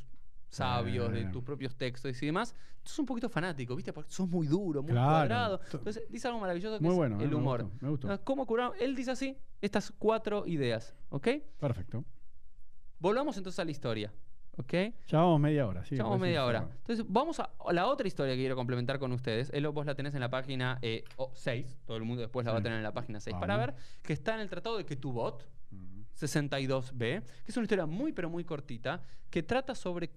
sabios, 0.50 1.14
de 1.14 1.24
tus 1.28 1.42
propios 1.44 1.76
textos 1.78 2.22
y 2.22 2.26
demás, 2.26 2.54
sos 2.84 3.00
un 3.00 3.06
poquito 3.06 3.30
fanático, 3.30 3.74
¿viste? 3.78 3.94
Porque 3.94 4.12
sos 4.12 4.28
muy 4.28 4.48
duro, 4.48 4.84
muy 4.84 4.92
Claro. 4.92 5.10
cuadrado. 5.10 5.60
To- 5.60 5.78
Entonces 5.78 6.04
dice 6.10 6.28
algo 6.28 6.42
maravilloso 6.42 6.78
que 6.78 6.84
Muy 6.84 6.92
es 6.92 6.98
bueno, 6.98 7.22
eh, 7.22 7.24
el 7.24 7.30
me 7.30 7.36
humor. 7.38 7.64
gustó, 7.64 7.78
me 7.86 7.90
gustó. 7.92 8.12
Ah, 8.12 8.18
¿Cómo 8.18 8.46
curar? 8.46 8.74
Él 8.82 8.94
dice 8.94 9.12
así, 9.12 9.38
estas 9.62 9.94
cuatro 9.98 10.46
ideas, 10.48 10.94
¿ok? 11.10 11.28
Perfecto. 11.58 12.04
Volvamos 13.00 13.38
entonces 13.38 13.60
a 13.60 13.64
la 13.66 13.72
historia, 13.72 14.12
¿ok? 14.58 14.74
Ya 15.08 15.20
vamos 15.20 15.40
media 15.40 15.68
hora. 15.68 15.84
Sí, 15.86 15.96
Llevamos 15.96 16.20
media 16.20 16.46
hora. 16.46 16.68
Entonces, 16.80 17.06
vamos 17.08 17.40
a 17.40 17.50
la 17.72 17.88
otra 17.88 18.08
historia 18.08 18.34
que 18.34 18.40
quiero 18.40 18.56
complementar 18.56 19.00
con 19.00 19.12
ustedes. 19.12 19.50
Eh, 19.54 19.66
vos 19.68 19.86
la 19.86 19.96
tenés 19.96 20.14
en 20.14 20.20
la 20.22 20.30
página 20.30 20.80
6. 20.82 21.80
Todo 21.86 21.98
el 21.98 22.04
mundo 22.04 22.22
después 22.22 22.46
la 22.46 22.52
va 22.54 22.60
a 22.60 22.62
tener 22.62 22.78
en 22.78 22.84
la 22.84 22.94
página 22.94 23.20
6 23.20 23.36
para 23.40 23.58
ver. 23.58 23.74
Que 24.02 24.14
está 24.14 24.36
en 24.36 24.42
el 24.42 24.50
Tratado 24.50 24.78
de 24.78 24.86
Ketubot, 24.86 25.48
Mm. 25.72 26.02
62b. 26.14 27.22
Que 27.46 27.52
es 27.52 27.56
una 27.56 27.64
historia 27.64 27.86
muy, 27.86 28.12
pero 28.12 28.30
muy 28.30 28.44
cortita. 28.44 29.02
Que 29.30 29.42
trata 29.42 29.74
sobre, 29.74 30.12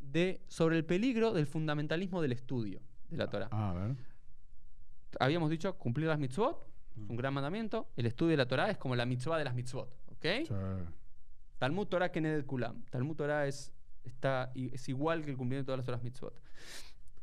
de, 0.00 0.40
sobre 0.48 0.76
el 0.78 0.84
peligro 0.86 1.32
del 1.34 1.46
fundamentalismo 1.46 2.22
del 2.22 2.32
estudio 2.32 2.80
de 3.10 3.16
la 3.18 3.28
Torah. 3.28 3.48
Ah, 3.50 3.70
a 3.70 3.74
ver. 3.74 3.96
Habíamos 5.20 5.50
dicho 5.50 5.76
cumplir 5.78 6.08
las 6.08 6.18
mitzvot. 6.18 6.66
es 6.96 7.08
un 7.10 7.16
gran 7.16 7.34
mandamiento. 7.34 7.88
El 7.96 8.06
estudio 8.06 8.30
de 8.30 8.36
la 8.38 8.46
Torah 8.46 8.70
es 8.70 8.78
como 8.78 8.96
la 8.96 9.04
mitzvah 9.04 9.36
de 9.38 9.44
las 9.44 9.54
mitzvot. 9.54 9.88
¿Ok? 10.12 10.24
Sí. 10.46 10.54
Talmud 11.64 11.86
Torah 11.88 12.10
Kened 12.10 12.44
Kulam. 12.44 12.84
Talmud 12.90 13.16
Torah 13.16 13.46
es, 13.46 13.72
está, 14.04 14.52
es 14.54 14.86
igual 14.90 15.24
que 15.24 15.30
el 15.30 15.36
cumplimiento 15.38 15.72
de 15.72 15.76
todas 15.76 15.78
las 15.78 15.86
Torahs 15.86 16.02
mitzvot. 16.04 16.38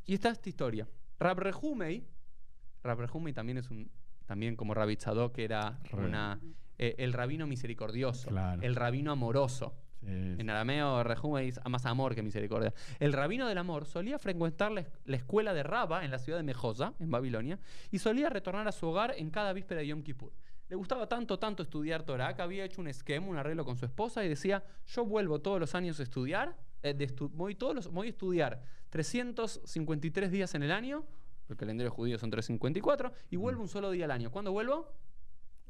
Y 0.05 0.15
está 0.15 0.29
esta 0.29 0.49
historia. 0.49 0.87
Rab 1.19 1.37
Rehumei, 1.39 2.03
Rab 2.83 2.99
Rehumei 3.01 3.33
también 3.33 3.59
es 3.59 3.69
un, 3.69 3.91
también 4.25 4.55
como 4.55 4.73
Rabbi 4.73 4.95
Tzadok 4.97 5.37
era 5.37 5.79
una, 5.93 6.39
eh, 6.79 6.95
el 6.97 7.13
rabino 7.13 7.45
misericordioso, 7.45 8.29
Claro. 8.29 8.61
el 8.63 8.75
rabino 8.75 9.11
amoroso. 9.11 9.75
Sí, 9.99 10.07
En 10.39 10.49
arameo, 10.49 11.03
Rehumei 11.03 11.49
es 11.49 11.59
más 11.69 11.85
amor 11.85 12.15
que 12.15 12.23
misericordia. 12.23 12.73
El 12.99 13.13
rabino 13.13 13.47
del 13.47 13.59
amor 13.59 13.85
solía 13.85 14.17
frecuentar 14.17 14.71
la, 14.71 14.83
la 15.05 15.15
escuela 15.15 15.53
de 15.53 15.61
Raba 15.61 16.03
en 16.03 16.09
la 16.09 16.17
ciudad 16.17 16.39
de 16.39 16.43
Mejosa, 16.43 16.95
en 16.99 17.11
Babilonia, 17.11 17.59
y 17.91 17.99
solía 17.99 18.27
retornar 18.31 18.67
a 18.67 18.71
su 18.71 18.87
hogar 18.87 19.13
en 19.15 19.29
cada 19.29 19.53
víspera 19.53 19.81
de 19.81 19.87
Yom 19.87 20.01
Kippur. 20.01 20.33
Le 20.71 20.77
gustaba 20.77 21.05
tanto, 21.05 21.37
tanto 21.37 21.63
estudiar 21.63 22.03
Torah 22.03 22.33
que 22.33 22.41
había 22.41 22.63
hecho 22.63 22.79
un 22.79 22.87
esquema, 22.87 23.27
un 23.27 23.35
arreglo 23.35 23.65
con 23.65 23.75
su 23.75 23.83
esposa 23.83 24.23
y 24.23 24.29
decía, 24.29 24.63
yo 24.87 25.03
vuelvo 25.05 25.41
todos 25.41 25.59
los 25.59 25.75
años 25.75 25.99
a 25.99 26.03
estudiar, 26.03 26.55
eh, 26.81 26.93
de 26.93 27.09
estu- 27.13 27.29
voy, 27.33 27.55
todos 27.55 27.75
los, 27.75 27.87
voy 27.91 28.07
a 28.07 28.09
estudiar 28.11 28.61
353 28.89 30.31
días 30.31 30.55
en 30.55 30.63
el 30.63 30.71
año, 30.71 31.05
el 31.49 31.57
calendario 31.57 31.91
judío 31.91 32.17
son 32.17 32.29
354, 32.29 33.11
y 33.31 33.35
vuelvo 33.35 33.61
un 33.63 33.67
solo 33.67 33.91
día 33.91 34.05
al 34.05 34.11
año. 34.11 34.31
¿Cuándo 34.31 34.53
vuelvo? 34.53 34.93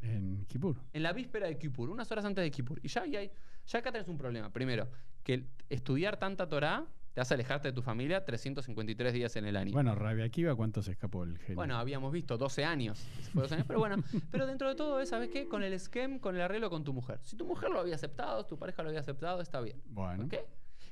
En 0.03 0.45
Kipur. 0.45 0.77
en 0.93 1.01
la 1.01 1.13
víspera 1.13 1.47
de 1.47 1.57
Kippur, 1.57 1.89
unas 1.89 2.11
horas 2.11 2.23
antes 2.25 2.43
de 2.43 2.51
Kippur. 2.51 2.79
Y 2.83 2.87
ya, 2.87 3.01
hay- 3.01 3.31
ya 3.65 3.79
acá 3.79 3.91
tenés 3.91 4.07
un 4.07 4.19
problema. 4.19 4.53
Primero, 4.53 4.87
que 5.23 5.47
estudiar 5.67 6.17
tanta 6.17 6.47
Torah 6.47 6.85
te 7.13 7.21
hace 7.21 7.33
alejarte 7.33 7.69
de 7.69 7.73
tu 7.73 7.81
familia 7.81 8.23
353 8.23 9.13
días 9.13 9.35
en 9.35 9.45
el 9.45 9.57
año. 9.57 9.71
Bueno, 9.73 9.95
Rabia 9.95 10.25
Akiva, 10.25 10.55
¿cuánto 10.55 10.81
se 10.81 10.91
escapó 10.91 11.23
el 11.23 11.37
genio? 11.37 11.55
Bueno, 11.55 11.77
habíamos 11.77 12.11
visto 12.11 12.37
12 12.37 12.63
años. 12.63 12.99
se 13.21 13.31
fue 13.31 13.41
12 13.43 13.55
años, 13.55 13.67
pero 13.67 13.79
bueno, 13.79 13.97
pero 14.31 14.47
dentro 14.47 14.69
de 14.69 14.75
todo 14.75 14.99
es, 14.99 15.09
¿sabes 15.09 15.29
qué? 15.29 15.47
Con 15.47 15.63
el 15.63 15.73
esquema, 15.73 16.19
con 16.19 16.35
el 16.35 16.41
arreglo 16.41 16.69
con 16.69 16.83
tu 16.83 16.93
mujer. 16.93 17.19
Si 17.23 17.35
tu 17.35 17.45
mujer 17.45 17.69
lo 17.69 17.79
había 17.79 17.95
aceptado, 17.95 18.45
tu 18.45 18.57
pareja 18.57 18.83
lo 18.83 18.89
había 18.89 19.01
aceptado, 19.01 19.41
está 19.41 19.59
bien. 19.61 19.81
Bueno, 19.85 20.25
¿Ok? 20.25 20.35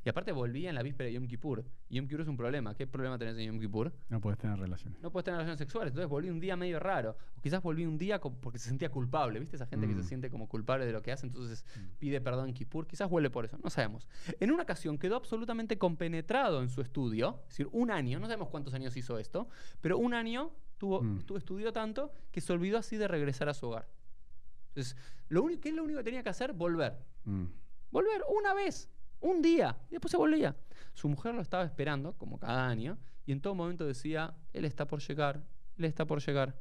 Y 0.06 0.10
aparte 0.10 0.32
volvía 0.32 0.70
en 0.70 0.76
la 0.76 0.82
víspera 0.84 1.08
de 1.08 1.14
Yom 1.14 1.28
Kippur. 1.28 1.64
Y 1.90 1.98
Yom 1.98 2.08
Kippur 2.08 2.22
es 2.22 2.28
un 2.30 2.38
problema. 2.38 2.74
¿Qué 2.74 2.88
problema 2.88 3.18
tenés 3.18 3.38
en 3.38 3.48
Yom 3.48 3.60
Kippur? 3.60 3.92
no 4.08 4.22
puedes 4.22 4.40
tener 4.40 4.58
relaciones. 4.58 5.00
No 5.02 5.12
puedes 5.12 5.26
tener 5.26 5.38
relaciones 5.40 5.60
sexuales. 5.60 5.92
Entonces 5.92 6.10
volví 6.10 6.30
un 6.30 6.40
día 6.40 6.56
medio 6.56 6.80
raro. 6.80 7.18
O 7.38 7.42
quizás 7.42 7.62
volví 7.62 7.86
un 7.86 7.98
día 7.98 8.20
porque 8.20 8.60
se 8.60 8.70
sentía 8.70 8.90
culpable. 8.90 9.40
¿Viste? 9.40 9.58
Esa 9.58 9.66
gente 9.66 9.88
que 9.88 9.94
Mm. 9.96 10.02
se 10.02 10.08
siente 10.08 10.30
como 10.30 10.48
culpable 10.48 10.86
de 10.86 10.94
lo 10.94 11.02
que 11.02 11.12
hace, 11.12 11.26
entonces 11.28 11.66
pide 12.00 12.22
perdón 12.22 12.48
en 12.50 12.54
Kippur. 12.54 12.88
Quizás 12.88 13.12
huele 13.12 13.30
por 13.30 13.44
eso. 13.46 13.58
No 13.64 13.70
sabemos. 13.70 14.08
En 14.40 14.52
una 14.52 14.64
ocasión 14.64 14.98
quedó 14.98 15.18
absolutamente 15.18 15.78
compenetrado 15.78 16.62
en 16.62 16.70
su 16.70 16.80
estudio. 16.82 17.40
Es 17.44 17.50
decir, 17.50 17.68
un 17.74 17.92
año. 17.92 18.20
No 18.20 18.28
sabemos 18.28 18.48
cuántos 18.50 18.74
años 18.74 18.96
hizo 18.96 19.18
esto. 19.20 19.50
Pero 19.82 19.98
un 19.98 20.14
año 20.14 20.52
tuvo, 20.78 21.02
Mm. 21.02 21.20
estudió 21.36 21.74
tanto 21.74 22.14
que 22.32 22.40
se 22.40 22.54
olvidó 22.54 22.78
así 22.78 22.96
de 22.96 23.08
regresar 23.10 23.50
a 23.50 23.54
su 23.54 23.68
hogar. 23.68 23.90
Entonces, 24.70 24.96
lo 25.28 25.44
único, 25.44 25.60
¿qué 25.62 25.70
es 25.70 25.76
lo 25.76 25.84
único 25.84 25.98
que 26.00 26.04
tenía 26.06 26.24
que 26.24 26.30
hacer? 26.30 26.54
Volver. 26.54 26.98
Mm. 27.26 27.46
Volver 27.92 28.22
una 28.34 28.54
vez, 28.54 28.90
un 29.22 29.42
día, 29.42 29.78
y 29.90 29.92
después 29.92 30.12
se 30.12 30.18
volvía. 30.18 30.56
Su 30.94 31.10
mujer 31.10 31.34
lo 31.36 31.42
estaba 31.42 31.64
esperando, 31.64 32.14
como 32.14 32.40
cada 32.40 32.68
año, 32.68 32.98
y 33.26 33.32
en 33.32 33.42
todo 33.42 33.56
momento 33.56 33.86
decía, 33.86 34.36
él 34.54 34.66
está 34.66 34.88
por 34.88 35.02
llegar, 35.02 35.44
él 35.78 35.86
está 35.86 36.06
por 36.06 36.22
llegar. 36.22 36.60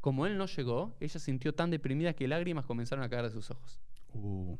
Como 0.00 0.26
él 0.26 0.38
no 0.38 0.46
llegó, 0.46 0.94
ella 1.00 1.18
sintió 1.18 1.54
tan 1.54 1.70
deprimida 1.70 2.12
que 2.12 2.28
lágrimas 2.28 2.66
comenzaron 2.66 3.04
a 3.04 3.08
caer 3.08 3.24
de 3.24 3.30
sus 3.30 3.50
ojos. 3.50 3.80
Uh, 4.12 4.56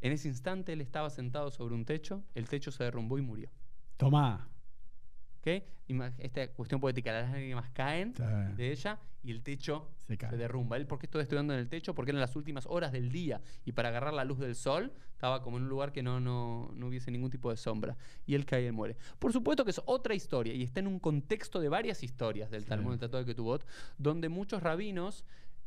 En 0.00 0.12
ese 0.12 0.28
instante 0.28 0.72
él 0.72 0.80
estaba 0.80 1.10
sentado 1.10 1.50
sobre 1.50 1.74
un 1.74 1.84
techo, 1.84 2.22
el 2.34 2.48
techo 2.48 2.70
se 2.70 2.84
derrumbó 2.84 3.18
y 3.18 3.22
murió. 3.22 3.50
Tomá. 3.96 4.48
Esta 6.18 6.48
cuestión 6.48 6.80
poética, 6.80 7.12
las 7.12 7.30
lágrimas 7.30 7.70
caen 7.70 8.12
de 8.56 8.72
ella 8.72 8.98
y 9.22 9.30
el 9.30 9.42
techo 9.42 9.88
Se 10.30 10.36
derrumba. 10.36 10.76
Él, 10.76 10.86
¿por 10.86 10.98
qué 10.98 11.06
estuvo 11.06 11.22
estudiando 11.22 11.52
en 11.54 11.60
el 11.60 11.68
techo? 11.68 11.94
Porque 11.94 12.10
eran 12.10 12.20
las 12.20 12.34
últimas 12.36 12.66
horas 12.66 12.90
del 12.92 13.10
día 13.10 13.40
y 13.64 13.72
para 13.72 13.88
agarrar 13.90 14.12
la 14.12 14.24
luz 14.24 14.38
del 14.38 14.54
sol 14.56 14.92
estaba 15.12 15.42
como 15.42 15.56
en 15.56 15.64
un 15.64 15.68
lugar 15.68 15.92
que 15.92 16.02
no, 16.02 16.20
no, 16.20 16.70
no 16.74 16.86
hubiese 16.88 17.10
ningún 17.10 17.30
tipo 17.30 17.50
de 17.50 17.56
sombra. 17.56 17.96
Y 18.26 18.34
él 18.34 18.44
cae 18.44 18.66
y 18.66 18.72
muere. 18.72 18.96
Por 19.18 19.32
supuesto 19.32 19.64
que 19.64 19.70
es 19.70 19.80
otra 19.86 20.14
historia 20.14 20.52
y 20.54 20.62
está 20.62 20.80
en 20.80 20.88
un 20.88 20.98
contexto 20.98 21.60
de 21.60 21.68
varias 21.68 22.02
historias 22.02 22.50
del 22.50 22.62
Sí. 22.62 22.68
Talmud 22.68 22.90
del 22.90 22.98
Tratado 22.98 23.22
de 23.24 23.30
Ketubot, 23.30 23.64
donde 23.98 24.28
muchos 24.28 24.62
rabinos 24.62 25.24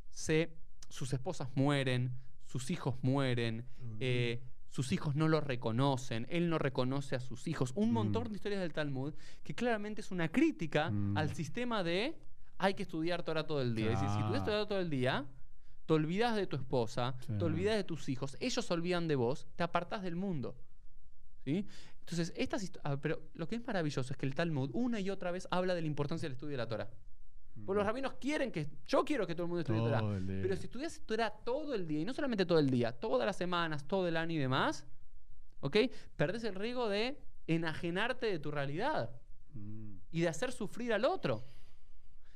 se, 0.10 0.52
sus 0.90 1.14
esposas 1.14 1.50
mueren, 1.56 2.12
sus 2.46 2.70
hijos 2.72 2.96
mueren. 3.02 3.66
eh, 4.02 4.42
sus 4.70 4.92
hijos 4.92 5.16
no 5.16 5.28
lo 5.28 5.42
reconocen, 5.42 6.28
él 6.30 6.50
no 6.50 6.58
reconoce 6.60 7.16
a 7.16 7.20
sus 7.20 7.48
hijos. 7.48 7.72
Un 7.76 7.90
Mm. 7.90 7.94
montón 7.94 8.30
de 8.30 8.36
historias 8.36 8.62
del 8.62 8.72
Talmud 8.74 9.14
que 9.44 9.56
claramente 9.56 10.02
es 10.02 10.12
una 10.12 10.30
crítica 10.30 10.90
Mm. 10.92 11.18
al 11.18 11.34
sistema 11.36 11.84
de 11.84 12.16
hay 12.58 12.74
que 12.74 12.84
estudiar 12.84 13.24
Torah 13.24 13.46
todo 13.48 13.62
el 13.62 13.74
día. 13.74 13.92
Es 13.94 14.02
decir, 14.02 14.10
si 14.16 14.22
tú 14.28 14.34
Ah. 14.34 14.38
estudias 14.38 14.68
todo 14.68 14.80
el 14.80 14.90
día, 14.90 15.26
te 15.86 15.94
olvidas 15.94 16.36
de 16.36 16.46
tu 16.46 16.56
esposa, 16.56 17.16
Sí. 17.26 17.34
te 17.38 17.46
olvidas 17.46 17.76
de 17.76 17.84
tus 17.84 18.10
hijos, 18.10 18.38
ellos 18.40 18.64
se 18.66 18.74
olvidan 18.74 19.08
de 19.08 19.16
vos, 19.16 19.48
te 19.56 19.64
apartás 19.64 20.04
del 20.04 20.16
mundo. 20.16 20.56
¿Sí? 21.46 21.66
Entonces, 22.02 22.34
estas 22.36 22.72
ah, 22.84 22.98
pero 23.02 23.22
lo 23.34 23.48
que 23.48 23.56
es 23.56 23.66
maravilloso 23.66 24.12
es 24.14 24.18
que 24.18 24.26
el 24.26 24.36
Talmud 24.36 24.70
una 24.74 25.00
y 25.00 25.10
otra 25.10 25.32
vez 25.32 25.48
habla 25.52 25.74
de 25.74 25.82
la 25.82 25.88
importancia 25.88 26.26
del 26.28 26.34
estudio 26.34 26.52
de 26.52 26.58
la 26.58 26.68
Torah. 26.68 26.90
Porque 27.66 27.78
los 27.80 27.86
rabinos 27.86 28.14
quieren 28.14 28.52
que. 28.52 28.68
Yo 28.88 29.04
quiero 29.06 29.26
que 29.28 29.34
todo 29.36 29.44
el 29.44 29.50
mundo 29.50 29.62
estudie 29.62 29.80
Torah. 29.80 30.02
Pero 30.42 30.56
si 30.56 30.64
estudias 30.66 31.02
Torah 31.06 31.30
todo 31.44 31.74
el 31.76 31.88
día, 31.88 32.00
y 32.02 32.06
no 32.06 32.14
solamente 32.14 32.46
todo 32.46 32.60
el 32.60 32.70
día, 32.70 32.92
todas 32.92 33.26
las 33.26 33.36
semanas, 33.38 33.86
todo 33.88 34.08
el 34.08 34.18
año 34.18 34.34
y 34.34 34.38
demás, 34.38 34.86
¿ok? 35.62 35.78
Perdés 36.16 36.44
el 36.44 36.56
riesgo 36.56 36.90
de 36.90 37.20
enajenarte 37.48 38.26
de 38.28 38.40
tu 38.40 38.52
realidad 38.52 39.10
Mm. 39.56 39.96
y 40.12 40.22
de 40.22 40.28
hacer 40.28 40.52
sufrir 40.52 40.94
al 40.94 41.06
otro. 41.06 41.44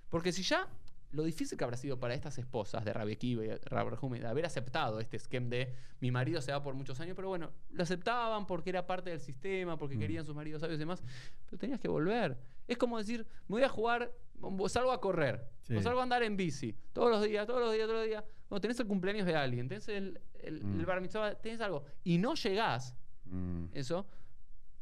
Porque 0.10 0.32
si 0.32 0.42
ya 0.44 0.68
lo 1.12 1.24
difícil 1.24 1.56
que 1.58 1.64
habrá 1.64 1.78
sido 1.78 2.00
para 2.00 2.16
estas 2.16 2.40
esposas 2.40 2.84
de 2.84 2.92
Rabbi 2.92 3.14
Akiva 3.14 3.46
y 3.46 3.50
Rabbi 3.66 3.92
Rehumi 3.92 4.18
de 4.20 4.26
haber 4.28 4.48
aceptado 4.48 5.00
este 5.00 5.18
esquema 5.18 5.48
de 5.50 5.72
mi 6.00 6.10
marido 6.10 6.42
se 6.42 6.52
va 6.52 6.64
por 6.64 6.74
muchos 6.74 7.00
años, 7.00 7.16
pero 7.16 7.28
bueno, 7.28 7.52
lo 7.70 7.84
aceptaban 7.84 8.48
porque 8.48 8.72
era 8.72 8.88
parte 8.88 9.12
del 9.12 9.20
sistema, 9.20 9.78
porque 9.78 9.96
Mm. 9.96 10.00
querían 10.00 10.26
sus 10.26 10.34
maridos 10.36 10.62
sabios 10.62 10.78
y 10.78 10.80
demás, 10.80 11.04
pero 11.46 11.58
tenías 11.60 11.80
que 11.80 11.88
volver. 11.88 12.36
Es 12.68 12.78
como 12.80 12.98
decir, 12.98 13.28
me 13.48 13.58
voy 13.58 13.64
a 13.64 13.70
jugar, 13.70 14.12
salgo 14.70 14.92
a 14.92 15.00
correr, 15.02 15.50
Sí. 15.64 15.76
o 15.76 15.82
salgo 15.82 16.00
a 16.00 16.04
andar 16.04 16.24
en 16.24 16.36
bici, 16.36 16.76
todos 16.94 17.10
los 17.10 17.24
días, 17.24 17.46
todos 17.48 17.62
los 17.62 17.74
días, 17.74 17.88
todos 17.88 18.00
los 18.02 18.08
días. 18.08 18.24
Cuando 18.48 18.62
tenés 18.62 18.80
el 18.80 18.88
cumpleaños 18.88 19.26
de 19.26 19.36
alguien, 19.36 19.68
tenés 19.68 19.88
el, 19.90 20.20
el, 20.42 20.64
Mm. 20.64 20.80
el 20.80 20.86
bar 20.86 21.02
mitzvah, 21.02 21.36
tenés 21.36 21.62
algo, 21.62 21.84
y 22.04 22.18
no 22.18 22.34
llegás, 22.36 22.96
Mm. 23.26 23.66
eso, 23.74 24.06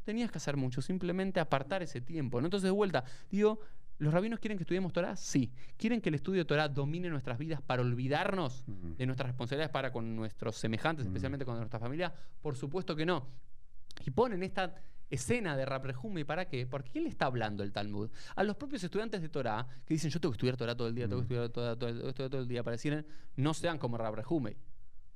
tenías 0.03 0.31
que 0.31 0.37
hacer 0.39 0.57
mucho, 0.57 0.81
simplemente 0.81 1.39
apartar 1.39 1.83
ese 1.83 2.01
tiempo. 2.01 2.41
¿no? 2.41 2.47
Entonces, 2.47 2.65
de 2.65 2.71
vuelta, 2.71 3.03
digo, 3.29 3.59
¿los 3.99 4.11
rabinos 4.11 4.39
quieren 4.39 4.57
que 4.57 4.63
estudiemos 4.63 4.91
Torah? 4.91 5.15
Sí. 5.15 5.51
¿Quieren 5.77 6.01
que 6.01 6.09
el 6.09 6.15
estudio 6.15 6.39
de 6.39 6.45
Torah 6.45 6.67
domine 6.67 7.07
nuestras 7.09 7.37
vidas 7.37 7.61
para 7.61 7.83
olvidarnos 7.83 8.63
Mm. 8.67 8.93
de 8.97 9.05
nuestras 9.05 9.27
responsabilidades 9.27 9.71
para 9.71 9.91
con 9.91 10.15
nuestros 10.15 10.57
semejantes, 10.57 11.05
Mm. 11.05 11.09
especialmente 11.09 11.45
con 11.45 11.55
nuestra 11.57 11.79
familia? 11.79 12.11
Por 12.41 12.55
supuesto 12.55 12.95
que 12.95 13.05
no. 13.05 13.27
Y 14.03 14.09
ponen 14.09 14.41
esta 14.41 14.73
escena 15.11 15.55
de 15.55 15.65
Raprejume, 15.65 16.25
¿para 16.25 16.45
qué? 16.47 16.65
Porque 16.65 16.89
¿quién 16.89 17.03
le 17.03 17.09
está 17.09 17.25
hablando 17.27 17.61
el 17.63 17.71
Talmud? 17.71 18.09
A 18.35 18.43
los 18.43 18.55
propios 18.55 18.83
estudiantes 18.83 19.21
de 19.21 19.29
Torah 19.29 19.67
que 19.85 19.93
dicen, 19.93 20.09
yo 20.09 20.19
tengo 20.19 20.31
que 20.31 20.37
estudiar 20.37 20.57
Torah 20.57 20.75
todo 20.75 20.87
el 20.87 20.95
día, 20.95 21.07
tengo 21.07 21.21
que 21.27 21.35
Mm. 21.35 21.43
estudiar 21.43 21.49
Torah 21.51 21.75
todo, 21.75 21.89
estudiar 22.09 22.29
todo 22.31 22.41
el 22.41 22.47
día, 22.47 22.63
para 22.63 22.71
decir, 22.73 23.05
no 23.35 23.53
sean 23.53 23.77
como 23.77 23.97
Raprejume. 23.97 24.57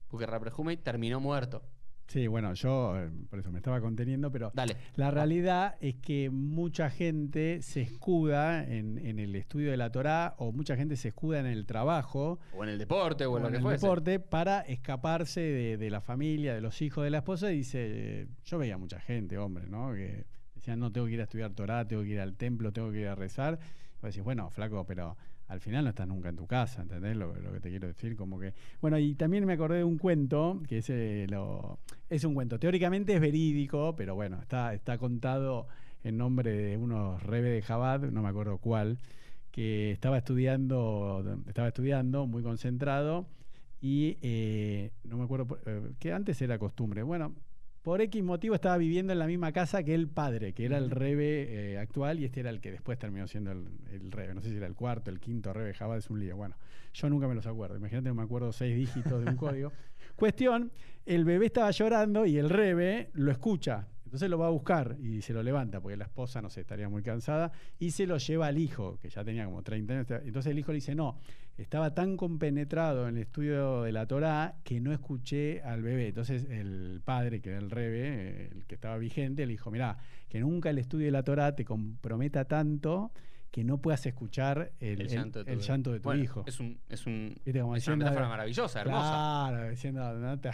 Porque 0.08 0.26
Raprejume 0.28 0.78
terminó 0.78 1.20
muerto. 1.20 1.64
Sí, 2.08 2.28
bueno, 2.28 2.54
yo 2.54 2.98
eh, 3.00 3.10
por 3.30 3.40
eso 3.40 3.52
me 3.52 3.58
estaba 3.58 3.82
conteniendo, 3.82 4.32
pero 4.32 4.52
Dale. 4.54 4.78
la 4.96 5.10
realidad 5.10 5.76
es 5.82 5.96
que 5.96 6.30
mucha 6.30 6.90
gente 6.92 7.62
se 7.64 7.82
escuda 7.82 8.64
en, 8.64 9.00
en 9.00 9.18
el 9.18 9.36
estudio 9.36 9.72
de 9.72 9.78
la 9.78 9.92
Torá 9.92 10.36
o 10.38 10.52
mucha 10.52 10.76
gente 10.78 10.98
se 10.98 11.08
escuda 11.08 11.40
en 11.40 11.48
el 11.48 11.66
trabajo 11.66 12.40
O 12.56 12.64
en 12.64 12.70
el 12.70 12.78
deporte, 12.78 13.26
o, 13.26 13.32
o 13.34 13.38
en 13.38 13.44
lo 13.44 13.50
que 13.50 13.56
el 13.58 13.62
fuese. 13.64 13.86
deporte 13.86 14.20
para 14.20 14.62
escaparse 14.62 15.42
de, 15.42 15.78
de 15.78 15.90
la 15.90 16.00
familia, 16.00 16.54
de 16.54 16.62
los 16.62 16.80
hijos 16.84 17.04
de 17.04 17.10
la 17.10 17.18
esposa. 17.18 17.52
Y 17.52 17.58
dice, 17.58 17.80
eh, 18.22 18.28
yo 18.46 18.60
veía 18.60 18.78
mucha 18.78 19.00
gente, 19.00 19.38
hombre, 19.40 19.66
¿no? 19.68 19.92
Que 19.94 20.26
decían, 20.54 20.80
no, 20.80 20.92
tengo 20.92 21.08
que 21.08 21.14
ir 21.14 21.22
a 21.22 21.24
estudiar 21.24 21.54
Torá, 21.54 21.88
tengo 21.88 22.04
que 22.04 22.10
ir 22.10 22.20
al 22.20 22.36
templo, 22.36 22.72
tengo 22.72 22.92
que 22.92 23.00
ir 23.02 23.08
a 23.08 23.16
rezar. 23.16 23.58
Y 23.98 24.02
vos 24.02 24.12
decís, 24.12 24.24
bueno, 24.24 24.50
flaco, 24.52 24.86
pero 24.86 25.18
al 25.48 25.60
final 25.60 25.84
no 25.84 25.92
estás 25.92 26.08
nunca 26.08 26.30
en 26.30 26.36
tu 26.36 26.48
casa, 26.48 26.82
¿entendés 26.82 27.16
lo, 27.16 27.34
que 27.34 27.60
te 27.60 27.70
quiero 27.70 27.88
decir? 27.88 28.16
Como 28.16 28.40
que. 28.40 28.54
Bueno, 28.82 28.98
y 28.98 29.16
también 29.16 29.46
me 29.46 29.54
acordé 29.54 29.78
de 29.78 29.84
un 29.84 29.98
cuento, 29.98 30.62
que 30.68 30.80
es, 30.80 30.90
eh, 30.90 31.28
lo, 31.30 31.80
es 32.10 32.24
un 32.24 32.34
cuento. 32.34 32.60
Teóricamente 32.60 33.14
es 33.14 33.22
verídico, 33.22 33.96
pero 33.96 34.16
bueno, 34.16 34.40
está, 34.42 34.74
está 34.74 34.98
contado 34.98 35.68
en 36.04 36.18
nombre 36.18 36.52
de 36.52 36.78
unos 36.78 37.22
rebe 37.24 37.50
de 37.50 37.62
Jabad, 37.62 38.02
no 38.02 38.22
me 38.22 38.30
acuerdo 38.30 38.58
cuál, 38.58 39.00
que 39.52 39.92
estaba 39.92 40.18
estudiando, 40.18 41.42
estaba 41.48 41.68
estudiando 41.68 42.28
muy 42.28 42.44
concentrado 42.44 43.28
y 43.82 44.18
eh, 44.22 44.92
no 45.04 45.18
me 45.18 45.24
acuerdo, 45.26 45.60
eh, 45.66 45.92
que 46.00 46.12
antes 46.12 46.42
era 46.42 46.58
costumbre. 46.58 47.04
Bueno, 47.04 47.34
por 47.86 48.02
X 48.02 48.24
motivo 48.24 48.56
estaba 48.56 48.78
viviendo 48.78 49.14
en 49.14 49.20
la 49.20 49.28
misma 49.28 49.52
casa 49.52 49.84
que 49.84 49.94
el 49.94 50.08
padre, 50.08 50.54
que 50.54 50.66
era 50.66 50.80
el 50.80 50.90
rebe 50.90 51.74
eh, 51.74 51.78
actual 51.78 52.20
y 52.20 52.26
este 52.26 52.40
era 52.40 52.50
el 52.50 52.60
que 52.60 52.72
después 52.72 52.98
terminó 52.98 53.28
siendo 53.28 53.52
el, 53.52 53.68
el 53.92 54.12
rebe. 54.12 54.34
No 54.34 54.42
sé 54.42 54.50
si 54.50 54.58
era 54.58 54.66
el 54.66 54.74
cuarto, 54.74 55.12
el 55.12 55.20
quinto 55.20 55.54
rebe 55.54 55.72
Jabad, 55.76 56.00
es 56.00 56.10
un 56.10 56.20
lío. 56.20 56.36
Bueno, 56.36 56.56
yo 56.96 57.10
nunca 57.12 57.28
me 57.28 57.36
los 57.36 57.46
acuerdo. 57.46 57.78
Imagínate, 57.78 58.10
no 58.10 58.16
me 58.16 58.24
acuerdo 58.24 58.52
seis 58.54 58.76
dígitos 58.76 59.24
de 59.24 59.30
un 59.30 59.38
código. 59.38 59.72
Cuestión, 60.16 60.72
el 61.06 61.26
bebé 61.26 61.46
estaba 61.46 61.70
llorando 61.70 62.26
y 62.26 62.40
el 62.40 62.50
rebe 62.50 63.12
lo 63.14 63.32
escucha. 63.32 63.88
Entonces 64.16 64.30
lo 64.30 64.38
va 64.38 64.48
a 64.48 64.52
buscar 64.52 64.96
y 65.02 65.22
se 65.22 65.34
lo 65.34 65.44
levanta, 65.44 65.82
porque 65.82 65.98
la 65.98 66.06
esposa, 66.06 66.42
no 66.42 66.50
sé, 66.50 66.62
estaría 66.62 66.88
muy 66.88 67.04
cansada, 67.04 67.52
y 67.78 67.92
se 67.92 68.08
lo 68.08 68.16
lleva 68.18 68.48
al 68.48 68.58
hijo, 68.58 68.98
que 69.02 69.10
ya 69.10 69.26
tenía 69.26 69.44
como 69.44 69.62
30 69.62 69.94
años. 69.94 70.08
Entonces 70.24 70.52
el 70.54 70.58
hijo 70.58 70.72
le 70.72 70.76
dice, 70.76 70.96
no, 70.96 71.18
estaba 71.58 71.94
tan 71.94 72.16
compenetrado 72.16 73.10
en 73.10 73.18
el 73.18 73.24
estudio 73.24 73.82
de 73.84 73.92
la 73.92 74.06
Torá 74.08 74.56
que 74.64 74.80
no 74.80 74.94
escuché 74.94 75.62
al 75.64 75.82
bebé. 75.82 76.08
Entonces 76.08 76.46
el 76.50 77.02
padre, 77.04 77.42
que 77.42 77.50
era 77.50 77.60
el 77.60 77.70
rebe, 77.70 78.48
el 78.54 78.66
que 78.66 78.76
estaba 78.76 78.98
vigente, 78.98 79.46
le 79.46 79.52
dijo, 79.52 79.70
mirá, 79.70 79.98
que 80.30 80.40
nunca 80.40 80.70
el 80.70 80.78
estudio 80.78 81.08
de 81.08 81.12
la 81.12 81.24
Torá 81.24 81.54
te 81.54 81.66
comprometa 81.66 82.46
tanto 82.46 83.12
que 83.52 83.64
no 83.64 83.78
puedas 83.78 84.06
escuchar 84.06 84.74
el, 84.82 85.00
El 85.02 85.08
llanto 85.08 85.40
de 85.40 85.46
tu, 85.46 85.52
el 85.52 85.60
llanto 85.60 85.92
de 85.94 86.00
tu 86.00 86.04
Bueno, 86.04 86.24
hijo. 86.24 86.44
Es 86.46 86.60
un, 86.60 86.78
es 86.90 87.06
un, 87.06 87.36
es 87.46 87.56
una 87.56 87.76
diciendo- 87.76 88.04
metáfora 88.06 88.28
maravillosa, 88.28 88.82
hermosa. 88.82 89.48
Claro, 89.50 89.70
diciendo, 89.70 90.14
no 90.20 90.40
te- 90.40 90.52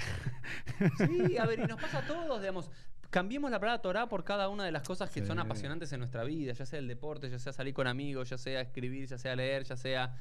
Sí, 0.98 1.36
a 1.38 1.46
ver, 1.48 1.60
y 1.60 1.64
nos 1.64 1.82
pasa 1.82 2.00
a 2.00 2.08
todos, 2.08 2.40
digamos. 2.42 2.70
Cambiemos 3.12 3.52
la 3.52 3.60
palabra 3.60 3.82
Torah 3.82 4.08
por 4.10 4.24
cada 4.24 4.50
una 4.50 4.64
de 4.66 4.72
las 4.72 4.82
cosas 4.84 5.10
que 5.12 5.20
Sí. 5.22 5.28
son 5.28 5.38
apasionantes 5.38 5.92
en 5.94 6.00
nuestra 6.00 6.24
vida, 6.24 6.54
ya 6.54 6.66
sea 6.66 6.80
el 6.80 6.88
deporte, 6.88 7.30
ya 7.30 7.38
sea 7.38 7.54
salir 7.54 7.74
con 7.74 7.86
amigos, 7.86 8.30
ya 8.30 8.38
sea 8.38 8.62
escribir, 8.62 9.06
ya 9.08 9.18
sea 9.20 9.36
leer, 9.36 9.64
ya 9.66 9.76
sea 9.78 10.16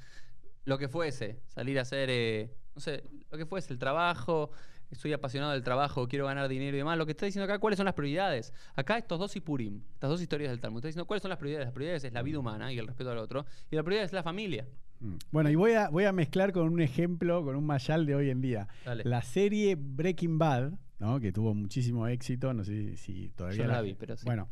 lo 0.65 0.77
que 0.77 0.89
fuese, 0.89 1.41
salir 1.49 1.79
a 1.79 1.83
hacer, 1.83 2.09
eh, 2.11 2.51
no 2.75 2.81
sé, 2.81 3.05
lo 3.31 3.39
que 3.39 3.47
fuese, 3.47 3.73
el 3.73 3.79
trabajo, 3.79 4.51
soy 4.93 5.13
apasionado 5.13 5.53
del 5.53 5.63
trabajo, 5.63 6.09
quiero 6.09 6.27
ganar 6.27 6.49
dinero 6.49 6.77
y 6.77 6.79
demás. 6.79 6.99
Lo 6.99 7.07
que 7.07 7.13
está 7.13 7.25
diciendo 7.27 7.45
acá, 7.45 7.61
¿cuáles 7.61 7.77
son 7.77 7.87
las 7.87 7.95
prioridades? 7.95 8.53
Acá 8.75 8.99
estos 8.99 9.19
dos 9.21 9.35
Ipurim, 9.37 9.83
estas 9.95 10.11
dos 10.11 10.21
historias 10.21 10.51
del 10.51 10.59
Talmud, 10.61 10.79
está 10.81 10.89
diciendo 10.89 11.07
cuáles 11.07 11.23
son 11.23 11.29
las 11.31 11.39
prioridades. 11.39 11.67
Las 11.69 11.73
prioridades 11.75 12.05
es 12.05 12.13
la 12.13 12.23
vida 12.23 12.41
humana 12.41 12.73
y 12.73 12.79
el 12.79 12.87
respeto 12.89 13.11
al 13.13 13.19
otro, 13.19 13.47
y 13.71 13.77
la 13.77 13.85
prioridad 13.85 14.05
es 14.05 14.13
la 14.13 14.25
familia. 14.25 14.67
Mm. 14.99 15.15
Bueno, 15.31 15.49
y 15.49 15.55
voy 15.55 15.73
a, 15.75 15.89
voy 15.91 16.05
a 16.05 16.13
mezclar 16.13 16.53
con 16.53 16.69
un 16.69 16.81
ejemplo, 16.81 17.45
con 17.45 17.55
un 17.55 17.65
mayal 17.65 18.05
de 18.05 18.17
hoy 18.17 18.31
en 18.31 18.41
día. 18.41 18.67
Dale. 18.85 19.05
La 19.05 19.23
serie 19.23 19.77
Breaking 19.79 20.39
Bad, 20.39 20.73
¿no? 21.01 21.19
que 21.19 21.33
tuvo 21.33 21.55
muchísimo 21.55 22.07
éxito, 22.07 22.55
no 22.55 22.63
sé 22.63 22.97
si 22.97 23.31
todavía... 23.31 23.63
Yo 23.65 23.67
la 23.67 23.83
vi, 23.83 23.95
pero 23.95 24.17
sí. 24.17 24.25
Bueno, 24.25 24.49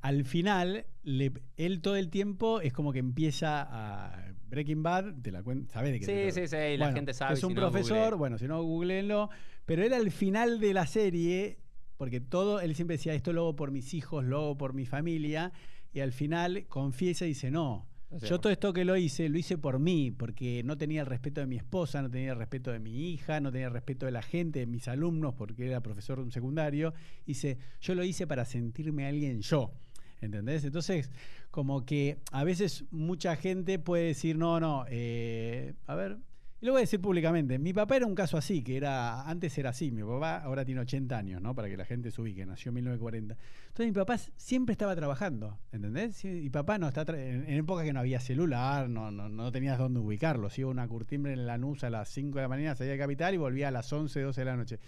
al 0.00 0.24
final, 0.24 0.86
le- 1.02 1.32
él 1.58 1.82
todo 1.82 1.96
el 1.96 2.08
tiempo 2.08 2.60
es 2.62 2.72
como 2.72 2.92
que 2.92 3.00
empieza 3.00 3.66
a... 3.68 4.32
Breaking 4.48 4.82
Bad, 4.82 5.14
te 5.22 5.30
la 5.30 5.42
cuento, 5.42 5.72
¿sabes 5.72 5.92
de 5.92 6.00
qué? 6.00 6.32
Sí, 6.32 6.40
sí, 6.40 6.48
sí, 6.48 6.56
y 6.56 6.76
la 6.76 6.86
Bueno, 6.86 6.96
gente 6.96 7.12
sabe. 7.14 7.34
Es 7.34 7.44
un 7.44 7.50
si 7.52 7.54
profesor, 7.56 8.16
bueno, 8.16 8.36
si 8.38 8.48
no, 8.48 8.62
googleenlo. 8.62 9.30
Pero 9.66 9.84
él 9.84 9.92
al 9.92 10.10
final 10.10 10.58
de 10.58 10.74
la 10.74 10.86
serie, 10.86 11.58
porque 11.96 12.20
todo, 12.20 12.60
él 12.60 12.74
siempre 12.74 12.96
decía, 12.96 13.14
esto 13.14 13.32
lo 13.32 13.42
hago 13.42 13.56
por 13.56 13.70
mis 13.70 13.94
hijos, 13.94 14.24
lo 14.24 14.38
hago 14.38 14.58
por 14.58 14.72
mi 14.74 14.86
familia, 14.86 15.52
y 15.92 16.00
al 16.00 16.12
final 16.12 16.66
confiesa 16.68 17.26
y 17.26 17.28
dice, 17.28 17.50
no, 17.52 17.86
Yo 18.18 18.40
todo 18.40 18.52
esto 18.52 18.72
que 18.72 18.84
lo 18.84 18.96
hice, 18.96 19.28
lo 19.28 19.38
hice 19.38 19.56
por 19.56 19.78
mí, 19.78 20.10
porque 20.10 20.62
no 20.64 20.76
tenía 20.76 21.02
el 21.02 21.06
respeto 21.06 21.40
de 21.40 21.46
mi 21.46 21.56
esposa, 21.56 22.02
no 22.02 22.10
tenía 22.10 22.32
el 22.32 22.38
respeto 22.38 22.72
de 22.72 22.80
mi 22.80 23.12
hija, 23.12 23.40
no 23.40 23.52
tenía 23.52 23.68
el 23.68 23.72
respeto 23.72 24.06
de 24.06 24.12
la 24.12 24.22
gente, 24.22 24.58
de 24.60 24.66
mis 24.66 24.88
alumnos, 24.88 25.34
porque 25.34 25.66
era 25.66 25.80
profesor 25.80 26.18
de 26.18 26.24
un 26.24 26.32
secundario. 26.32 26.92
Dice, 27.24 27.58
yo 27.80 27.94
lo 27.94 28.02
hice 28.02 28.26
para 28.26 28.44
sentirme 28.44 29.06
alguien 29.06 29.40
yo. 29.42 29.72
¿Entendés? 30.20 30.64
Entonces, 30.64 31.10
como 31.50 31.86
que 31.86 32.18
a 32.32 32.44
veces 32.44 32.84
mucha 32.90 33.36
gente 33.36 33.78
puede 33.78 34.06
decir, 34.06 34.36
no, 34.36 34.60
no, 34.60 34.84
eh, 34.88 35.74
a 35.86 35.94
ver, 35.94 36.18
y 36.60 36.66
lo 36.66 36.72
voy 36.72 36.80
a 36.80 36.82
decir 36.82 37.00
públicamente, 37.00 37.58
mi 37.58 37.72
papá 37.72 37.96
era 37.96 38.06
un 38.06 38.14
caso 38.14 38.36
así, 38.36 38.62
que 38.62 38.76
era, 38.76 39.22
antes 39.22 39.56
era 39.56 39.70
así, 39.70 39.90
mi 39.90 40.02
papá 40.02 40.38
ahora 40.38 40.64
tiene 40.64 40.82
80 40.82 41.16
años, 41.16 41.40
¿no? 41.40 41.54
Para 41.54 41.68
que 41.68 41.76
la 41.76 41.86
gente 41.86 42.10
se 42.10 42.20
ubique, 42.20 42.44
nació 42.44 42.68
en 42.68 42.74
1940. 42.74 43.34
Entonces 43.68 43.86
mi 43.86 43.92
papá 43.92 44.18
siempre 44.36 44.72
estaba 44.72 44.94
trabajando, 44.94 45.58
¿entendés? 45.72 46.22
Y 46.24 46.50
papá 46.50 46.76
no 46.76 46.88
está, 46.88 47.02
en, 47.16 47.48
épocas 47.48 47.86
que 47.86 47.94
no 47.94 48.00
había 48.00 48.20
celular, 48.20 48.90
no, 48.90 49.10
no, 49.10 49.30
no 49.30 49.50
tenías 49.50 49.78
dónde 49.78 50.00
ubicarlo, 50.00 50.50
si 50.50 50.60
iba 50.60 50.70
una 50.70 50.86
curtimbre 50.86 51.32
en 51.32 51.46
Lanús 51.46 51.82
a 51.82 51.88
las 51.88 52.10
5 52.10 52.36
de 52.36 52.42
la 52.42 52.48
mañana, 52.48 52.76
salía 52.76 52.92
de 52.92 52.98
capital 52.98 53.32
y 53.32 53.38
volvía 53.38 53.68
a 53.68 53.70
las 53.70 53.90
11, 53.90 54.20
12 54.20 54.40
de 54.40 54.44
la 54.44 54.56
noche. 54.56 54.78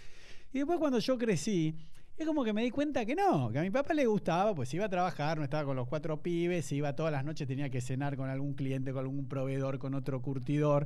Y 0.51 0.59
después 0.59 0.77
cuando 0.77 0.99
yo 0.99 1.17
crecí, 1.17 1.75
es 2.15 2.27
como 2.27 2.43
que 2.43 2.53
me 2.53 2.61
di 2.61 2.69
cuenta 2.69 3.05
que 3.05 3.15
no, 3.15 3.49
que 3.51 3.57
a 3.57 3.63
mi 3.63 3.71
papá 3.71 3.95
le 3.95 4.05
gustaba, 4.05 4.53
pues 4.53 4.71
iba 4.75 4.85
a 4.85 4.89
trabajar, 4.89 5.39
no 5.39 5.43
estaba 5.43 5.65
con 5.65 5.75
los 5.75 5.87
cuatro 5.87 6.21
pibes, 6.21 6.71
iba 6.71 6.95
todas 6.95 7.11
las 7.11 7.25
noches, 7.25 7.47
tenía 7.47 7.71
que 7.71 7.81
cenar 7.81 8.15
con 8.15 8.29
algún 8.29 8.53
cliente, 8.53 8.93
con 8.93 8.99
algún 8.99 9.27
proveedor, 9.27 9.79
con 9.79 9.95
otro 9.95 10.21
curtidor, 10.21 10.85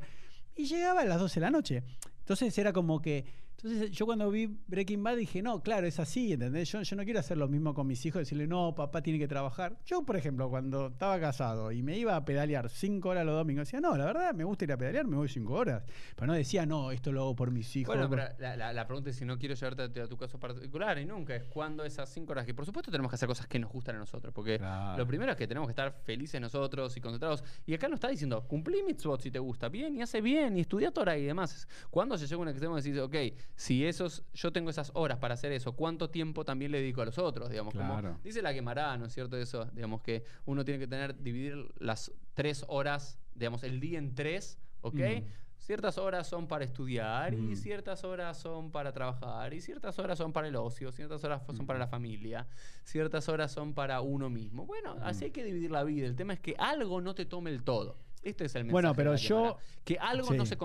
y 0.58 0.66
llegaba 0.66 1.02
a 1.02 1.06
las 1.06 1.20
12 1.20 1.40
de 1.40 1.46
la 1.46 1.52
noche. 1.52 1.84
Entonces 2.20 2.58
era 2.58 2.74
como 2.74 3.02
que, 3.02 3.26
entonces 3.60 3.92
yo 3.92 4.06
cuando 4.06 4.30
vi 4.30 4.56
Breaking 4.68 5.04
Bad 5.04 5.18
dije, 5.18 5.42
no, 5.42 5.62
claro, 5.64 5.88
es 5.88 6.00
así, 6.00 6.34
¿entendés? 6.34 6.72
Yo, 6.72 6.82
yo 6.84 6.96
no 6.96 7.04
quiero 7.04 7.20
hacer 7.20 7.38
lo 7.38 7.48
mismo 7.48 7.74
con 7.74 7.88
mis 7.88 8.06
hijos, 8.06 8.20
decirle, 8.20 8.46
no, 8.48 8.76
papá 8.76 9.02
tiene 9.02 9.18
que 9.18 9.28
trabajar. 9.28 9.78
Yo, 9.86 10.04
por 10.04 10.16
ejemplo, 10.16 10.50
cuando 10.50 10.88
estaba 10.88 11.20
casado 11.20 11.72
y 11.72 11.82
me 11.82 11.98
iba 11.98 12.16
a 12.16 12.24
pedalear 12.24 12.70
cinco 12.70 13.10
horas 13.10 13.26
los 13.26 13.36
domingos, 13.36 13.68
decía, 13.68 13.82
no, 13.82 13.98
la 13.98 14.06
verdad, 14.06 14.34
me 14.36 14.44
gusta 14.44 14.66
ir 14.66 14.72
a 14.74 14.78
pedalear, 14.78 15.08
me 15.08 15.16
voy 15.18 15.28
cinco 15.28 15.54
horas. 15.56 15.84
Pero 16.16 16.28
no 16.28 16.34
decía, 16.34 16.66
no, 16.68 16.92
esto 16.92 17.12
lo 17.12 17.22
hago 17.22 17.36
por 17.36 17.50
mis 17.52 17.76
hijos. 17.76 17.96
Bueno, 17.96 18.10
pero 18.10 18.24
la, 18.40 18.56
la- 18.56 18.74
la 18.74 18.86
pregunta 18.88 19.10
es 19.10 19.16
si 19.16 19.26
no 19.26 19.40
quiero 19.40 19.56
llevarte 19.56 20.00
a, 20.02 20.04
a 20.04 20.08
tu 20.08 20.18
caso 20.18 20.40
particular 20.40 21.00
y 21.00 21.06
nunca 21.06 21.36
es 21.36 21.44
cuándo 21.46 21.84
esas 21.84 22.10
cinco 22.10 22.34
horas 22.34 22.46
que 22.46 22.54
por 22.54 22.66
supuesto 22.66 22.92
tenemos 22.92 23.10
que 23.10 23.16
hacer 23.16 23.28
cosas 23.28 23.48
que 23.48 23.58
nos 23.58 23.72
gustan 23.72 23.96
a 23.96 24.00
nosotros 24.00 24.34
porque 24.34 24.58
Claro. 24.60 24.98
lo 25.00 25.08
primero 25.08 25.32
es 25.32 25.38
que 25.38 25.48
tenemos 25.48 25.68
que 25.68 25.72
estar 25.72 25.92
felices 26.04 26.40
nosotros 26.40 26.96
y 26.96 27.02
concentrados 27.02 27.44
y 27.66 27.74
acá 27.74 27.88
nos 27.88 27.98
está 27.98 28.10
diciendo 28.10 28.46
cumplí 28.48 28.84
mitzvot 28.84 29.22
si 29.22 29.32
te 29.32 29.40
gusta 29.40 29.68
bien 29.70 29.96
y 29.98 30.02
hace 30.02 30.22
bien 30.22 30.58
y 30.58 30.62
estudia 30.62 30.92
Torah 30.92 31.18
y 31.18 31.24
demás 31.26 31.68
cuando 31.90 32.18
se 32.18 32.26
llega 32.28 32.38
a 32.38 32.42
un 32.42 32.48
extremo 32.50 32.76
decís 32.76 32.98
ok 33.00 33.16
si 33.56 33.86
esos 33.86 34.24
yo 34.34 34.52
tengo 34.52 34.70
esas 34.70 34.92
horas 34.94 35.18
para 35.18 35.34
hacer 35.34 35.52
eso 35.52 35.74
cuánto 35.74 36.10
tiempo 36.10 36.46
también 36.46 36.72
le 36.72 36.80
dedico 36.80 37.02
a 37.02 37.06
los 37.06 37.18
otros 37.18 37.50
digamos 37.50 37.74
como 37.74 38.18
dice 38.24 38.42
la 38.42 38.54
Gemara 38.54 38.98
no 38.98 39.06
es 39.06 39.14
cierto 39.14 39.38
eso 39.38 39.66
digamos 39.74 40.02
que 40.02 40.24
uno 40.46 40.64
tiene 40.64 40.80
que 40.80 40.88
tener 40.88 41.22
dividir 41.22 41.72
las 41.80 42.12
tres 42.34 42.66
horas 42.68 43.18
digamos 43.34 43.64
el 43.64 43.80
día 43.80 43.98
en 43.98 44.14
tres 44.14 44.60
ok 44.82 44.96
Mm. 44.96 45.48
Ciertas 45.68 45.98
horas 45.98 46.28
son 46.28 46.48
para 46.48 46.64
estudiar 46.64 47.34
y 47.34 47.56
ciertas 47.58 48.06
horas 48.06 48.38
son 48.38 48.72
para 48.72 48.94
trabajar 48.94 49.54
y 49.54 49.60
ciertas 49.60 50.00
horas 50.00 50.18
son 50.18 50.32
para 50.32 50.48
el 50.48 50.56
ocio, 50.56 50.94
ciertas 50.94 51.22
horas 51.26 51.42
son 51.46 51.66
para 51.66 51.78
la 51.78 51.88
familia, 51.88 52.48
ciertas 52.86 53.28
horas 53.28 53.52
son 53.52 53.74
para 53.74 54.00
uno 54.00 54.30
mismo. 54.30 54.66
Bueno, 54.66 54.96
así 55.02 55.26
hay 55.26 55.32
que 55.32 55.44
dividir 55.44 55.72
la 55.72 55.84
vida. 55.84 56.08
El 56.08 56.16
tema 56.16 56.32
es 56.32 56.40
que 56.40 56.56
algo 56.58 57.02
no 57.02 57.16
te 57.16 57.26
tome 57.26 57.50
el 57.50 57.64
todo. 57.64 57.98
Este 58.24 58.46
es 58.46 58.56
el 58.56 58.64
mensaje. 58.64 58.72
Bueno, 58.72 58.94
pero 58.96 59.16
yo-. 59.16 59.58
Que 59.84 59.98
algo 60.00 60.34
no 60.34 60.46
se... 60.46 60.58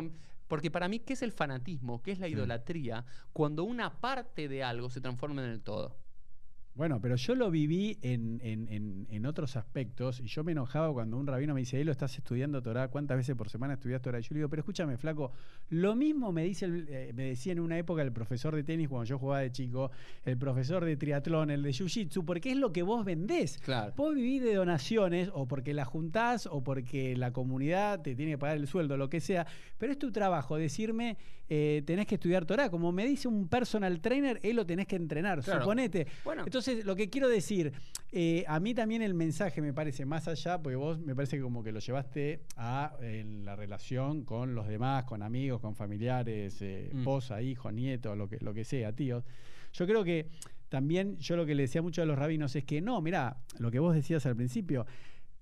Porque 0.53 0.70
para 0.70 0.86
mí, 0.86 0.98
¿qué 0.98 1.14
es 1.14 1.22
el 1.22 1.32
fanatismo? 1.32 2.03
¿Qué 2.03 2.12
es 2.12 2.18
la 2.18 2.26
Sí. 2.26 2.34
idolatría? 2.34 3.07
Cuando 3.32 3.64
una 3.64 4.03
parte 4.03 4.48
de 4.48 4.62
algo 4.62 4.90
se 4.90 5.00
transforma 5.00 5.42
en 5.42 5.48
el 5.48 5.62
todo. 5.62 5.96
Bueno, 6.75 7.01
pero 7.03 7.16
yo 7.16 7.35
lo 7.35 7.51
viví 7.51 7.99
en, 8.01 8.41
en- 8.43 8.66
en- 8.68 9.07
en 9.11 9.27
otros 9.27 9.57
aspectos 9.57 10.20
y 10.20 10.27
yo 10.27 10.43
me 10.43 10.53
enojaba 10.53 10.91
cuando 10.91 11.18
un 11.18 11.27
rabino 11.27 11.53
me 11.53 11.61
dice, 11.61 11.79
Elo, 11.79 11.93
estás 11.93 12.16
estudiando 12.16 12.62
Torah, 12.62 12.89
¿cuántas 12.89 13.18
veces 13.18 13.37
por 13.37 13.51
semana 13.51 13.75
estudias 13.75 14.01
Torah? 14.01 14.18
Y 14.20 14.23
yo 14.23 14.29
le 14.31 14.39
digo, 14.39 14.49
pero 14.49 14.61
escúchame, 14.61 14.97
flaco, 14.97 15.33
lo 15.68 15.95
mismo 15.95 16.33
me, 16.33 16.45
dice 16.45 16.64
el- 16.64 16.87
eh, 16.89 17.12
me 17.14 17.25
decía 17.25 17.53
en 17.53 17.61
una 17.61 17.77
época 17.77 18.01
el 18.01 18.11
profesor 18.11 18.55
de 18.57 18.62
tenis 18.64 18.89
cuando 18.89 19.05
yo 19.05 19.18
jugaba 19.18 19.41
de 19.43 19.53
chico, 19.53 19.91
el 20.25 20.39
profesor 20.39 20.83
de 20.87 20.97
triatlón, 20.97 21.51
el 21.51 21.62
de 21.62 21.70
jiu-jitsu, 21.73 22.25
porque 22.25 22.53
es 22.53 22.57
lo 22.57 22.73
que 22.73 22.83
vos 22.83 23.05
vendés. 23.05 23.59
Claro. 23.59 23.93
Vos 23.95 24.14
vivís 24.14 24.41
de 24.43 24.55
donaciones 24.55 25.31
o 25.35 25.47
porque 25.47 25.75
la 25.75 25.85
juntás 25.85 26.47
o 26.51 26.64
porque 26.64 27.14
la 27.18 27.33
comunidad 27.35 28.01
te 28.01 28.14
tiene 28.14 28.33
que 28.33 28.39
pagar 28.39 28.57
el 28.57 28.66
sueldo, 28.66 28.97
lo 28.97 29.11
que 29.11 29.20
sea, 29.20 29.47
pero 29.77 29.93
es 29.93 29.99
tu 29.99 30.11
trabajo 30.11 30.57
decirme, 30.57 31.18
eh, 31.51 31.83
tenés 31.85 32.07
que 32.07 32.14
estudiar 32.14 32.47
Torah. 32.47 32.70
Como 32.70 32.93
me 32.93 33.05
dice 33.07 33.29
un 33.29 33.47
personal 33.47 34.01
trainer, 34.01 34.41
él 34.43 34.57
lo 34.57 34.64
tenés 34.64 34.87
que 34.87 34.97
entrenar, 34.97 35.43
Claro. 35.43 35.61
suponete. 35.61 36.07
Bueno, 36.25 36.45
Entonces, 36.47 36.62
lo 36.85 36.97
que 36.97 37.09
quiero 37.11 37.29
decir, 37.29 37.73
eh, 38.13 38.45
a 38.47 38.61
mí 38.61 38.75
también 38.75 39.03
el 39.03 39.15
mensaje 39.15 39.61
me 39.63 39.73
parece 39.73 40.05
más 40.05 40.29
allá, 40.29 40.61
porque 40.63 40.77
vos 40.77 40.99
me 41.01 41.15
parece 41.15 41.37
que 41.37 41.43
como 41.43 41.63
que 41.63 41.73
lo 41.73 41.81
llevaste 41.81 42.43
a 42.57 42.95
en 43.01 43.45
la 43.45 43.57
relación 43.57 44.25
con 44.25 44.55
los 44.55 44.69
demás, 44.69 45.05
con 45.05 45.23
amigos, 45.23 45.61
con 45.61 45.75
familiares, 45.75 46.61
eh, 46.61 46.91
Mm. 46.93 46.99
esposa, 46.99 47.41
hijos, 47.43 47.73
nietos, 47.73 48.17
lo 48.17 48.29
que, 48.29 48.39
lo 48.41 48.53
que 48.55 48.65
sea, 48.65 48.93
tíos. 48.93 49.25
Yo 49.73 49.87
creo 49.87 50.05
que 50.05 50.27
también 50.69 51.17
yo 51.19 51.37
lo 51.37 51.45
que 51.47 51.55
le 51.55 51.63
decía 51.63 51.83
mucho 51.83 52.03
a 52.03 52.05
los 52.07 52.19
rabinos 52.19 52.55
es 52.57 52.65
que 52.65 52.81
no, 52.81 53.01
mirá, 53.01 53.37
lo 53.59 53.71
que 53.71 53.79
vos 53.79 53.95
decías 53.95 54.25
al 54.27 54.37
principio, 54.37 54.87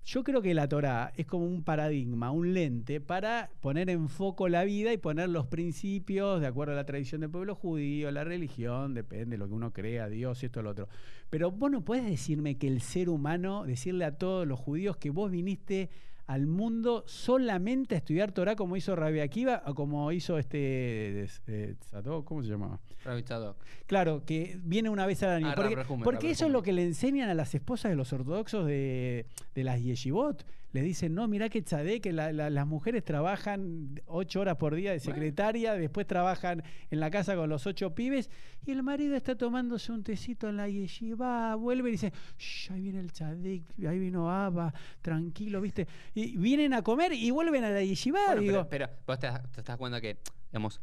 yo 0.03 0.23
creo 0.23 0.41
que 0.41 0.53
la 0.53 0.67
Torá 0.67 1.13
es 1.15 1.25
como 1.27 1.45
un 1.45 1.63
paradigma, 1.63 2.31
un 2.31 2.53
lente 2.53 2.99
para 2.99 3.51
poner 3.61 3.89
en 3.89 4.09
foco 4.09 4.49
la 4.49 4.63
vida 4.63 4.91
y 4.91 4.97
poner 4.97 5.29
los 5.29 5.45
principios 5.45 6.41
de 6.41 6.47
acuerdo 6.47 6.73
a 6.73 6.75
la 6.75 6.85
tradición 6.85 7.21
del 7.21 7.29
pueblo 7.29 7.55
judío, 7.55 8.09
la 8.11 8.23
religión, 8.23 8.93
depende 8.93 9.31
de 9.31 9.37
lo 9.37 9.47
que 9.47 9.53
uno 9.53 9.71
crea, 9.71 10.09
Dios, 10.09 10.43
esto, 10.43 10.63
lo 10.63 10.71
otro. 10.71 10.89
Pero 11.29 11.51
vos 11.51 11.69
no 11.69 11.85
puedes 11.85 12.05
decirme 12.05 12.57
que 12.57 12.67
el 12.67 12.81
ser 12.81 13.09
humano, 13.09 13.63
decirle 13.65 14.05
a 14.05 14.17
todos 14.17 14.47
los 14.47 14.59
judíos 14.59 14.97
que 14.97 15.11
vos 15.11 15.29
viniste 15.29 15.89
al 16.27 16.47
mundo 16.47 17.03
solamente 17.07 17.95
a 17.95 17.97
estudiar 17.97 18.31
Torah 18.31 18.55
como 18.55 18.77
hizo 18.77 18.95
Rabbi 18.95 19.19
Akiva 19.19 19.63
o 19.65 19.75
como 19.75 20.11
hizo 20.11 20.37
este 20.37 21.25
eh, 21.47 21.75
Sadok, 21.89 22.25
¿cómo 22.25 22.43
se 22.43 22.49
llamaba? 22.49 22.79
Rabbi 23.03 23.23
Tzadok. 23.23 23.57
Claro, 23.87 24.23
que 24.25 24.59
viene 24.63 24.89
una 24.89 25.05
vez 25.05 25.23
al 25.23 25.29
año. 25.31 25.49
Ah, 25.49 25.55
porque 25.55 25.75
Rab 25.75 25.85
Rehumen, 25.85 26.03
porque 26.03 26.27
Rab 26.27 26.31
eso 26.31 26.45
es 26.45 26.51
lo 26.51 26.61
que 26.61 26.73
le 26.73 26.83
enseñan 26.83 27.29
a 27.29 27.33
las 27.33 27.53
esposas 27.55 27.91
de 27.91 27.95
los 27.95 28.13
ortodoxos 28.13 28.65
de, 28.65 29.25
de 29.55 29.63
las 29.63 29.81
yeshivot. 29.81 30.45
Les 30.73 30.83
dicen, 30.85 31.13
no, 31.13 31.27
mirá 31.27 31.49
que 31.49 31.61
tzadé, 31.61 31.99
que 31.99 32.13
la- 32.13 32.31
la- 32.31 32.49
las 32.49 32.65
mujeres 32.65 33.03
trabajan 33.03 33.99
ocho 34.05 34.39
horas 34.39 34.55
por 34.55 34.73
día 34.73 34.91
de 34.91 34.99
Bueno. 34.99 35.13
secretaria, 35.15 35.73
después 35.73 36.07
trabajan 36.07 36.63
en 36.89 36.99
la 37.01 37.11
casa 37.11 37.35
con 37.35 37.49
los 37.49 37.67
ocho 37.67 37.93
pibes, 37.93 38.29
y 38.65 38.71
el 38.71 38.81
marido 38.81 39.15
está 39.17 39.35
tomándose 39.37 39.91
un 39.91 40.03
tecito 40.03 40.47
en 40.47 40.55
la 40.55 40.69
yeshiva, 40.69 41.55
vuelve 41.55 41.89
y 41.89 41.91
dice, 41.93 42.13
"Shh, 42.37 42.71
ahí 42.71 42.81
viene 42.83 42.99
el 43.01 43.11
tzadik, 43.11 43.65
ahí 43.85 43.99
vino 43.99 44.31
Abba, 44.31 44.73
tranquilo, 45.01 45.59
¿viste? 45.59 45.87
Y 46.13 46.37
vienen 46.37 46.73
a 46.73 46.81
comer 46.83 47.11
y 47.11 47.29
vuelven 47.31 47.65
a 47.65 47.69
la 47.69 47.83
yeshiva, 47.83 48.19
Bueno, 48.27 48.41
digo. 48.41 48.67
pero, 48.69 48.87
pero 48.87 48.99
vos 49.07 49.19
te, 49.19 49.27
te 49.53 49.59
estás 49.59 49.75
cuenta 49.75 49.99
que, 49.99 50.19
digamos, 50.51 50.79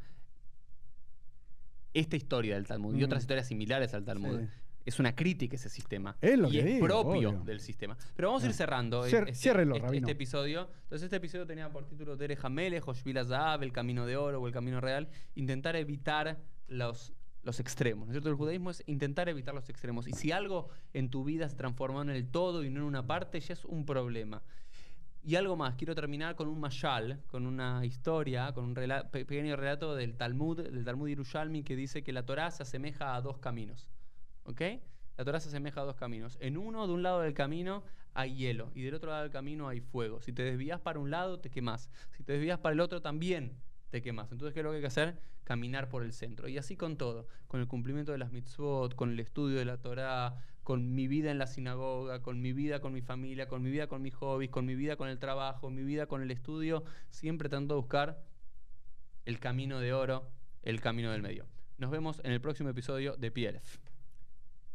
esta 1.95 2.17
historia 2.17 2.57
del 2.57 2.67
Talmud 2.67 2.95
y 2.95 3.05
otras 3.05 3.23
historias 3.23 3.47
similares 3.49 3.95
al 3.95 4.05
Talmud 4.05 4.41
Sí. 4.41 4.47
Es 4.89 4.99
una 4.99 5.15
crítica 5.15 5.57
ese 5.57 5.69
sistema. 5.69 6.17
Es 6.21 6.39
lo 6.39 6.49
y 6.49 6.53
que 6.53 6.59
es 6.61 6.65
digo, 6.65 6.87
propio 6.87 7.31
obvio. 7.31 7.43
del 7.45 7.61
sistema. 7.61 7.97
Pero 8.17 8.29
vamos 8.29 8.43
a 8.43 8.47
ir 8.47 8.53
Ah. 8.53 8.55
cerrando 8.57 9.05
Cier- 9.07 9.29
este, 9.29 9.35
ciérrelo, 9.35 9.77
este- 9.77 9.97
este 9.99 10.11
episodio. 10.13 10.69
Entonces 10.85 11.05
este 11.05 11.17
episodio 11.17 11.47
tenía 11.47 11.71
por 11.71 11.87
título 11.87 12.17
Derech 12.17 12.45
Hamelech, 12.45 12.87
Hoshvil 12.87 13.25
Zahab, 13.25 13.63
El 13.63 13.73
Camino 13.73 14.07
de 14.07 14.17
Oro 14.17 14.41
o 14.41 14.47
El 14.47 14.53
Camino 14.53 14.81
Real. 14.81 15.09
Intentar 15.35 15.77
evitar 15.77 16.39
los, 16.67 17.13
los 17.43 17.61
extremos. 17.61 18.07
¿no 18.07 18.13
es 18.13 18.15
cierto? 18.17 18.29
El 18.31 18.35
judaísmo 18.37 18.71
es 18.71 18.83
intentar 18.87 19.29
evitar 19.29 19.55
los 19.55 19.69
extremos. 19.69 20.09
Y 20.09 20.13
si 20.13 20.33
algo 20.33 20.69
en 20.93 21.09
tu 21.11 21.25
vida 21.25 21.49
se 21.49 21.57
transformó 21.57 22.03
en 22.03 22.11
el 22.11 22.27
todo 22.29 22.65
y 22.65 22.71
no 22.71 22.81
en 22.81 22.87
una 22.87 23.07
parte, 23.07 23.41
ya 23.41 23.53
es 23.55 23.65
un 23.65 23.87
problema. 23.87 24.43
Y 25.23 25.35
algo 25.35 25.57
más, 25.57 25.75
quiero 25.75 25.95
terminar 25.95 26.37
con 26.37 26.49
un 26.49 26.59
mashal, 26.59 27.21
con 27.27 27.45
una 27.45 27.85
historia, 27.85 28.53
con 28.53 28.65
un 28.65 28.75
pequeño 29.11 29.57
relato 29.57 29.95
del 29.95 30.17
Talmud, 30.17 30.63
del 30.63 30.85
Talmud 30.85 31.09
Yerushalmi, 31.09 31.63
que 31.65 31.77
dice 31.77 32.03
que 32.03 32.13
la 32.13 32.25
Torá 32.25 32.51
se 32.51 32.63
asemeja 32.63 33.15
a 33.15 33.21
dos 33.21 33.39
caminos. 33.39 33.89
¿Ok? 34.49 34.63
La 35.19 35.25
Torá 35.25 35.41
se 35.41 35.49
asemeja 35.49 35.83
a 35.83 35.85
dos 35.85 35.97
caminos. 35.97 36.39
En 36.41 36.57
uno, 36.57 36.87
de 36.87 36.93
un 36.95 37.03
lado 37.03 37.21
del 37.21 37.35
camino, 37.35 37.85
hay 38.15 38.35
hielo, 38.35 38.73
y 38.75 38.83
del 38.83 38.95
otro 38.95 39.11
lado 39.11 39.23
del 39.23 39.31
camino 39.31 39.69
hay 39.69 39.81
fuego. 39.81 40.23
Si 40.23 40.33
te 40.33 40.43
desvías 40.43 40.81
para 40.81 40.99
un 40.99 41.11
lado, 41.11 41.39
te 41.39 41.51
quemas. 41.51 41.91
Si 42.17 42.23
te 42.23 42.33
desvías 42.33 42.59
para 42.59 42.73
el 42.73 42.81
otro, 42.81 43.03
también 43.03 43.53
te 43.91 44.01
quemas. 44.01 44.33
Entonces, 44.33 44.55
¿qué 44.55 44.61
es 44.61 44.65
lo 44.65 44.71
que 44.71 44.77
hay 44.77 44.81
que 44.81 44.87
hacer? 44.87 45.21
Caminar 45.45 45.89
por 45.91 46.03
el 46.03 46.13
centro. 46.13 46.49
Y 46.49 46.57
así 46.57 46.77
con 46.77 46.97
todo, 46.97 47.27
con 47.47 47.61
el 47.61 47.69
cumplimiento 47.69 48.13
de 48.13 48.19
las 48.19 48.33
mitzvot, 48.33 48.95
con 48.95 49.11
el 49.11 49.21
estudio 49.21 49.59
de 49.59 49.67
la 49.67 49.77
Torá, 49.77 50.37
con 50.63 50.95
mi 50.95 51.09
vida 51.09 51.31
en 51.31 51.39
la 51.39 51.47
sinagoga, 51.47 52.23
con 52.23 52.41
mi 52.41 52.53
vida 52.53 52.81
con 52.81 52.93
mi 52.93 53.03
familia, 53.03 53.49
con 53.49 53.63
mi 53.63 53.71
vida 53.71 53.87
con 53.87 54.03
mis 54.03 54.15
hobbies, 54.15 54.51
con 54.51 54.67
mi 54.67 54.75
vida 54.75 54.97
con 54.97 55.09
el 55.09 55.19
trabajo, 55.19 55.71
mi 55.71 55.83
vida 55.83 56.07
con 56.07 56.23
el 56.23 56.31
estudio, 56.31 56.85
siempre 57.11 57.49
tratando 57.49 57.75
de 57.75 57.81
buscar 57.81 58.23
el 59.25 59.41
camino 59.41 59.81
de 59.81 59.93
oro, 59.93 60.31
el 60.63 60.81
camino 60.81 61.11
del 61.11 61.23
medio. 61.23 61.47
Nos 61.79 61.91
vemos 61.91 62.21
en 62.25 62.33
el 62.33 62.41
próximo 62.41 62.69
episodio 62.71 63.17
de 63.17 63.31
PLF. 63.31 63.88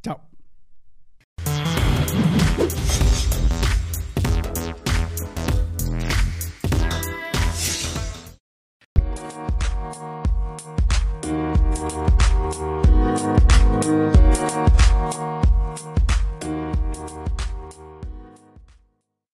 Chao. 0.04 0.20